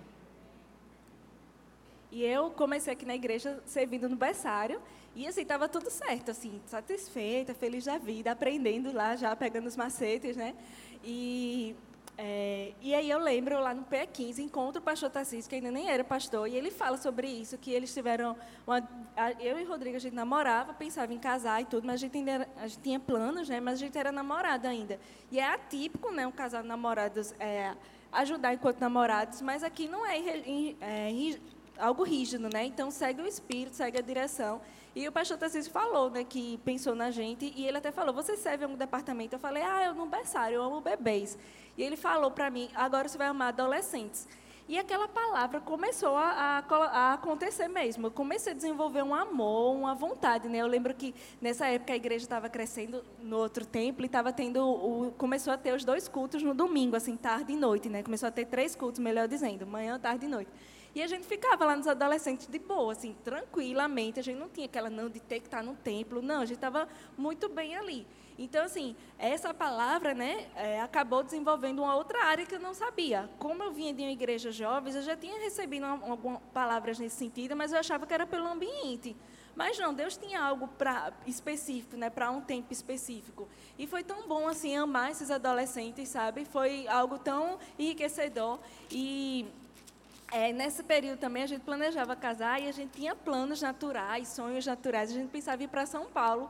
E 2.11 2.23
eu 2.23 2.49
comecei 2.51 2.93
aqui 2.93 3.05
na 3.05 3.15
igreja 3.15 3.61
servindo 3.65 4.09
no 4.09 4.15
berçário. 4.15 4.81
E 5.15 5.27
assim, 5.27 5.41
estava 5.41 5.67
tudo 5.67 5.89
certo, 5.89 6.31
assim, 6.31 6.61
satisfeita, 6.67 7.53
feliz 7.53 7.85
da 7.85 7.97
vida, 7.97 8.31
aprendendo 8.31 8.93
lá, 8.93 9.15
já 9.15 9.35
pegando 9.35 9.65
os 9.65 9.75
macetes, 9.75 10.37
né? 10.37 10.53
E, 11.03 11.75
é, 12.17 12.73
e 12.81 12.95
aí 12.95 13.07
eu 13.07 13.19
lembro 13.19 13.59
lá 13.59 13.75
no 13.75 13.83
P15, 13.83 14.39
encontro 14.39 14.81
o 14.81 14.83
pastor 14.83 15.07
Tarcísio, 15.09 15.47
que 15.47 15.55
ainda 15.55 15.69
nem 15.69 15.87
era 15.87 16.03
pastor, 16.03 16.47
e 16.47 16.55
ele 16.55 16.71
fala 16.71 16.97
sobre 16.97 17.27
isso, 17.27 17.57
que 17.59 17.71
eles 17.71 17.93
tiveram. 17.93 18.35
Uma, 18.65 18.81
eu 19.39 19.59
e 19.59 19.63
Rodrigo, 19.63 19.95
a 19.95 19.99
gente 19.99 20.15
namorava, 20.15 20.73
pensava 20.73 21.13
em 21.13 21.19
casar 21.19 21.61
e 21.61 21.65
tudo, 21.65 21.85
mas 21.85 21.95
a 21.95 21.97
gente, 21.97 22.17
ainda, 22.17 22.49
a 22.57 22.67
gente 22.67 22.79
tinha 22.79 22.99
planos, 22.99 23.47
né? 23.47 23.59
Mas 23.59 23.75
a 23.75 23.77
gente 23.77 23.95
era 23.95 24.11
namorado 24.11 24.67
ainda. 24.67 24.99
E 25.31 25.39
é 25.39 25.47
atípico, 25.47 26.11
né? 26.11 26.25
Um 26.25 26.31
casal 26.31 26.63
de 26.63 26.67
namorados 26.67 27.35
é, 27.39 27.75
ajudar 28.11 28.51
enquanto 28.51 28.79
namorados, 28.79 29.39
mas 29.41 29.63
aqui 29.63 29.87
não 29.87 30.03
é, 30.03 30.17
é 30.81 31.39
algo 31.77 32.03
rígido, 32.03 32.49
né? 32.51 32.65
Então 32.65 32.89
segue 32.89 33.21
o 33.21 33.27
espírito, 33.27 33.75
segue 33.75 33.99
a 33.99 34.01
direção. 34.01 34.59
E 34.97 35.07
o 35.07 35.11
pastor 35.11 35.37
Tarcísio 35.37 35.71
falou, 35.71 36.09
né, 36.09 36.23
que 36.23 36.57
pensou 36.65 36.95
na 36.95 37.11
gente, 37.11 37.53
e 37.55 37.67
ele 37.67 37.77
até 37.77 37.91
falou: 37.91 38.15
Você 38.15 38.35
serve 38.35 38.63
em 38.63 38.65
algum 38.65 38.75
departamento? 38.75 39.35
Eu 39.35 39.39
falei: 39.39 39.61
Ah, 39.61 39.85
eu 39.85 39.93
no 39.93 40.07
berçário, 40.07 40.55
eu 40.55 40.63
amo 40.63 40.81
bebês. 40.81 41.37
E 41.77 41.83
ele 41.83 41.95
falou 41.95 42.31
para 42.31 42.49
mim: 42.49 42.67
Agora 42.73 43.07
você 43.07 43.15
vai 43.15 43.27
amar 43.27 43.49
adolescentes. 43.49 44.27
E 44.67 44.75
aquela 44.75 45.07
palavra 45.07 45.61
começou 45.61 46.17
a, 46.17 46.63
a, 46.67 46.75
a, 46.75 47.13
acontecer 47.13 47.67
mesmo. 47.67 48.07
Eu 48.07 48.11
comecei 48.11 48.53
a 48.53 48.55
desenvolver 48.55 49.03
um 49.03 49.13
amor, 49.13 49.75
uma 49.75 49.93
vontade. 49.93 50.49
Né? 50.49 50.57
Eu 50.57 50.67
lembro 50.67 50.95
que 50.95 51.13
nessa 51.39 51.67
época 51.67 51.93
a 51.93 51.95
igreja 51.95 52.25
estava 52.25 52.49
crescendo 52.49 53.05
no 53.21 53.37
outro 53.37 53.67
templo 53.67 54.03
e 54.03 54.07
estava 54.07 54.33
tendo 54.33 54.67
o, 54.67 55.13
começou 55.15 55.53
a 55.53 55.57
ter 55.57 55.75
os 55.75 55.85
dois 55.85 56.07
cultos 56.07 56.41
no 56.41 56.55
domingo, 56.55 56.95
assim, 56.95 57.15
tarde 57.15 57.53
e 57.53 57.55
noite. 57.55 57.87
Né? 57.87 58.01
Começou 58.01 58.27
a 58.27 58.31
ter 58.31 58.45
três 58.45 58.75
cultos, 58.75 58.99
melhor 58.99 59.27
dizendo, 59.27 59.65
manhã, 59.67 59.97
tarde 59.99 60.25
e 60.25 60.27
noite. 60.27 60.51
E 60.97 61.03
a 61.03 61.05
gente 61.05 61.27
ficava 61.27 61.63
lá 61.63 61.75
nos 61.75 61.85
adolescentes 61.85 62.47
de 62.47 62.57
boa, 62.57 62.91
assim, 62.91 63.15
tranquilamente. 63.23 64.19
A 64.19 64.23
gente 64.23 64.39
não 64.39 64.49
tinha 64.49 64.65
aquela 64.65 64.89
não 64.89 65.07
de 65.07 65.19
ter 65.19 65.39
que 65.39 65.45
estar 65.45 65.61
no 65.61 65.75
templo, 65.75 66.23
não. 66.23 66.41
A 66.41 66.45
gente 66.45 66.57
estava 66.57 66.87
muito 67.15 67.47
bem 67.47 67.77
ali. 67.77 68.07
Então, 68.35 68.65
assim, 68.65 68.95
essa 69.19 69.53
palavra, 69.53 70.15
né, 70.15 70.47
é, 70.55 70.81
acabou 70.81 71.21
desenvolvendo 71.21 71.83
uma 71.83 71.95
outra 71.95 72.23
área 72.25 72.47
que 72.47 72.55
eu 72.55 72.59
não 72.59 72.73
sabia. 72.73 73.29
Como 73.37 73.61
eu 73.61 73.71
vinha 73.71 73.93
de 73.93 74.01
uma 74.01 74.09
igreja 74.09 74.51
jovem, 74.51 74.91
eu 74.91 75.03
já 75.03 75.15
tinha 75.15 75.39
recebido 75.39 75.85
algumas 75.85 76.41
palavras 76.51 76.97
nesse 76.97 77.17
sentido, 77.17 77.55
mas 77.55 77.73
eu 77.73 77.77
achava 77.77 78.07
que 78.07 78.13
era 78.15 78.25
pelo 78.25 78.47
ambiente. 78.47 79.15
Mas 79.55 79.77
não, 79.77 79.93
Deus 79.93 80.17
tinha 80.17 80.41
algo 80.41 80.67
pra, 80.67 81.13
específico, 81.27 81.95
né, 81.95 82.09
para 82.09 82.31
um 82.31 82.41
tempo 82.41 82.73
específico. 82.73 83.47
E 83.77 83.85
foi 83.85 84.03
tão 84.03 84.27
bom 84.27 84.47
assim 84.47 84.75
amar 84.75 85.11
esses 85.11 85.29
adolescentes, 85.29 86.09
sabe? 86.09 86.43
Foi 86.43 86.87
algo 86.87 87.19
tão 87.19 87.59
enriquecedor 87.77 88.59
e 88.89 89.45
é, 90.31 90.51
nesse 90.51 90.83
período 90.83 91.19
também 91.19 91.43
a 91.43 91.47
gente 91.47 91.61
planejava 91.61 92.15
casar 92.15 92.61
e 92.61 92.67
a 92.67 92.71
gente 92.71 92.91
tinha 92.91 93.15
planos 93.15 93.61
naturais, 93.61 94.27
sonhos 94.27 94.65
naturais. 94.65 95.11
A 95.11 95.13
gente 95.13 95.29
pensava 95.29 95.63
ir 95.63 95.67
para 95.67 95.85
São 95.85 96.05
Paulo 96.05 96.49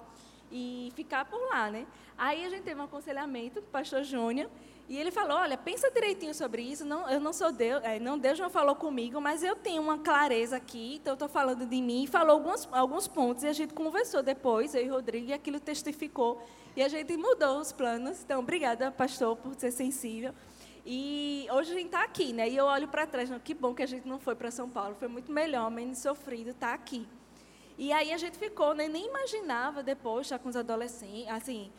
e 0.51 0.91
ficar 0.95 1.25
por 1.25 1.39
lá, 1.49 1.69
né? 1.69 1.85
Aí 2.17 2.45
a 2.45 2.49
gente 2.49 2.63
teve 2.63 2.79
um 2.79 2.85
aconselhamento 2.85 3.61
com 3.61 3.67
o 3.67 3.71
pastor 3.71 4.03
Júnior 4.03 4.49
e 4.89 4.97
ele 4.97 5.11
falou: 5.11 5.37
Olha, 5.37 5.57
pensa 5.57 5.91
direitinho 5.91 6.33
sobre 6.33 6.63
isso. 6.63 6.85
Não, 6.85 7.07
eu 7.09 7.19
não 7.19 7.31
sou 7.31 7.51
Deus, 7.51 7.83
é, 7.83 7.99
não 7.99 8.17
Deus 8.17 8.39
não 8.39 8.49
falou 8.49 8.75
comigo, 8.75 9.21
mas 9.21 9.43
eu 9.43 9.55
tenho 9.55 9.81
uma 9.81 9.99
clareza 9.99 10.57
aqui, 10.57 10.95
então 10.95 11.11
eu 11.11 11.15
estou 11.15 11.29
falando 11.29 11.65
de 11.65 11.81
mim. 11.81 12.03
E 12.03 12.07
falou 12.07 12.31
alguns, 12.31 12.67
alguns 12.71 13.07
pontos 13.07 13.43
e 13.43 13.47
a 13.47 13.53
gente 13.53 13.73
conversou 13.73 14.23
depois, 14.23 14.73
eu 14.73 14.83
e 14.83 14.87
Rodrigo, 14.87 15.29
e 15.29 15.33
aquilo 15.33 15.59
testificou 15.59 16.41
e 16.77 16.83
a 16.83 16.87
gente 16.87 17.17
mudou 17.17 17.59
os 17.59 17.71
planos. 17.71 18.21
Então, 18.23 18.39
obrigada, 18.39 18.91
pastor, 18.91 19.35
por 19.35 19.55
ser 19.55 19.71
sensível. 19.71 20.31
E 20.89 21.45
hoje 21.51 21.73
a 21.73 21.75
gente 21.75 21.87
está 21.87 22.01
aqui, 22.01 22.31
né? 22.31 22.47
E 22.47 22.55
eu 22.55 22.63
olho 22.63 22.87
para 22.87 23.05
trás, 23.05 23.29
não, 23.29 23.37
que 23.37 23.53
bom 23.53 23.73
que 23.73 23.83
a 23.83 23.85
gente 23.85 24.07
não 24.07 24.17
foi 24.17 24.35
para 24.35 24.49
São 24.49 24.69
Paulo, 24.69 24.95
foi 24.95 25.09
muito 25.09 25.29
melhor, 25.29 25.69
menos 25.69 25.97
sofrido 25.97 26.51
estar 26.51 26.69
tá 26.69 26.73
aqui. 26.73 27.05
E 27.77 27.91
aí 27.91 28.13
a 28.13 28.17
gente 28.17 28.37
ficou, 28.37 28.73
né? 28.73 28.87
Nem 28.87 29.05
imaginava 29.05 29.83
depois 29.83 30.27
estar 30.27 30.39
com 30.39 30.47
os 30.47 30.55
adolescentes, 30.55 31.27
assim. 31.27 31.69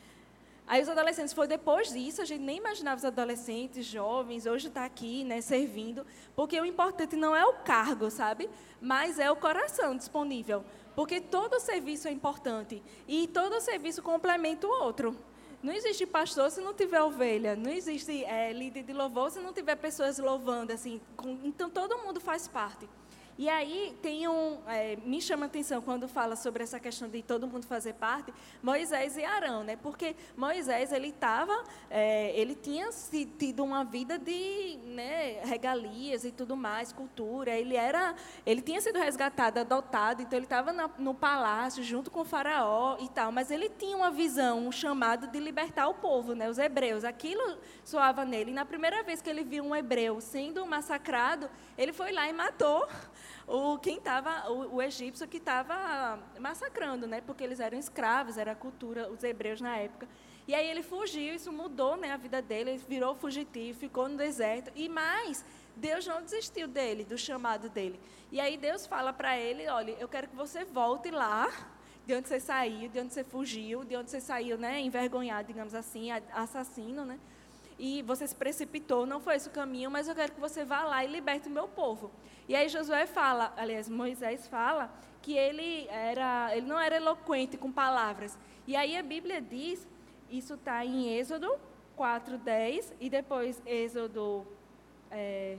Aí 0.67 0.83
os 0.83 0.91
adolescentes, 0.91 1.33
foi 1.33 1.49
depois 1.49 1.91
disso, 1.91 2.21
a 2.21 2.27
gente 2.27 2.43
nem 2.43 2.59
imaginava 2.59 2.99
os 2.99 3.05
adolescentes, 3.07 3.87
jovens, 3.87 4.45
hoje 4.45 4.69
está 4.69 4.85
aqui, 4.85 5.25
né, 5.25 5.41
servindo, 5.41 6.05
porque 6.37 6.61
o 6.61 6.67
importante 6.67 7.17
não 7.17 7.35
é 7.35 7.43
o 7.47 7.55
cargo, 7.65 8.11
sabe? 8.11 8.51
Mas 8.79 9.19
é 9.19 9.31
o 9.31 9.37
coração 9.37 9.97
disponível. 9.97 10.63
Porque 10.95 11.19
todo 11.19 11.59
serviço 11.59 12.09
é 12.09 12.11
importante 12.11 12.83
e 13.07 13.27
todo 13.29 13.59
serviço 13.63 14.03
complementa 14.03 14.67
o 14.67 14.71
outro. 14.71 15.17
Não 15.63 15.73
existe 15.73 16.07
pastor 16.07 16.51
se 16.51 16.61
não 16.61 16.73
tiver 16.73 17.03
ovelha. 17.03 17.57
Não 17.57 17.71
existe 17.71 18.25
é, 18.25 18.53
líder 18.53 18.85
de 18.85 18.93
louvor 18.93 19.31
se 19.31 19.41
não 19.41 19.53
tiver 19.53 19.77
pessoas 19.77 20.19
louvando. 20.19 20.73
assim. 20.73 21.01
Com, 21.17 21.39
então, 21.45 21.69
todo 21.69 21.99
mundo 21.99 22.21
faz 22.21 22.47
parte. 22.47 22.89
E 23.39 23.49
aí 23.49 23.97
tem 24.03 24.27
um, 24.27 24.59
é, 24.67 24.97
me 24.97 25.23
chama 25.23 25.45
a 25.45 25.47
atenção 25.47 25.81
quando 25.81 26.09
fala 26.09 26.35
sobre 26.35 26.65
essa 26.65 26.81
questão 26.81 27.09
de 27.09 27.23
todo 27.23 27.47
mundo 27.47 27.67
fazer 27.67 27.95
parte, 27.95 28.35
Moisés 28.61 29.17
e 29.17 29.25
Arão, 29.25 29.63
né? 29.63 29.77
Porque 29.77 30.17
Moisés 30.37 30.93
ele 30.93 31.11
estava, 31.11 31.63
é, 31.89 32.33
ele 32.37 32.57
tinha 32.57 32.91
tido 33.39 33.63
uma 33.63 33.85
vida 33.85 34.19
de 34.19 34.81
né, 34.87 35.41
regalias 35.45 36.25
e 36.25 36.33
tudo 36.33 36.57
mais, 36.57 36.93
cultura. 36.93 37.53
Ele 37.53 37.77
era, 37.77 38.17
ele 38.45 38.61
tinha 38.61 38.81
sido 38.81 38.99
resgatado, 38.99 39.61
adotado, 39.61 40.21
então 40.21 40.37
ele 40.37 40.47
estava 40.47 40.73
no 40.99 41.15
palácio 41.15 41.85
junto 41.85 42.11
com 42.11 42.23
o 42.23 42.25
faraó 42.25 42.97
e 42.99 43.09
tal. 43.09 43.31
Mas 43.31 43.53
ele 43.53 43.69
tinha 43.69 43.97
uma 43.97 44.11
visão, 44.11 44.67
um 44.67 44.73
chamado 44.73 45.29
de 45.29 45.39
libertar 45.39 45.87
o 45.87 45.95
povo, 45.95 46.35
né? 46.35 46.51
Os 46.51 46.59
hebreus. 46.59 47.05
Aquilo 47.05 47.57
soava 47.85 48.25
nele. 48.25 48.51
E 48.51 48.55
na 48.55 48.65
primeira 48.65 49.05
vez 49.05 49.23
que 49.23 49.31
ele 49.31 49.45
viu 49.45 49.63
um 49.63 49.77
hebreu 49.77 50.21
sendo 50.21 50.67
massacrado, 50.67 51.49
ele 51.77 51.93
foi 51.93 52.11
lá 52.11 52.29
e 52.29 52.33
matou 52.33 52.89
o 53.47 53.79
quem 53.79 53.99
estava 53.99 54.51
o, 54.51 54.77
o, 54.77 54.83
egípcio 54.83 55.27
que 55.27 55.39
estava 55.39 56.19
massacrando, 56.39 57.07
né? 57.07 57.21
Porque 57.21 57.45
eles 57.45 57.61
eram 57.61 57.79
escravos, 57.79 58.37
era 58.37 58.53
a 58.53 58.55
cultura 58.55 59.11
os 59.11 59.23
hebreus 59.25 59.61
na 59.61 59.77
época. 59.77 60.09
E 60.47 60.55
aí 60.55 60.67
ele 60.67 60.83
fugiu, 60.83 61.35
isso 61.35 61.53
mudou, 61.53 61.95
né, 61.97 62.11
a 62.11 62.17
vida 62.17 62.41
dele, 62.41 62.71
ele 62.71 62.83
virou 62.89 63.15
fugitivo, 63.15 63.79
ficou 63.79 64.09
no 64.09 64.17
deserto. 64.17 64.73
E 64.75 64.89
mais, 64.89 65.45
Deus 65.77 66.07
não 66.07 66.23
desistiu 66.23 66.67
dele, 66.67 67.05
do 67.05 67.19
chamado 67.19 67.69
dele. 67.69 68.01
E 68.33 68.41
aí 68.41 68.57
Deus 68.57 68.87
fala 68.87 69.13
para 69.13 69.39
ele, 69.39 69.69
olha, 69.69 69.95
eu 70.01 70.09
quero 70.09 70.27
que 70.27 70.35
você 70.35 70.65
volte 70.65 71.11
lá, 71.11 71.51
de 72.07 72.15
onde 72.15 72.27
você 72.27 72.41
saiu, 72.41 72.89
de 72.89 72.99
onde 72.99 73.13
você 73.13 73.23
fugiu, 73.23 73.85
de 73.85 73.95
onde 73.95 74.11
você 74.11 74.23
saiu, 74.23 74.57
né, 74.57 74.81
envergonhado, 74.81 75.49
digamos 75.49 75.75
assim, 75.75 76.11
assassino, 76.33 77.05
né? 77.05 77.19
E 77.79 78.03
você 78.03 78.27
se 78.27 78.35
precipitou, 78.35 79.07
não 79.07 79.21
foi 79.21 79.37
esse 79.37 79.49
o 79.49 79.53
caminho, 79.53 79.91
mas 79.91 80.09
eu 80.09 80.15
quero 80.15 80.33
que 80.33 80.41
você 80.41 80.65
vá 80.65 80.85
lá 80.85 81.05
e 81.05 81.09
liberte 81.09 81.49
o 81.49 81.51
meu 81.51 81.69
povo. 81.69 82.11
E 82.49 82.57
aí 82.57 82.69
Josué 82.69 83.07
fala, 83.07 83.53
aliás, 83.57 83.89
Moisés 83.89 84.49
fala 84.49 84.91
que 85.23 85.35
ele 85.37 85.87
era, 85.89 86.57
ele 86.57 86.67
não 86.67 86.81
era 86.81 86.97
eloquente 86.97 87.57
com 87.57 87.71
palavras. 87.71 88.39
E 88.67 88.75
aí 88.75 88.97
a 88.97 89.03
Bíblia 89.03 89.41
diz, 89.41 89.87
isso 90.31 90.55
está 90.55 90.85
em 90.85 91.09
Êxodo 91.17 91.59
4:10 91.97 92.93
e 93.01 93.11
depois 93.11 93.63
Êxodo 93.67 94.47
é, 95.11 95.59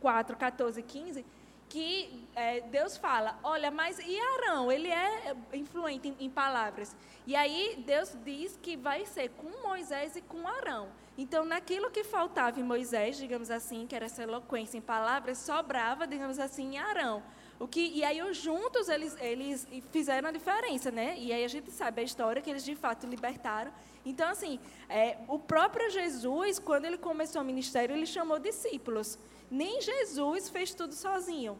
4, 0.00 0.36
14, 0.36 0.82
15, 0.82 1.24
que 1.68 2.26
é, 2.34 2.60
Deus 2.62 2.96
fala, 2.96 3.38
olha, 3.42 3.70
mas 3.70 3.98
e 3.98 4.18
Arão? 4.18 4.72
Ele 4.72 4.88
é 4.88 5.34
influente 5.52 6.08
em, 6.08 6.26
em, 6.26 6.30
palavras. 6.30 6.96
E 7.26 7.36
aí 7.36 7.82
Deus 7.86 8.16
diz 8.24 8.58
que 8.62 8.76
vai 8.76 9.04
ser 9.04 9.30
com 9.30 9.62
Moisés 9.66 10.16
e 10.16 10.22
com 10.22 10.46
Arão. 10.48 10.88
Então, 11.20 11.44
naquilo 11.44 11.90
que 11.90 12.04
faltava 12.04 12.60
em 12.60 12.62
Moisés, 12.62 13.16
digamos 13.16 13.50
assim, 13.50 13.88
que 13.88 13.96
era 13.96 14.06
essa 14.06 14.22
eloquência 14.22 14.78
em 14.78 14.80
palavras, 14.80 15.38
sobrava, 15.38 16.06
digamos 16.06 16.38
assim, 16.38 16.74
em 16.74 16.78
Arão. 16.78 17.24
O 17.58 17.66
que, 17.66 17.80
e 17.80 18.04
aí, 18.04 18.20
juntos, 18.32 18.88
eles, 18.88 19.16
eles 19.20 19.66
fizeram 19.90 20.28
a 20.28 20.32
diferença, 20.32 20.92
né? 20.92 21.16
E 21.18 21.32
aí 21.32 21.44
a 21.44 21.48
gente 21.48 21.72
sabe 21.72 22.02
a 22.02 22.04
história 22.04 22.40
que 22.40 22.48
eles, 22.48 22.64
de 22.64 22.76
fato, 22.76 23.04
libertaram. 23.04 23.72
Então, 24.06 24.28
assim, 24.30 24.60
é, 24.88 25.18
o 25.26 25.40
próprio 25.40 25.90
Jesus, 25.90 26.60
quando 26.60 26.84
ele 26.84 26.96
começou 26.96 27.42
o 27.42 27.44
ministério, 27.44 27.96
ele 27.96 28.06
chamou 28.06 28.38
discípulos. 28.38 29.18
Nem 29.50 29.80
Jesus 29.80 30.48
fez 30.48 30.72
tudo 30.72 30.94
sozinho. 30.94 31.58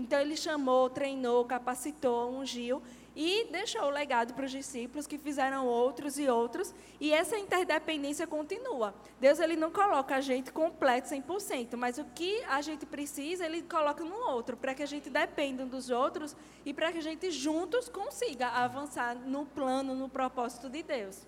Então 0.00 0.18
ele 0.18 0.34
chamou, 0.34 0.88
treinou, 0.88 1.44
capacitou, 1.44 2.30
ungiu 2.30 2.82
e 3.14 3.48
deixou 3.50 3.82
o 3.82 3.90
legado 3.90 4.34
para 4.34 4.44
os 4.44 4.50
discípulos 4.50 5.06
que 5.06 5.18
fizeram 5.18 5.66
outros 5.66 6.18
e 6.18 6.28
outros, 6.28 6.74
e 7.00 7.12
essa 7.12 7.38
interdependência 7.38 8.26
continua. 8.26 8.94
Deus 9.20 9.38
ele 9.40 9.56
não 9.56 9.70
coloca 9.70 10.16
a 10.16 10.20
gente 10.20 10.52
completo 10.52 11.08
100%, 11.08 11.76
mas 11.76 11.98
o 11.98 12.04
que 12.04 12.42
a 12.44 12.60
gente 12.62 12.86
precisa, 12.86 13.44
ele 13.44 13.62
coloca 13.62 14.04
no 14.04 14.16
outro, 14.16 14.56
para 14.56 14.74
que 14.74 14.82
a 14.82 14.86
gente 14.86 15.10
dependa 15.10 15.66
dos 15.66 15.90
outros 15.90 16.36
e 16.64 16.72
para 16.72 16.92
que 16.92 16.98
a 16.98 17.02
gente 17.02 17.30
juntos 17.30 17.88
consiga 17.88 18.48
avançar 18.48 19.14
no 19.16 19.44
plano, 19.46 19.94
no 19.94 20.08
propósito 20.08 20.68
de 20.68 20.82
Deus. 20.82 21.26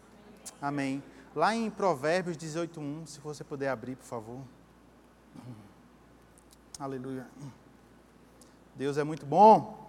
Amém. 0.61 1.03
Lá 1.35 1.55
em 1.55 1.71
Provérbios 1.71 2.37
18:1, 2.37 3.07
se 3.07 3.21
você 3.21 3.43
puder 3.43 3.69
abrir, 3.69 3.97
por 3.97 4.05
favor. 4.05 4.41
Aleluia. 6.79 7.27
Deus 8.75 8.99
é 8.99 9.05
muito 9.05 9.25
bom. 9.25 9.82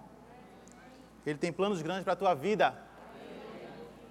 Ele 1.26 1.38
tem 1.38 1.52
planos 1.52 1.80
grandes 1.80 2.04
para 2.04 2.12
a 2.12 2.16
tua 2.16 2.34
vida. 2.34 2.74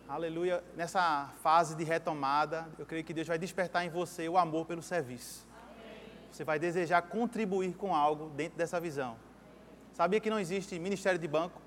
Aleluia. 0.10 0.64
Nessa 0.76 1.30
fase 1.42 1.76
de 1.76 1.84
retomada, 1.84 2.68
eu 2.78 2.86
creio 2.86 3.04
que 3.04 3.14
Deus 3.14 3.28
vai 3.28 3.38
despertar 3.38 3.86
em 3.86 3.90
você 3.90 4.28
o 4.28 4.38
amor 4.38 4.66
pelo 4.66 4.82
serviço. 4.82 5.48
Você 6.32 6.44
vai 6.44 6.58
desejar 6.58 7.02
contribuir 7.04 7.76
com 7.76 7.96
algo 7.96 8.30
dentro 8.30 8.58
dessa 8.58 8.80
visão. 8.80 9.16
Sabia 9.94 10.20
que 10.20 10.30
não 10.30 10.40
existe 10.40 10.78
ministério 10.80 11.20
de 11.20 11.28
banco? 11.28 11.62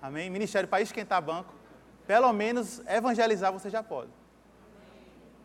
Amém? 0.00 0.28
Ministério 0.28 0.68
para 0.68 0.82
esquentar 0.82 1.22
banco. 1.22 1.54
Pelo 2.06 2.32
menos 2.32 2.80
evangelizar 2.86 3.52
você 3.52 3.70
já 3.70 3.82
pode. 3.82 4.10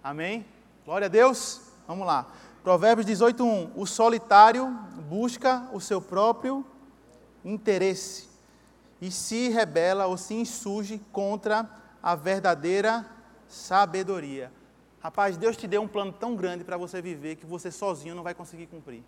Amém? 0.03 0.45
Glória 0.85 1.05
a 1.05 1.09
Deus. 1.09 1.61
Vamos 1.87 2.05
lá. 2.05 2.27
Provérbios 2.61 3.05
18:1. 3.05 3.71
O 3.75 3.85
solitário 3.85 4.69
busca 5.09 5.69
o 5.71 5.79
seu 5.79 6.01
próprio 6.01 6.65
interesse 7.43 8.27
e 9.01 9.11
se 9.11 9.49
rebela 9.49 10.05
ou 10.05 10.17
se 10.17 10.33
insurge 10.33 11.01
contra 11.11 11.69
a 12.01 12.15
verdadeira 12.15 13.05
sabedoria. 13.47 14.51
Rapaz, 15.01 15.35
Deus 15.35 15.57
te 15.57 15.67
deu 15.67 15.81
um 15.81 15.87
plano 15.87 16.13
tão 16.13 16.35
grande 16.35 16.63
para 16.63 16.77
você 16.77 17.01
viver 17.01 17.35
que 17.35 17.45
você 17.45 17.69
sozinho 17.69 18.15
não 18.15 18.23
vai 18.23 18.33
conseguir 18.33 18.67
cumprir. 18.67 19.03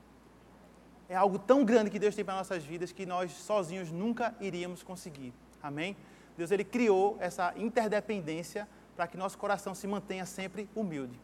É 1.07 1.15
algo 1.15 1.39
tão 1.39 1.63
grande 1.63 1.89
que 1.89 1.99
Deus 1.99 2.15
tem 2.15 2.25
para 2.25 2.35
nossas 2.35 2.63
vidas 2.63 2.91
que 2.91 3.05
nós 3.05 3.31
sozinhos 3.31 3.91
nunca 3.91 4.35
iríamos 4.41 4.83
conseguir. 4.83 5.33
Amém? 5.61 5.95
Deus 6.37 6.51
ele 6.51 6.63
criou 6.63 7.15
essa 7.19 7.53
interdependência 7.55 8.67
para 8.95 9.07
que 9.07 9.15
nosso 9.15 9.37
coração 9.37 9.73
se 9.73 9.87
mantenha 9.87 10.25
sempre 10.25 10.69
humilde. 10.75 11.17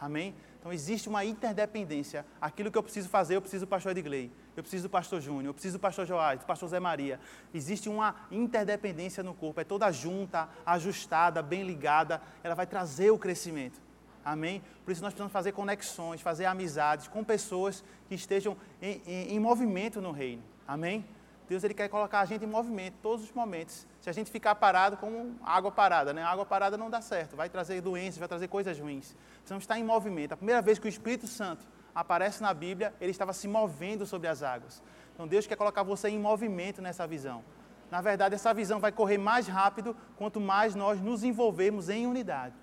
Amém? 0.00 0.34
Então 0.64 0.72
existe 0.72 1.10
uma 1.10 1.22
interdependência. 1.26 2.24
Aquilo 2.40 2.70
que 2.70 2.78
eu 2.78 2.82
preciso 2.82 3.06
fazer, 3.10 3.36
eu 3.36 3.42
preciso 3.42 3.66
do 3.66 3.68
pastor 3.68 3.92
Edgley, 3.92 4.32
eu 4.56 4.62
preciso 4.62 4.84
do 4.84 4.90
pastor 4.90 5.20
Júnior, 5.20 5.48
eu 5.48 5.52
preciso 5.52 5.76
do 5.76 5.80
pastor 5.80 6.06
Joás, 6.06 6.40
do 6.40 6.46
pastor 6.46 6.70
Zé 6.70 6.80
Maria. 6.80 7.20
Existe 7.52 7.86
uma 7.86 8.14
interdependência 8.30 9.22
no 9.22 9.34
corpo, 9.34 9.60
é 9.60 9.64
toda 9.64 9.92
junta, 9.92 10.48
ajustada, 10.64 11.42
bem 11.42 11.64
ligada, 11.64 12.18
ela 12.42 12.54
vai 12.54 12.66
trazer 12.66 13.10
o 13.10 13.18
crescimento. 13.18 13.78
Amém? 14.24 14.62
Por 14.86 14.92
isso 14.92 15.02
nós 15.02 15.12
precisamos 15.12 15.34
fazer 15.34 15.52
conexões, 15.52 16.22
fazer 16.22 16.46
amizades 16.46 17.08
com 17.08 17.22
pessoas 17.22 17.84
que 18.08 18.14
estejam 18.14 18.56
em, 18.80 19.02
em, 19.06 19.34
em 19.34 19.38
movimento 19.38 20.00
no 20.00 20.12
reino. 20.12 20.42
Amém? 20.66 21.04
Deus 21.48 21.62
ele 21.62 21.74
quer 21.74 21.88
colocar 21.88 22.20
a 22.20 22.24
gente 22.24 22.44
em 22.44 22.48
movimento 22.48 22.94
todos 23.02 23.24
os 23.24 23.32
momentos. 23.32 23.86
Se 24.00 24.08
a 24.08 24.12
gente 24.12 24.30
ficar 24.30 24.54
parado 24.54 24.96
como 24.96 25.36
água 25.44 25.70
parada, 25.70 26.12
né? 26.12 26.22
água 26.22 26.46
parada 26.46 26.76
não 26.76 26.88
dá 26.88 27.00
certo, 27.00 27.36
vai 27.36 27.48
trazer 27.48 27.80
doenças, 27.80 28.18
vai 28.18 28.28
trazer 28.28 28.48
coisas 28.48 28.78
ruins. 28.78 29.14
Precisamos 29.36 29.64
estar 29.64 29.78
em 29.78 29.84
movimento. 29.84 30.32
A 30.32 30.36
primeira 30.36 30.62
vez 30.62 30.78
que 30.78 30.86
o 30.86 30.88
Espírito 30.88 31.26
Santo 31.26 31.66
aparece 31.94 32.42
na 32.42 32.54
Bíblia, 32.54 32.94
ele 33.00 33.10
estava 33.10 33.32
se 33.32 33.46
movendo 33.46 34.06
sobre 34.06 34.26
as 34.26 34.42
águas. 34.42 34.82
Então 35.14 35.28
Deus 35.28 35.46
quer 35.46 35.56
colocar 35.56 35.82
você 35.82 36.08
em 36.08 36.18
movimento 36.18 36.80
nessa 36.80 37.06
visão. 37.06 37.44
Na 37.90 38.00
verdade, 38.00 38.34
essa 38.34 38.52
visão 38.52 38.80
vai 38.80 38.90
correr 38.90 39.18
mais 39.18 39.46
rápido 39.46 39.94
quanto 40.16 40.40
mais 40.40 40.74
nós 40.74 41.00
nos 41.00 41.22
envolvermos 41.22 41.88
em 41.88 42.06
unidade. 42.06 42.54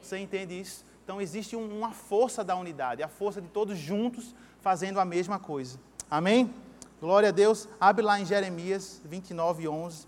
Você 0.00 0.18
entende 0.18 0.58
isso? 0.58 0.84
Então 1.04 1.20
existe 1.20 1.54
uma 1.54 1.92
força 1.92 2.42
da 2.42 2.56
unidade, 2.56 3.02
a 3.02 3.08
força 3.08 3.40
de 3.40 3.48
todos 3.48 3.78
juntos 3.78 4.34
fazendo 4.60 4.98
a 4.98 5.04
mesma 5.04 5.38
coisa. 5.38 5.78
Amém? 6.10 6.52
Glória 6.98 7.28
a 7.28 7.32
Deus. 7.32 7.68
Abre 7.78 8.02
lá 8.02 8.18
em 8.18 8.24
Jeremias 8.24 9.02
29, 9.04 9.68
11. 9.68 10.06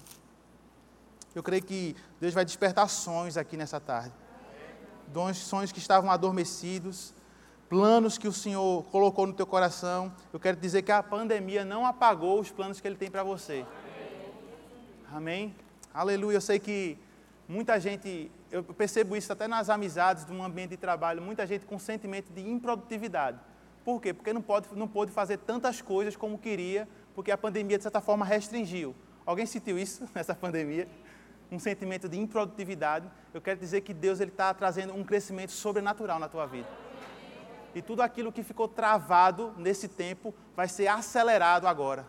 Eu 1.34 1.42
creio 1.42 1.62
que 1.62 1.94
Deus 2.18 2.32
vai 2.32 2.44
despertar 2.44 2.88
sonhos 2.88 3.36
aqui 3.36 3.56
nessa 3.56 3.78
tarde. 3.78 4.12
Sonhos 5.34 5.70
que 5.70 5.78
estavam 5.78 6.10
adormecidos, 6.10 7.14
planos 7.68 8.16
que 8.16 8.26
o 8.26 8.32
Senhor 8.32 8.84
colocou 8.84 9.26
no 9.26 9.34
teu 9.34 9.46
coração. 9.46 10.12
Eu 10.32 10.40
quero 10.40 10.56
dizer 10.56 10.82
que 10.82 10.90
a 10.90 11.02
pandemia 11.02 11.64
não 11.64 11.84
apagou 11.84 12.40
os 12.40 12.50
planos 12.50 12.80
que 12.80 12.88
Ele 12.88 12.96
tem 12.96 13.10
para 13.10 13.22
você. 13.22 13.66
Amém? 15.12 15.54
Aleluia. 15.92 16.36
Eu 16.36 16.40
sei 16.40 16.58
que 16.58 16.98
muita 17.46 17.78
gente, 17.78 18.30
eu 18.50 18.64
percebo 18.64 19.14
isso 19.14 19.30
até 19.30 19.46
nas 19.46 19.68
amizades, 19.68 20.26
no 20.26 20.42
ambiente 20.42 20.70
de 20.70 20.76
trabalho, 20.78 21.20
muita 21.20 21.46
gente 21.46 21.66
com 21.66 21.78
sentimento 21.78 22.32
de 22.32 22.40
improdutividade. 22.40 23.38
Por 23.88 24.02
quê? 24.02 24.12
Porque 24.12 24.34
não 24.34 24.42
pode, 24.42 24.68
não 24.74 24.86
pôde 24.86 25.10
fazer 25.10 25.38
tantas 25.38 25.80
coisas 25.80 26.14
como 26.14 26.36
queria, 26.36 26.86
porque 27.14 27.30
a 27.30 27.38
pandemia, 27.38 27.78
de 27.78 27.84
certa 27.84 28.02
forma, 28.02 28.22
restringiu. 28.22 28.94
Alguém 29.24 29.46
sentiu 29.46 29.78
isso 29.78 30.06
nessa 30.14 30.34
pandemia? 30.34 30.86
um 31.50 31.58
sentimento 31.58 32.06
de 32.06 32.20
improdutividade, 32.20 33.10
eu 33.32 33.40
quero 33.40 33.58
dizer 33.58 33.80
que 33.80 33.94
Deus 33.94 34.20
está 34.20 34.52
trazendo 34.52 34.92
um 34.92 35.02
crescimento 35.02 35.52
sobrenatural 35.52 36.18
na 36.18 36.28
tua 36.28 36.44
vida. 36.44 36.68
E 37.74 37.80
tudo 37.80 38.02
aquilo 38.02 38.30
que 38.30 38.42
ficou 38.42 38.68
travado 38.68 39.54
nesse 39.56 39.88
tempo 39.88 40.34
vai 40.54 40.68
ser 40.68 40.88
acelerado 40.88 41.66
agora. 41.66 42.06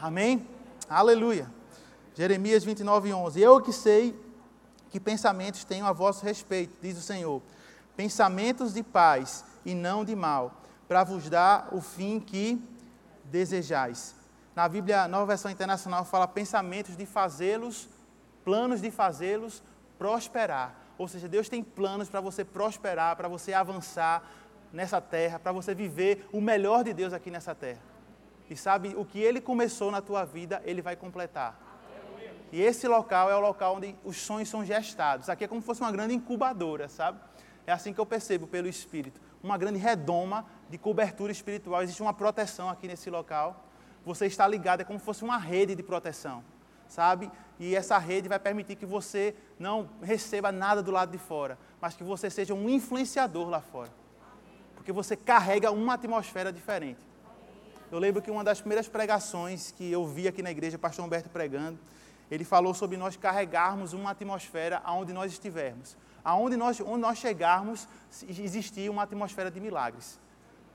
Amém? 0.00 0.38
Amém? 0.38 0.48
Aleluia. 0.88 1.52
Jeremias 2.14 2.64
29, 2.64 3.12
11. 3.12 3.38
Eu 3.38 3.60
que 3.60 3.74
sei 3.74 4.18
que 4.88 4.98
pensamentos 4.98 5.62
tenho 5.64 5.84
a 5.84 5.92
vosso 5.92 6.24
respeito, 6.24 6.74
diz 6.80 6.96
o 6.96 7.02
Senhor. 7.02 7.42
Pensamentos 7.94 8.72
de 8.72 8.82
paz 8.82 9.44
e 9.70 9.74
não 9.74 10.04
de 10.04 10.16
mal, 10.16 10.62
para 10.86 11.04
vos 11.04 11.28
dar 11.28 11.68
o 11.72 11.80
fim 11.80 12.18
que 12.18 12.62
desejais. 13.24 14.16
Na 14.56 14.68
Bíblia, 14.68 15.06
Nova 15.06 15.26
Versão 15.26 15.50
Internacional, 15.50 16.04
fala 16.04 16.26
pensamentos 16.26 16.96
de 16.96 17.04
fazê-los 17.04 17.88
planos 18.48 18.80
de 18.80 18.90
fazê-los 18.90 19.62
prosperar. 19.98 20.74
Ou 20.96 21.06
seja, 21.06 21.28
Deus 21.28 21.50
tem 21.50 21.62
planos 21.62 22.08
para 22.08 22.18
você 22.18 22.42
prosperar, 22.42 23.14
para 23.14 23.28
você 23.28 23.52
avançar 23.52 24.26
nessa 24.72 25.02
terra, 25.02 25.38
para 25.38 25.52
você 25.52 25.74
viver 25.74 26.26
o 26.32 26.40
melhor 26.40 26.82
de 26.82 26.94
Deus 26.94 27.12
aqui 27.12 27.30
nessa 27.30 27.54
terra. 27.54 27.82
E 28.48 28.56
sabe, 28.56 28.94
o 28.96 29.04
que 29.04 29.18
Ele 29.18 29.38
começou 29.38 29.90
na 29.90 30.00
tua 30.00 30.24
vida, 30.24 30.62
Ele 30.64 30.80
vai 30.80 30.96
completar. 30.96 31.60
E 32.50 32.62
esse 32.62 32.88
local 32.88 33.30
é 33.30 33.36
o 33.36 33.40
local 33.40 33.76
onde 33.76 33.94
os 34.02 34.16
sonhos 34.16 34.48
são 34.48 34.64
gestados. 34.64 35.28
Aqui 35.28 35.44
é 35.44 35.46
como 35.46 35.60
se 35.60 35.66
fosse 35.66 35.82
uma 35.82 35.92
grande 35.92 36.14
incubadora, 36.14 36.88
sabe? 36.88 37.20
É 37.66 37.72
assim 37.72 37.92
que 37.92 38.00
eu 38.00 38.06
percebo 38.06 38.46
pelo 38.46 38.66
Espírito. 38.66 39.20
Uma 39.42 39.56
grande 39.56 39.78
redoma 39.78 40.44
de 40.68 40.78
cobertura 40.78 41.32
espiritual. 41.32 41.82
Existe 41.82 42.02
uma 42.02 42.14
proteção 42.14 42.68
aqui 42.68 42.86
nesse 42.86 43.08
local. 43.10 43.64
Você 44.04 44.26
está 44.26 44.46
ligado, 44.46 44.80
é 44.80 44.84
como 44.84 44.98
se 44.98 45.04
fosse 45.04 45.22
uma 45.24 45.38
rede 45.38 45.74
de 45.74 45.82
proteção 45.82 46.42
sabe? 46.88 47.30
E 47.58 47.74
essa 47.74 47.98
rede 47.98 48.28
vai 48.28 48.38
permitir 48.38 48.76
que 48.76 48.86
você 48.86 49.34
não 49.58 49.88
receba 50.02 50.50
nada 50.50 50.82
do 50.82 50.90
lado 50.90 51.10
de 51.10 51.18
fora, 51.18 51.58
mas 51.80 51.94
que 51.94 52.02
você 52.02 52.30
seja 52.30 52.54
um 52.54 52.68
influenciador 52.68 53.48
lá 53.48 53.60
fora. 53.60 53.90
Porque 54.74 54.92
você 54.92 55.16
carrega 55.16 55.70
uma 55.70 55.94
atmosfera 55.94 56.52
diferente. 56.52 57.06
Eu 57.90 57.98
lembro 57.98 58.20
que 58.20 58.30
uma 58.30 58.44
das 58.44 58.60
primeiras 58.60 58.88
pregações 58.88 59.70
que 59.70 59.90
eu 59.90 60.06
vi 60.06 60.28
aqui 60.28 60.42
na 60.42 60.50
igreja, 60.50 60.76
o 60.76 60.80
pastor 60.80 61.04
Humberto 61.04 61.28
pregando, 61.28 61.78
ele 62.30 62.44
falou 62.44 62.74
sobre 62.74 62.96
nós 62.96 63.16
carregarmos 63.16 63.92
uma 63.92 64.10
atmosfera 64.10 64.80
aonde 64.84 65.12
nós 65.12 65.32
estivermos. 65.32 65.96
Aonde 66.28 66.58
nós, 66.58 66.78
onde 66.78 67.00
nós 67.00 67.16
chegarmos, 67.16 67.88
existia 68.28 68.90
uma 68.90 69.04
atmosfera 69.04 69.50
de 69.50 69.58
milagres. 69.58 70.20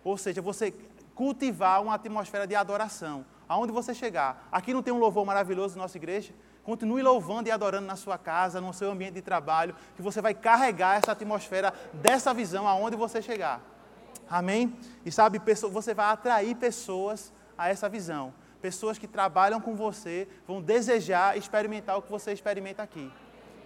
Ou 0.04 0.18
seja, 0.18 0.42
você 0.42 0.74
cultivar 1.14 1.80
uma 1.84 1.94
atmosfera 1.94 2.48
de 2.48 2.56
adoração. 2.56 3.24
Aonde 3.48 3.72
você 3.72 3.94
chegar. 3.94 4.48
Aqui 4.52 4.74
não 4.74 4.82
tem 4.82 4.92
um 4.92 4.98
louvor 4.98 5.24
maravilhoso 5.24 5.76
na 5.78 5.84
nossa 5.84 5.96
igreja? 5.96 6.34
Continue 6.64 7.04
louvando 7.04 7.50
e 7.50 7.52
adorando 7.52 7.86
na 7.86 7.96
sua 7.96 8.18
casa, 8.18 8.60
no 8.60 8.74
seu 8.74 8.90
ambiente 8.90 9.14
de 9.14 9.22
trabalho, 9.22 9.76
que 9.96 10.02
você 10.02 10.22
vai 10.24 10.34
carregar 10.34 10.98
essa 10.98 11.12
atmosfera 11.12 11.72
dessa 11.94 12.34
visão 12.34 12.68
aonde 12.68 12.96
você 12.96 13.22
chegar. 13.22 13.62
Amém? 14.28 14.76
E 15.06 15.12
sabe, 15.12 15.40
você 15.72 15.94
vai 15.94 16.08
atrair 16.08 16.56
pessoas 16.56 17.32
a 17.56 17.70
essa 17.70 17.88
visão. 17.88 18.34
Pessoas 18.60 18.98
que 18.98 19.08
trabalham 19.08 19.62
com 19.62 19.76
você 19.76 20.28
vão 20.48 20.64
desejar 20.64 21.38
experimentar 21.38 21.96
o 21.96 22.02
que 22.02 22.10
você 22.10 22.34
experimenta 22.34 22.82
aqui. 22.82 23.12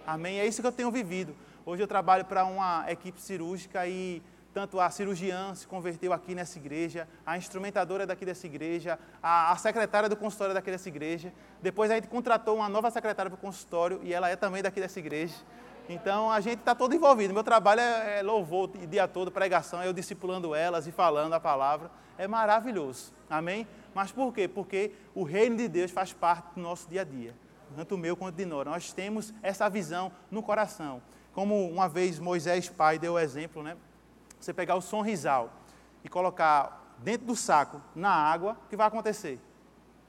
Amém? 0.06 0.38
É 0.38 0.46
isso 0.46 0.60
que 0.60 0.66
eu 0.66 0.72
tenho 0.72 0.90
vivido. 0.90 1.34
Hoje 1.68 1.82
eu 1.82 1.86
trabalho 1.86 2.24
para 2.24 2.46
uma 2.46 2.90
equipe 2.90 3.20
cirúrgica 3.20 3.86
e 3.86 4.22
tanto 4.54 4.80
a 4.80 4.88
cirurgiã 4.88 5.54
se 5.54 5.66
converteu 5.66 6.14
aqui 6.14 6.34
nessa 6.34 6.56
igreja, 6.56 7.06
a 7.26 7.36
instrumentadora 7.36 8.06
daqui 8.06 8.24
dessa 8.24 8.46
igreja, 8.46 8.98
a, 9.22 9.52
a 9.52 9.56
secretária 9.56 10.08
do 10.08 10.16
consultório 10.16 10.54
daqui 10.54 10.70
dessa 10.70 10.88
igreja. 10.88 11.30
Depois 11.60 11.90
a 11.90 11.96
gente 11.96 12.08
contratou 12.08 12.56
uma 12.56 12.70
nova 12.70 12.90
secretária 12.90 13.30
para 13.30 13.36
o 13.36 13.38
consultório 13.38 14.00
e 14.02 14.14
ela 14.14 14.30
é 14.30 14.34
também 14.34 14.62
daqui 14.62 14.80
dessa 14.80 14.98
igreja. 14.98 15.34
Então 15.90 16.30
a 16.30 16.40
gente 16.40 16.60
está 16.60 16.74
todo 16.74 16.94
envolvido. 16.94 17.34
Meu 17.34 17.44
trabalho 17.44 17.82
é, 17.82 18.20
é 18.20 18.22
louvor 18.22 18.70
o 18.70 18.86
dia 18.86 19.06
todo, 19.06 19.30
pregação, 19.30 19.84
eu 19.84 19.92
discipulando 19.92 20.54
elas 20.54 20.86
e 20.86 20.90
falando 20.90 21.34
a 21.34 21.40
palavra. 21.40 21.90
É 22.16 22.26
maravilhoso. 22.26 23.12
Amém? 23.28 23.68
Mas 23.94 24.10
por 24.10 24.32
quê? 24.32 24.48
Porque 24.48 24.92
o 25.14 25.22
reino 25.22 25.58
de 25.58 25.68
Deus 25.68 25.90
faz 25.90 26.14
parte 26.14 26.54
do 26.54 26.62
nosso 26.62 26.88
dia 26.88 27.02
a 27.02 27.04
dia, 27.04 27.34
tanto 27.76 27.94
o 27.94 27.98
meu 27.98 28.16
quanto 28.16 28.36
de 28.36 28.46
Nora. 28.46 28.70
Nós 28.70 28.90
temos 28.90 29.34
essa 29.42 29.68
visão 29.68 30.10
no 30.30 30.42
coração. 30.42 31.02
Como 31.32 31.68
uma 31.68 31.88
vez 31.88 32.18
Moisés, 32.18 32.68
pai, 32.68 32.98
deu 32.98 33.14
o 33.14 33.18
exemplo, 33.18 33.62
né? 33.62 33.76
Você 34.38 34.52
pegar 34.52 34.74
o 34.74 34.80
sonrisal 34.80 35.52
e 36.04 36.08
colocar 36.08 36.96
dentro 36.98 37.26
do 37.26 37.36
saco, 37.36 37.80
na 37.94 38.10
água, 38.10 38.56
o 38.64 38.68
que 38.68 38.76
vai 38.76 38.86
acontecer? 38.86 39.40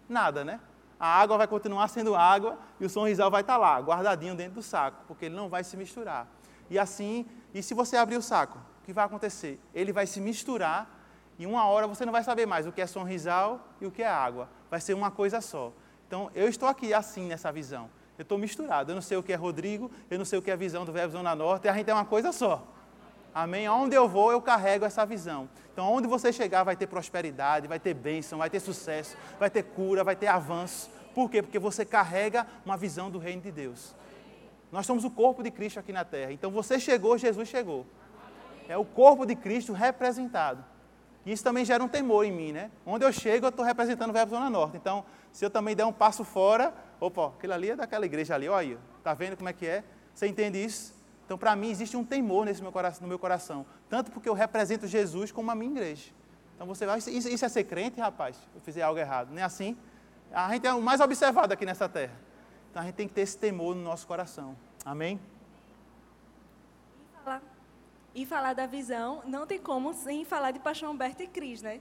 Nada, 0.08 0.44
né? 0.44 0.60
A 1.00 1.08
água 1.08 1.38
vai 1.38 1.48
continuar 1.48 1.88
sendo 1.88 2.16
água 2.16 2.58
e 2.80 2.86
o 2.86 2.90
sonrisal 2.90 3.32
vai 3.32 3.42
estar 3.42 3.58
lá, 3.58 3.80
guardadinho 3.80 4.36
dentro 4.36 4.56
do 4.56 4.62
saco, 4.62 5.04
porque 5.08 5.26
ele 5.26 5.36
não 5.36 5.48
vai 5.48 5.64
se 5.64 5.78
misturar. 5.78 6.28
E 6.70 6.78
assim, 6.78 7.26
e 7.54 7.64
se 7.64 7.74
você 7.74 7.96
abrir 7.96 8.18
o 8.18 8.22
saco, 8.22 8.58
o 8.82 8.86
que 8.86 8.92
vai 8.92 9.06
acontecer? 9.06 9.60
Ele 9.74 9.94
vai 9.94 10.06
se 10.06 10.20
misturar 10.20 11.00
e 11.38 11.46
uma 11.46 11.66
hora 11.66 11.88
você 11.88 12.06
não 12.06 12.12
vai 12.12 12.24
saber 12.24 12.46
mais 12.46 12.68
o 12.68 12.72
que 12.72 12.82
é 12.82 12.88
sonrisal 12.88 13.66
e 13.80 13.86
o 13.86 13.92
que 13.92 14.04
é 14.04 14.10
água. 14.10 14.50
Vai 14.70 14.82
ser 14.82 14.94
uma 14.94 15.10
coisa 15.10 15.40
só. 15.40 15.72
Então, 16.06 16.30
eu 16.36 16.50
estou 16.50 16.68
aqui 16.68 16.94
assim 16.94 17.28
nessa 17.28 17.52
visão. 17.52 17.90
Eu 18.20 18.24
estou 18.24 18.38
misturado. 18.38 18.92
Eu 18.92 18.96
não 18.96 19.02
sei 19.02 19.16
o 19.16 19.24
que 19.24 19.32
é 19.32 19.36
Rodrigo, 19.38 19.90
eu 20.12 20.18
não 20.18 20.26
sei 20.26 20.38
o 20.38 20.42
que 20.42 20.52
é 20.52 20.54
a 20.54 20.58
visão 20.58 20.84
do 20.84 20.92
Verbo 20.92 21.14
Zona 21.14 21.34
Norte, 21.34 21.70
a 21.70 21.74
gente 21.74 21.90
é 21.90 21.94
uma 21.94 22.04
coisa 22.04 22.34
só. 22.34 22.68
Amém? 23.34 23.66
Aonde 23.66 23.96
eu 23.96 24.10
vou, 24.10 24.30
eu 24.30 24.42
carrego 24.42 24.84
essa 24.84 25.06
visão. 25.06 25.48
Então, 25.72 25.86
aonde 25.86 26.06
você 26.06 26.34
chegar, 26.34 26.64
vai 26.64 26.76
ter 26.76 26.86
prosperidade, 26.88 27.66
vai 27.66 27.80
ter 27.80 27.94
bênção, 27.94 28.40
vai 28.40 28.50
ter 28.50 28.60
sucesso, 28.60 29.16
vai 29.40 29.50
ter 29.50 29.64
cura, 29.64 30.04
vai 30.04 30.18
ter 30.18 30.28
avanço. 30.28 30.90
Por 31.16 31.30
quê? 31.30 31.42
Porque 31.42 31.58
você 31.58 31.86
carrega 31.86 32.46
uma 32.66 32.76
visão 32.76 33.10
do 33.10 33.20
reino 33.20 33.42
de 33.42 33.52
Deus. 33.52 33.96
Nós 34.70 34.86
somos 34.86 35.06
o 35.06 35.10
corpo 35.10 35.42
de 35.42 35.50
Cristo 35.50 35.80
aqui 35.80 35.94
na 35.94 36.04
terra. 36.04 36.34
Então, 36.34 36.52
você 36.52 36.78
chegou, 36.78 37.18
Jesus 37.18 37.48
chegou. 37.48 37.86
É 38.68 38.78
o 38.78 38.84
corpo 38.84 39.26
de 39.26 39.36
Cristo 39.36 39.72
representado. 39.72 40.62
Isso 41.26 41.44
também 41.44 41.66
gera 41.66 41.84
um 41.84 41.88
temor 41.88 42.26
em 42.26 42.32
mim, 42.32 42.52
né? 42.52 42.72
Onde 42.86 43.06
eu 43.06 43.12
chego, 43.12 43.46
eu 43.46 43.50
estou 43.50 43.66
representando 43.66 44.10
o 44.10 44.14
Verbo 44.14 44.32
Zona 44.32 44.50
Norte. 44.50 44.78
Então, 44.78 45.06
se 45.32 45.46
eu 45.46 45.50
também 45.50 45.76
der 45.76 45.86
um 45.86 45.94
passo 45.94 46.24
fora, 46.24 46.74
opa, 47.00 47.28
aquilo 47.28 47.54
ali 47.54 47.72
é 47.72 47.76
daquela 47.76 48.06
igreja 48.06 48.36
ali, 48.36 48.48
olha 48.48 48.76
aí, 48.76 48.78
tá 49.04 49.14
vendo 49.14 49.38
como 49.38 49.50
é 49.50 49.54
que 49.54 49.66
é? 49.66 49.84
Você 50.14 50.28
entende 50.28 50.64
isso? 50.64 50.94
Então, 51.26 51.38
para 51.38 51.56
mim, 51.56 51.70
existe 51.70 51.96
um 51.96 52.04
temor 52.04 52.46
nesse 52.46 52.62
meu 52.62 52.72
coração, 52.72 53.04
no 53.04 53.08
meu 53.08 53.20
coração. 53.20 53.66
Tanto 53.88 54.12
porque 54.12 54.28
eu 54.28 54.34
represento 54.34 54.88
Jesus 54.88 55.32
como 55.32 55.52
a 55.52 55.56
minha 55.56 55.72
igreja. 55.72 56.12
Então, 56.56 56.66
você 56.66 56.86
vai, 56.86 56.98
isso, 56.98 57.10
isso 57.10 57.46
é 57.46 57.50
ser 57.50 57.66
crente, 57.66 58.00
rapaz? 58.00 58.36
Eu 58.56 58.62
fizer 58.62 58.82
algo 58.82 59.00
errado. 59.00 59.30
Não 59.30 59.40
é 59.40 59.44
assim? 59.44 59.78
A 60.32 60.52
gente 60.52 60.66
é 60.66 60.74
o 60.74 60.82
mais 60.82 61.00
observado 61.00 61.54
aqui 61.54 61.66
nessa 61.66 61.88
terra. 61.88 62.16
Então, 62.72 62.82
a 62.82 62.86
gente 62.86 62.96
tem 62.96 63.08
que 63.08 63.14
ter 63.14 63.22
esse 63.22 63.38
temor 63.38 63.76
no 63.76 63.84
nosso 63.84 64.08
coração. 64.08 64.56
Amém? 64.84 65.20
E 68.14 68.26
falar, 68.26 68.54
da 68.54 68.66
visão, 68.66 69.22
não 69.26 69.46
tem 69.46 69.60
como 69.60 69.94
sem 69.94 70.26
falar 70.26 70.52
de 70.52 70.60
Paixão 70.60 70.92
Humberto 70.92 71.24
e 71.24 71.28
Cris, 71.28 71.62
né? 71.62 71.80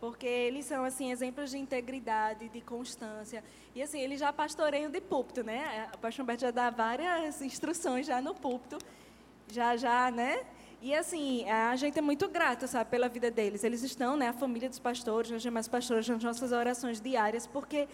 porque 0.00 0.26
eles 0.26 0.64
são 0.64 0.84
assim 0.84 1.10
exemplos 1.10 1.50
de 1.50 1.58
integridade, 1.58 2.48
de 2.48 2.60
constância. 2.60 3.42
E 3.74 3.82
assim, 3.82 4.00
eles 4.00 4.20
já 4.20 4.32
pastoreiam 4.32 4.90
de 4.90 5.00
púlpito, 5.00 5.42
né? 5.42 5.88
O 5.94 5.98
pastor 5.98 6.22
Humberto 6.22 6.42
já 6.42 6.50
dá 6.50 6.70
várias 6.70 7.42
instruções 7.42 8.06
já 8.06 8.20
no 8.20 8.34
púlpito, 8.34 8.78
já 9.50 9.76
já, 9.76 10.10
né? 10.10 10.44
E 10.80 10.94
assim, 10.94 11.48
a 11.50 11.74
gente 11.74 11.98
é 11.98 12.02
muito 12.02 12.28
grata, 12.28 12.68
sabe, 12.68 12.88
pela 12.90 13.08
vida 13.08 13.30
deles. 13.30 13.64
Eles 13.64 13.82
estão, 13.82 14.16
né, 14.16 14.28
a 14.28 14.32
família 14.32 14.68
dos 14.68 14.78
pastores, 14.78 15.30
os 15.32 15.42
demais 15.42 15.66
pastores, 15.66 16.08
nas 16.08 16.22
nossas 16.22 16.52
orações 16.52 17.00
diárias, 17.00 17.48
porque 17.48 17.88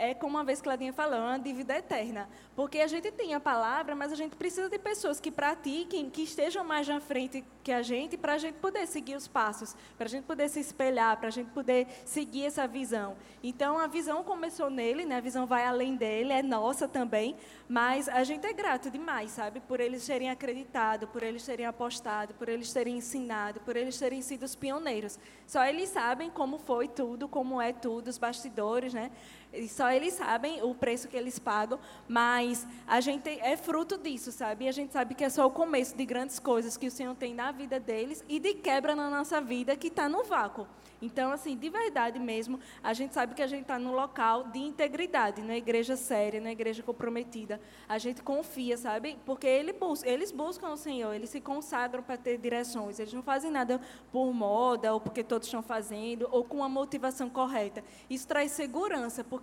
é 0.00 0.14
como 0.14 0.38
uma 0.38 0.44
vez 0.44 0.62
Claudinha 0.62 0.94
falou, 0.94 1.18
é 1.18 1.20
uma 1.20 1.38
dívida 1.38 1.76
eterna. 1.76 2.26
Porque 2.56 2.78
a 2.78 2.86
gente 2.86 3.12
tem 3.12 3.34
a 3.34 3.40
palavra, 3.40 3.94
mas 3.94 4.10
a 4.10 4.14
gente 4.14 4.34
precisa 4.34 4.66
de 4.66 4.78
pessoas 4.78 5.20
que 5.20 5.30
pratiquem, 5.30 6.08
que 6.08 6.22
estejam 6.22 6.64
mais 6.64 6.88
na 6.88 7.00
frente 7.00 7.44
que 7.62 7.70
a 7.70 7.82
gente, 7.82 8.16
para 8.16 8.32
a 8.32 8.38
gente 8.38 8.54
poder 8.54 8.86
seguir 8.86 9.14
os 9.14 9.28
passos, 9.28 9.76
para 9.98 10.06
a 10.06 10.08
gente 10.08 10.24
poder 10.24 10.48
se 10.48 10.58
espelhar, 10.58 11.18
para 11.18 11.28
a 11.28 11.30
gente 11.30 11.50
poder 11.50 11.86
seguir 12.06 12.46
essa 12.46 12.66
visão. 12.66 13.14
Então, 13.42 13.78
a 13.78 13.86
visão 13.86 14.24
começou 14.24 14.70
nele, 14.70 15.04
né? 15.04 15.18
a 15.18 15.20
visão 15.20 15.46
vai 15.46 15.66
além 15.66 15.94
dele, 15.94 16.32
é 16.32 16.42
nossa 16.42 16.88
também, 16.88 17.36
mas 17.68 18.08
a 18.08 18.24
gente 18.24 18.46
é 18.46 18.54
grato 18.54 18.90
demais, 18.90 19.30
sabe? 19.32 19.60
Por 19.60 19.80
eles 19.80 20.06
terem 20.06 20.30
acreditado, 20.30 21.08
por 21.08 21.22
eles 21.22 21.44
terem 21.44 21.66
apostado, 21.66 22.32
por 22.34 22.48
eles 22.48 22.72
terem 22.72 22.96
ensinado, 22.96 23.60
por 23.60 23.76
eles 23.76 23.98
terem 23.98 24.22
sido 24.22 24.44
os 24.44 24.54
pioneiros. 24.54 25.18
Só 25.46 25.62
eles 25.64 25.90
sabem 25.90 26.30
como 26.30 26.58
foi 26.58 26.88
tudo, 26.88 27.28
como 27.28 27.60
é 27.60 27.72
tudo, 27.72 28.08
os 28.08 28.16
bastidores, 28.16 28.94
né? 28.94 29.10
E 29.52 29.68
só 29.68 29.90
eles 29.90 30.14
sabem 30.14 30.62
o 30.62 30.74
preço 30.74 31.08
que 31.08 31.16
eles 31.16 31.38
pagam, 31.38 31.78
mas 32.08 32.66
a 32.86 33.00
gente 33.00 33.28
é 33.28 33.56
fruto 33.56 33.98
disso, 33.98 34.30
sabe? 34.30 34.64
E 34.64 34.68
a 34.68 34.72
gente 34.72 34.92
sabe 34.92 35.14
que 35.14 35.24
é 35.24 35.28
só 35.28 35.46
o 35.46 35.50
começo 35.50 35.96
de 35.96 36.04
grandes 36.04 36.38
coisas 36.38 36.76
que 36.76 36.86
o 36.86 36.90
Senhor 36.90 37.14
tem 37.14 37.34
na 37.34 37.50
vida 37.50 37.80
deles 37.80 38.24
e 38.28 38.38
de 38.38 38.54
quebra 38.54 38.94
na 38.94 39.10
nossa 39.10 39.40
vida 39.40 39.76
que 39.76 39.88
está 39.88 40.08
no 40.08 40.22
vácuo. 40.24 40.66
Então, 41.02 41.32
assim, 41.32 41.56
de 41.56 41.70
verdade 41.70 42.18
mesmo, 42.18 42.60
a 42.82 42.92
gente 42.92 43.14
sabe 43.14 43.34
que 43.34 43.42
a 43.42 43.46
gente 43.46 43.62
está 43.62 43.78
num 43.78 43.92
local 43.92 44.44
de 44.44 44.58
integridade, 44.58 45.40
na 45.40 45.56
igreja 45.56 45.96
séria, 45.96 46.40
na 46.40 46.52
igreja 46.52 46.82
comprometida. 46.82 47.58
A 47.88 47.96
gente 47.96 48.22
confia, 48.22 48.76
sabe? 48.76 49.18
Porque 49.24 49.46
ele 49.46 49.74
eles 50.04 50.30
buscam 50.30 50.68
o 50.68 50.76
Senhor, 50.76 51.14
eles 51.14 51.30
se 51.30 51.40
consagram 51.40 52.02
para 52.02 52.18
ter 52.18 52.36
direções. 52.36 52.98
Eles 52.98 53.14
não 53.14 53.22
fazem 53.22 53.50
nada 53.50 53.80
por 54.12 54.32
moda 54.32 54.92
ou 54.92 55.00
porque 55.00 55.24
todos 55.24 55.48
estão 55.48 55.62
fazendo 55.62 56.28
ou 56.30 56.44
com 56.44 56.62
a 56.62 56.68
motivação 56.68 57.30
correta. 57.30 57.82
Isso 58.08 58.28
traz 58.28 58.52
segurança, 58.52 59.24
porque 59.24 59.39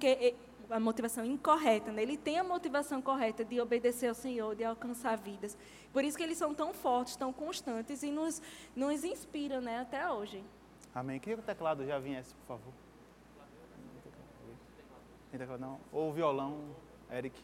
a 0.70 0.80
motivação 0.80 1.24
incorreta, 1.24 1.91
né? 1.91 2.02
ele 2.02 2.18
tem 2.18 2.38
a 2.38 2.43
motivação 2.43 3.02
correta 3.02 3.43
de 3.43 3.60
obedecer 3.62 4.10
ao 4.10 4.16
Senhor, 4.16 4.56
de 4.56 4.64
alcançar 4.64 5.18
vidas. 5.18 5.58
Por 5.93 6.04
isso 6.04 6.18
que 6.18 6.24
eles 6.24 6.38
são 6.38 6.54
tão 6.54 6.74
fortes, 6.74 7.16
tão 7.16 7.32
constantes 7.32 8.04
e 8.04 8.12
nos, 8.12 8.41
nos 8.76 9.04
inspiram 9.04 9.62
né, 9.62 9.80
até 9.80 10.10
hoje. 10.12 10.43
Amém. 10.93 11.20
Queria 11.20 11.38
que 11.38 11.43
o 11.43 11.45
teclado 11.45 11.86
já 11.86 12.00
viesse, 12.00 12.34
por 12.36 12.58
favor. 12.58 12.74
Tem 15.32 15.39
teclado 15.39 15.60
não? 15.60 15.80
Ou 15.91 16.12
violão, 16.12 16.60
Eric. 17.12 17.39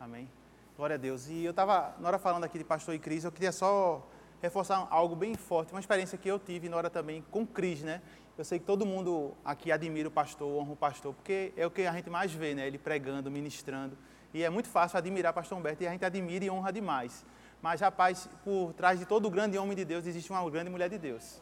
Amém. 0.00 0.28
Glória 0.76 0.94
a 0.94 0.98
Deus. 0.98 1.28
E 1.28 1.44
eu 1.44 1.50
estava, 1.50 1.94
na 1.98 2.08
hora 2.08 2.18
falando 2.18 2.44
aqui 2.44 2.58
de 2.58 2.64
pastor 2.64 2.94
e 2.94 2.98
Cris, 2.98 3.24
eu 3.24 3.32
queria 3.32 3.52
só 3.52 4.06
reforçar 4.42 4.86
algo 4.90 5.16
bem 5.16 5.34
forte, 5.34 5.72
uma 5.72 5.80
experiência 5.80 6.18
que 6.18 6.28
eu 6.28 6.38
tive 6.38 6.68
na 6.68 6.76
hora 6.76 6.90
também 6.90 7.24
com 7.30 7.46
Cris, 7.46 7.82
né? 7.82 8.02
Eu 8.38 8.44
sei 8.44 8.58
que 8.58 8.66
todo 8.66 8.84
mundo 8.84 9.32
aqui 9.42 9.72
admira 9.72 10.08
o 10.08 10.10
pastor, 10.10 10.46
honra 10.46 10.72
o 10.72 10.76
pastor, 10.76 11.14
porque 11.14 11.54
é 11.56 11.66
o 11.66 11.70
que 11.70 11.86
a 11.86 11.92
gente 11.92 12.10
mais 12.10 12.30
vê, 12.30 12.54
né? 12.54 12.66
Ele 12.66 12.76
pregando, 12.76 13.30
ministrando. 13.30 13.96
E 14.34 14.42
é 14.42 14.50
muito 14.50 14.68
fácil 14.68 14.98
admirar 14.98 15.32
o 15.32 15.34
pastor 15.34 15.56
Humberto 15.56 15.82
e 15.82 15.86
a 15.86 15.90
gente 15.90 16.04
admira 16.04 16.44
e 16.44 16.50
honra 16.50 16.70
demais. 16.70 17.24
Mas, 17.62 17.80
rapaz, 17.80 18.28
por 18.44 18.74
trás 18.74 18.98
de 18.98 19.06
todo 19.06 19.30
grande 19.30 19.56
homem 19.56 19.74
de 19.74 19.86
Deus 19.86 20.06
existe 20.06 20.30
uma 20.30 20.50
grande 20.50 20.68
mulher 20.68 20.90
de 20.90 20.98
Deus. 20.98 21.40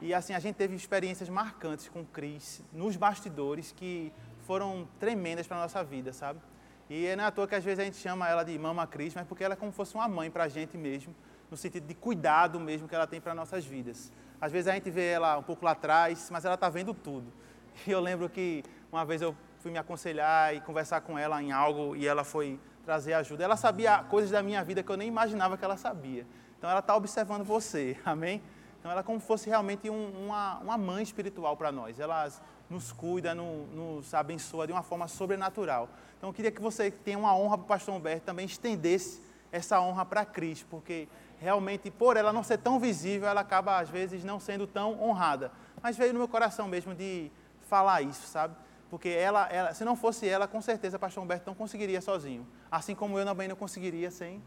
E 0.00 0.14
assim, 0.14 0.32
a 0.32 0.38
gente 0.38 0.56
teve 0.56 0.74
experiências 0.74 1.28
marcantes 1.28 1.90
com 1.90 2.02
Cris 2.02 2.62
nos 2.72 2.96
bastidores 2.96 3.70
que 3.70 4.10
foram 4.46 4.88
tremendas 4.98 5.46
para 5.46 5.58
a 5.58 5.60
nossa 5.60 5.84
vida, 5.84 6.14
sabe? 6.14 6.40
E 6.88 7.14
não 7.14 7.24
é 7.24 7.26
à 7.26 7.30
toa 7.30 7.46
que 7.46 7.54
às 7.54 7.62
vezes 7.62 7.78
a 7.78 7.84
gente 7.84 7.98
chama 7.98 8.26
ela 8.26 8.42
de 8.42 8.58
Mama 8.58 8.86
Cris, 8.86 9.14
mas 9.14 9.26
porque 9.26 9.44
ela 9.44 9.52
é 9.52 9.56
como 9.56 9.70
se 9.70 9.76
fosse 9.76 9.94
uma 9.94 10.08
mãe 10.08 10.30
para 10.30 10.44
a 10.44 10.48
gente 10.48 10.78
mesmo, 10.78 11.14
no 11.50 11.58
sentido 11.58 11.86
de 11.86 11.94
cuidado 11.94 12.58
mesmo 12.58 12.88
que 12.88 12.94
ela 12.94 13.06
tem 13.06 13.20
para 13.20 13.34
nossas 13.34 13.66
vidas. 13.66 14.10
Às 14.42 14.50
vezes 14.50 14.66
a 14.66 14.72
gente 14.72 14.90
vê 14.90 15.06
ela 15.06 15.38
um 15.38 15.42
pouco 15.42 15.64
lá 15.64 15.70
atrás, 15.70 16.28
mas 16.28 16.44
ela 16.44 16.56
está 16.56 16.68
vendo 16.68 16.92
tudo. 16.92 17.32
E 17.86 17.90
eu 17.90 18.00
lembro 18.00 18.28
que 18.28 18.62
uma 18.90 19.04
vez 19.04 19.22
eu 19.22 19.34
fui 19.60 19.70
me 19.70 19.78
aconselhar 19.78 20.54
e 20.54 20.60
conversar 20.60 21.00
com 21.00 21.16
ela 21.16 21.40
em 21.40 21.52
algo 21.52 21.96
e 21.96 22.06
ela 22.06 22.24
foi 22.24 22.58
trazer 22.84 23.14
ajuda. 23.14 23.44
Ela 23.44 23.56
sabia 23.56 24.02
coisas 24.02 24.32
da 24.32 24.42
minha 24.42 24.62
vida 24.64 24.82
que 24.82 24.90
eu 24.90 24.96
nem 24.96 25.06
imaginava 25.06 25.56
que 25.56 25.64
ela 25.64 25.76
sabia. 25.76 26.26
Então 26.58 26.68
ela 26.68 26.80
está 26.80 26.94
observando 26.96 27.44
você, 27.44 27.96
amém? 28.04 28.42
Então, 28.82 28.90
ela 28.90 29.00
é 29.00 29.04
como 29.04 29.20
se 29.20 29.26
fosse 29.28 29.48
realmente 29.48 29.88
um, 29.88 30.24
uma, 30.24 30.58
uma 30.58 30.76
mãe 30.76 31.04
espiritual 31.04 31.56
para 31.56 31.70
nós. 31.70 32.00
Ela 32.00 32.28
nos 32.68 32.90
cuida, 32.90 33.32
no, 33.32 33.64
nos 33.68 34.12
abençoa 34.12 34.66
de 34.66 34.72
uma 34.72 34.82
forma 34.82 35.06
sobrenatural. 35.06 35.88
Então, 36.18 36.30
eu 36.30 36.34
queria 36.34 36.50
que 36.50 36.60
você, 36.60 36.90
tem 36.90 37.14
uma 37.14 37.32
honra 37.32 37.56
para 37.58 37.64
o 37.64 37.68
pastor 37.68 37.94
Humberto, 37.94 38.26
também 38.26 38.44
estendesse 38.44 39.22
essa 39.52 39.80
honra 39.80 40.04
para 40.04 40.24
Cristo, 40.24 40.66
porque 40.68 41.06
realmente, 41.42 41.90
por 41.90 42.16
ela 42.16 42.32
não 42.32 42.44
ser 42.44 42.58
tão 42.58 42.78
visível, 42.78 43.28
ela 43.28 43.40
acaba 43.40 43.78
às 43.78 43.90
vezes 43.90 44.22
não 44.22 44.38
sendo 44.38 44.64
tão 44.64 45.02
honrada. 45.02 45.50
Mas 45.82 45.96
veio 45.96 46.12
no 46.12 46.20
meu 46.20 46.28
coração 46.28 46.68
mesmo 46.68 46.94
de 46.94 47.32
falar 47.62 48.00
isso, 48.00 48.28
sabe? 48.28 48.54
Porque 48.88 49.08
ela, 49.08 49.48
ela 49.48 49.74
se 49.74 49.84
não 49.84 49.96
fosse 49.96 50.28
ela, 50.28 50.46
com 50.46 50.62
certeza, 50.62 50.98
pastor 50.98 51.24
Humberto 51.24 51.44
não 51.46 51.54
conseguiria 51.54 52.00
sozinho. 52.00 52.46
Assim 52.70 52.94
como 52.94 53.18
eu 53.18 53.24
também 53.24 53.48
não 53.48 53.56
conseguiria 53.56 54.10
sem 54.10 54.40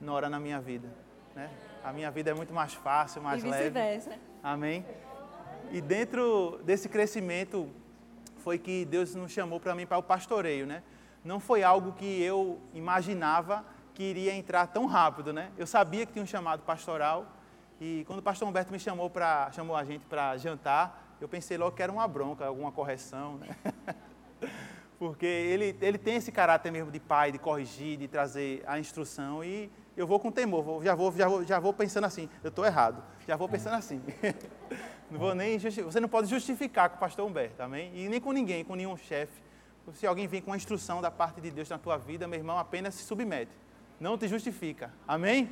Nora 0.00 0.28
na 0.28 0.40
minha 0.40 0.60
vida. 0.60 0.88
Né? 1.32 1.48
A 1.84 1.92
minha 1.92 2.10
vida 2.10 2.32
é 2.32 2.34
muito 2.34 2.52
mais 2.52 2.74
fácil, 2.74 3.22
mais 3.22 3.44
e 3.44 3.46
leve. 3.46 3.64
Amém? 4.42 4.84
E 5.70 5.80
dentro 5.80 6.60
desse 6.64 6.88
crescimento 6.88 7.70
foi 8.38 8.58
que 8.58 8.84
Deus 8.84 9.14
nos 9.14 9.30
chamou 9.30 9.60
para 9.60 9.76
mim 9.76 9.86
para 9.86 9.96
o 9.98 10.02
pastoreio, 10.02 10.66
né? 10.66 10.82
Não 11.24 11.38
foi 11.38 11.62
algo 11.62 11.92
que 11.92 12.20
eu 12.20 12.60
imaginava 12.74 13.64
que 13.94 14.02
iria 14.02 14.34
entrar 14.34 14.66
tão 14.66 14.86
rápido, 14.86 15.32
né? 15.32 15.50
Eu 15.56 15.66
sabia 15.66 16.06
que 16.06 16.12
tinha 16.12 16.22
um 16.22 16.26
chamado 16.26 16.62
pastoral 16.62 17.26
e 17.80 18.04
quando 18.06 18.20
o 18.20 18.22
pastor 18.22 18.48
Humberto 18.48 18.72
me 18.72 18.78
chamou 18.78 19.10
para 19.10 19.50
chamou 19.52 19.76
a 19.76 19.84
gente 19.84 20.04
para 20.04 20.36
jantar, 20.36 21.16
eu 21.20 21.28
pensei 21.28 21.56
logo 21.56 21.76
que 21.76 21.82
era 21.82 21.92
uma 21.92 22.06
bronca, 22.06 22.46
alguma 22.46 22.72
correção, 22.72 23.38
né? 23.38 23.48
Porque 24.98 25.26
ele, 25.26 25.76
ele 25.80 25.98
tem 25.98 26.14
esse 26.14 26.30
caráter 26.30 26.70
mesmo 26.70 26.90
de 26.90 27.00
pai, 27.00 27.32
de 27.32 27.38
corrigir, 27.38 27.96
de 27.96 28.06
trazer 28.06 28.62
a 28.66 28.78
instrução 28.78 29.42
e 29.42 29.70
eu 29.96 30.06
vou 30.06 30.18
com 30.18 30.30
temor, 30.30 30.62
vou, 30.62 30.82
já, 30.82 30.94
vou, 30.94 31.12
já, 31.12 31.28
vou, 31.28 31.44
já 31.44 31.60
vou 31.60 31.72
pensando 31.72 32.04
assim, 32.04 32.28
eu 32.42 32.48
estou 32.48 32.64
errado, 32.64 33.02
já 33.26 33.36
vou 33.36 33.48
pensando 33.48 33.74
assim. 33.74 34.00
não 35.10 35.18
vou 35.18 35.34
nem 35.34 35.58
você 35.58 36.00
não 36.00 36.08
pode 36.08 36.28
justificar 36.28 36.88
com 36.88 36.96
o 36.96 36.98
pastor 37.00 37.26
Humberto, 37.26 37.62
amém? 37.62 37.90
E 37.94 38.08
nem 38.08 38.20
com 38.20 38.32
ninguém, 38.32 38.64
com 38.64 38.74
nenhum 38.74 38.96
chefe. 38.96 39.42
Se 39.94 40.06
alguém 40.06 40.28
vem 40.28 40.40
com 40.40 40.50
uma 40.50 40.56
instrução 40.56 41.02
da 41.02 41.10
parte 41.10 41.40
de 41.40 41.50
Deus 41.50 41.68
na 41.68 41.78
tua 41.78 41.98
vida, 41.98 42.28
meu 42.28 42.38
irmão, 42.38 42.56
apenas 42.56 42.94
se 42.94 43.02
submete. 43.02 43.50
Não 44.02 44.18
te 44.18 44.26
justifica. 44.26 44.90
Amém? 45.06 45.48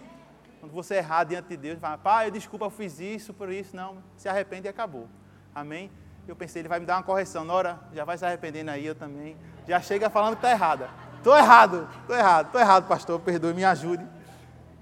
Quando 0.58 0.72
você 0.72 0.96
errar 0.96 1.22
diante 1.22 1.50
de 1.50 1.56
Deus, 1.56 1.78
fala, 1.78 1.96
pai, 1.96 2.30
desculpa, 2.32 2.64
eu 2.64 2.70
fiz 2.70 2.98
isso, 2.98 3.32
por 3.32 3.50
isso, 3.50 3.74
não, 3.76 4.02
se 4.16 4.28
arrepende 4.28 4.66
e 4.66 4.68
acabou. 4.68 5.08
Amém? 5.54 5.88
Eu 6.26 6.34
pensei, 6.34 6.60
ele 6.60 6.68
vai 6.68 6.80
me 6.80 6.84
dar 6.84 6.96
uma 6.96 7.04
correção. 7.04 7.44
Nora, 7.44 7.78
já 7.94 8.04
vai 8.04 8.18
se 8.18 8.26
arrependendo 8.26 8.72
aí, 8.72 8.84
eu 8.84 8.94
também. 8.96 9.36
Já 9.68 9.80
chega 9.80 10.10
falando 10.10 10.32
que 10.32 10.38
está 10.38 10.50
errada. 10.50 10.90
Estou 11.16 11.36
errado, 11.36 11.88
estou 12.00 12.16
errado, 12.16 12.46
estou 12.46 12.60
errado, 12.60 12.88
pastor, 12.88 13.20
perdoe, 13.20 13.54
me 13.54 13.64
ajude 13.64 14.04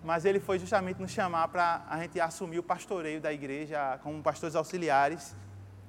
mas 0.02 0.24
ele 0.24 0.40
foi 0.40 0.58
justamente 0.58 1.02
nos 1.02 1.10
chamar 1.10 1.48
para 1.48 1.84
a 1.86 1.98
gente 1.98 2.18
assumir 2.18 2.58
o 2.58 2.62
pastoreio 2.62 3.20
da 3.20 3.30
igreja 3.30 3.98
como 4.02 4.22
pastores 4.22 4.56
auxiliares. 4.56 5.36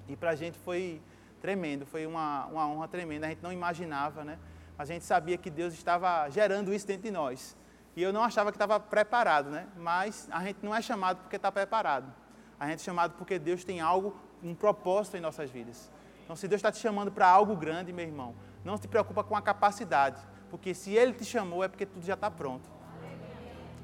E 0.09 0.15
para 0.17 0.31
a 0.31 0.35
gente 0.35 0.57
foi 0.59 1.01
tremendo, 1.39 1.85
foi 1.85 2.05
uma, 2.05 2.45
uma 2.47 2.67
honra 2.67 2.89
tremenda. 2.89 3.27
A 3.27 3.29
gente 3.29 3.41
não 3.41 3.53
imaginava, 3.53 4.25
né? 4.25 4.37
A 4.77 4.83
gente 4.83 5.05
sabia 5.05 5.37
que 5.37 5.49
Deus 5.49 5.73
estava 5.73 6.29
gerando 6.29 6.73
isso 6.73 6.85
dentro 6.85 7.03
de 7.03 7.11
nós. 7.11 7.55
E 7.95 8.01
eu 8.01 8.13
não 8.13 8.23
achava 8.23 8.51
que 8.51 8.55
estava 8.55 8.79
preparado, 8.79 9.49
né? 9.49 9.67
Mas 9.77 10.27
a 10.31 10.43
gente 10.43 10.59
não 10.63 10.73
é 10.73 10.81
chamado 10.81 11.17
porque 11.17 11.35
está 11.35 11.51
preparado. 11.51 12.13
A 12.59 12.67
gente 12.67 12.81
é 12.81 12.83
chamado 12.83 13.13
porque 13.17 13.39
Deus 13.39 13.63
tem 13.63 13.79
algo, 13.79 14.15
um 14.43 14.53
propósito 14.53 15.17
em 15.17 15.21
nossas 15.21 15.49
vidas. 15.49 15.91
Então, 16.23 16.35
se 16.35 16.47
Deus 16.47 16.59
está 16.59 16.71
te 16.71 16.77
chamando 16.77 17.11
para 17.11 17.27
algo 17.27 17.55
grande, 17.55 17.91
meu 17.91 18.05
irmão, 18.05 18.35
não 18.63 18.77
se 18.77 18.87
preocupa 18.87 19.23
com 19.23 19.35
a 19.35 19.41
capacidade. 19.41 20.21
Porque 20.49 20.73
se 20.73 20.93
Ele 20.93 21.13
te 21.13 21.25
chamou, 21.25 21.63
é 21.63 21.67
porque 21.67 21.85
tudo 21.85 22.05
já 22.05 22.13
está 22.13 22.29
pronto. 22.29 22.69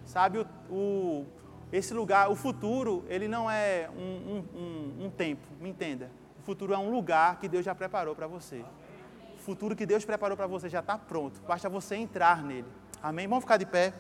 Sabe, 0.06 0.38
o, 0.38 0.46
o, 0.70 1.26
esse 1.72 1.94
lugar, 1.94 2.30
o 2.30 2.36
futuro, 2.36 3.04
ele 3.10 3.28
não 3.28 3.50
é 3.50 3.90
um, 3.90 4.46
um, 4.56 5.06
um, 5.06 5.10
tempo, 5.10 5.46
me 5.60 5.70
entenda. 5.70 6.12
O 6.40 6.44
futuro 6.44 6.74
é 6.74 6.78
um 6.78 6.92
lugar 6.92 7.40
que 7.40 7.50
Deus 7.50 7.66
já 7.66 7.74
preparou 7.74 8.16
para 8.16 8.28
você. 8.28 8.64
O 9.36 9.40
futuro 9.40 9.76
que 9.76 9.86
Deus 9.86 10.06
preparou 10.06 10.38
para 10.38 10.48
você 10.48 10.70
já 10.70 10.80
está 10.80 10.98
pronto, 10.98 11.42
basta 11.48 11.68
você 11.68 11.96
entrar 11.96 12.44
nele. 12.44 12.68
Amém? 13.02 13.28
Vamos 13.28 13.44
ficar 13.44 13.58
de 13.58 13.66
pé. 13.66 13.94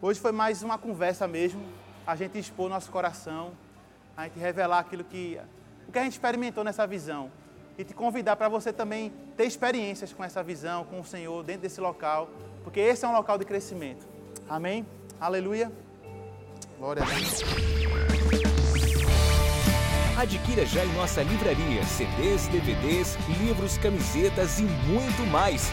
Hoje 0.00 0.20
foi 0.20 0.30
mais 0.30 0.62
uma 0.62 0.78
conversa 0.78 1.26
mesmo, 1.26 1.60
a 2.06 2.14
gente 2.14 2.38
expor 2.38 2.68
nosso 2.68 2.90
coração, 2.90 3.52
a 4.16 4.24
gente 4.24 4.38
revelar 4.38 4.78
aquilo 4.78 5.02
que, 5.02 5.40
o 5.88 5.92
que 5.92 5.98
a 5.98 6.04
gente 6.04 6.12
experimentou 6.12 6.62
nessa 6.62 6.86
visão 6.86 7.32
e 7.76 7.82
te 7.82 7.94
convidar 7.94 8.36
para 8.36 8.48
você 8.48 8.72
também 8.72 9.12
ter 9.36 9.44
experiências 9.44 10.12
com 10.12 10.22
essa 10.22 10.42
visão, 10.42 10.84
com 10.84 11.00
o 11.00 11.04
Senhor 11.04 11.42
dentro 11.42 11.62
desse 11.62 11.80
local, 11.80 12.28
porque 12.62 12.78
esse 12.78 13.04
é 13.04 13.08
um 13.08 13.12
local 13.12 13.38
de 13.38 13.44
crescimento. 13.44 14.06
Amém? 14.48 14.86
Aleluia. 15.20 15.72
Glória 16.78 17.02
a 17.02 17.06
Deus. 17.06 17.42
Adquira 20.16 20.66
já 20.66 20.84
em 20.84 20.92
nossa 20.94 21.22
livraria 21.22 21.84
CDs, 21.84 22.48
DVDs, 22.48 23.16
livros, 23.40 23.78
camisetas 23.78 24.58
e 24.58 24.64
muito 24.64 25.24
mais. 25.30 25.72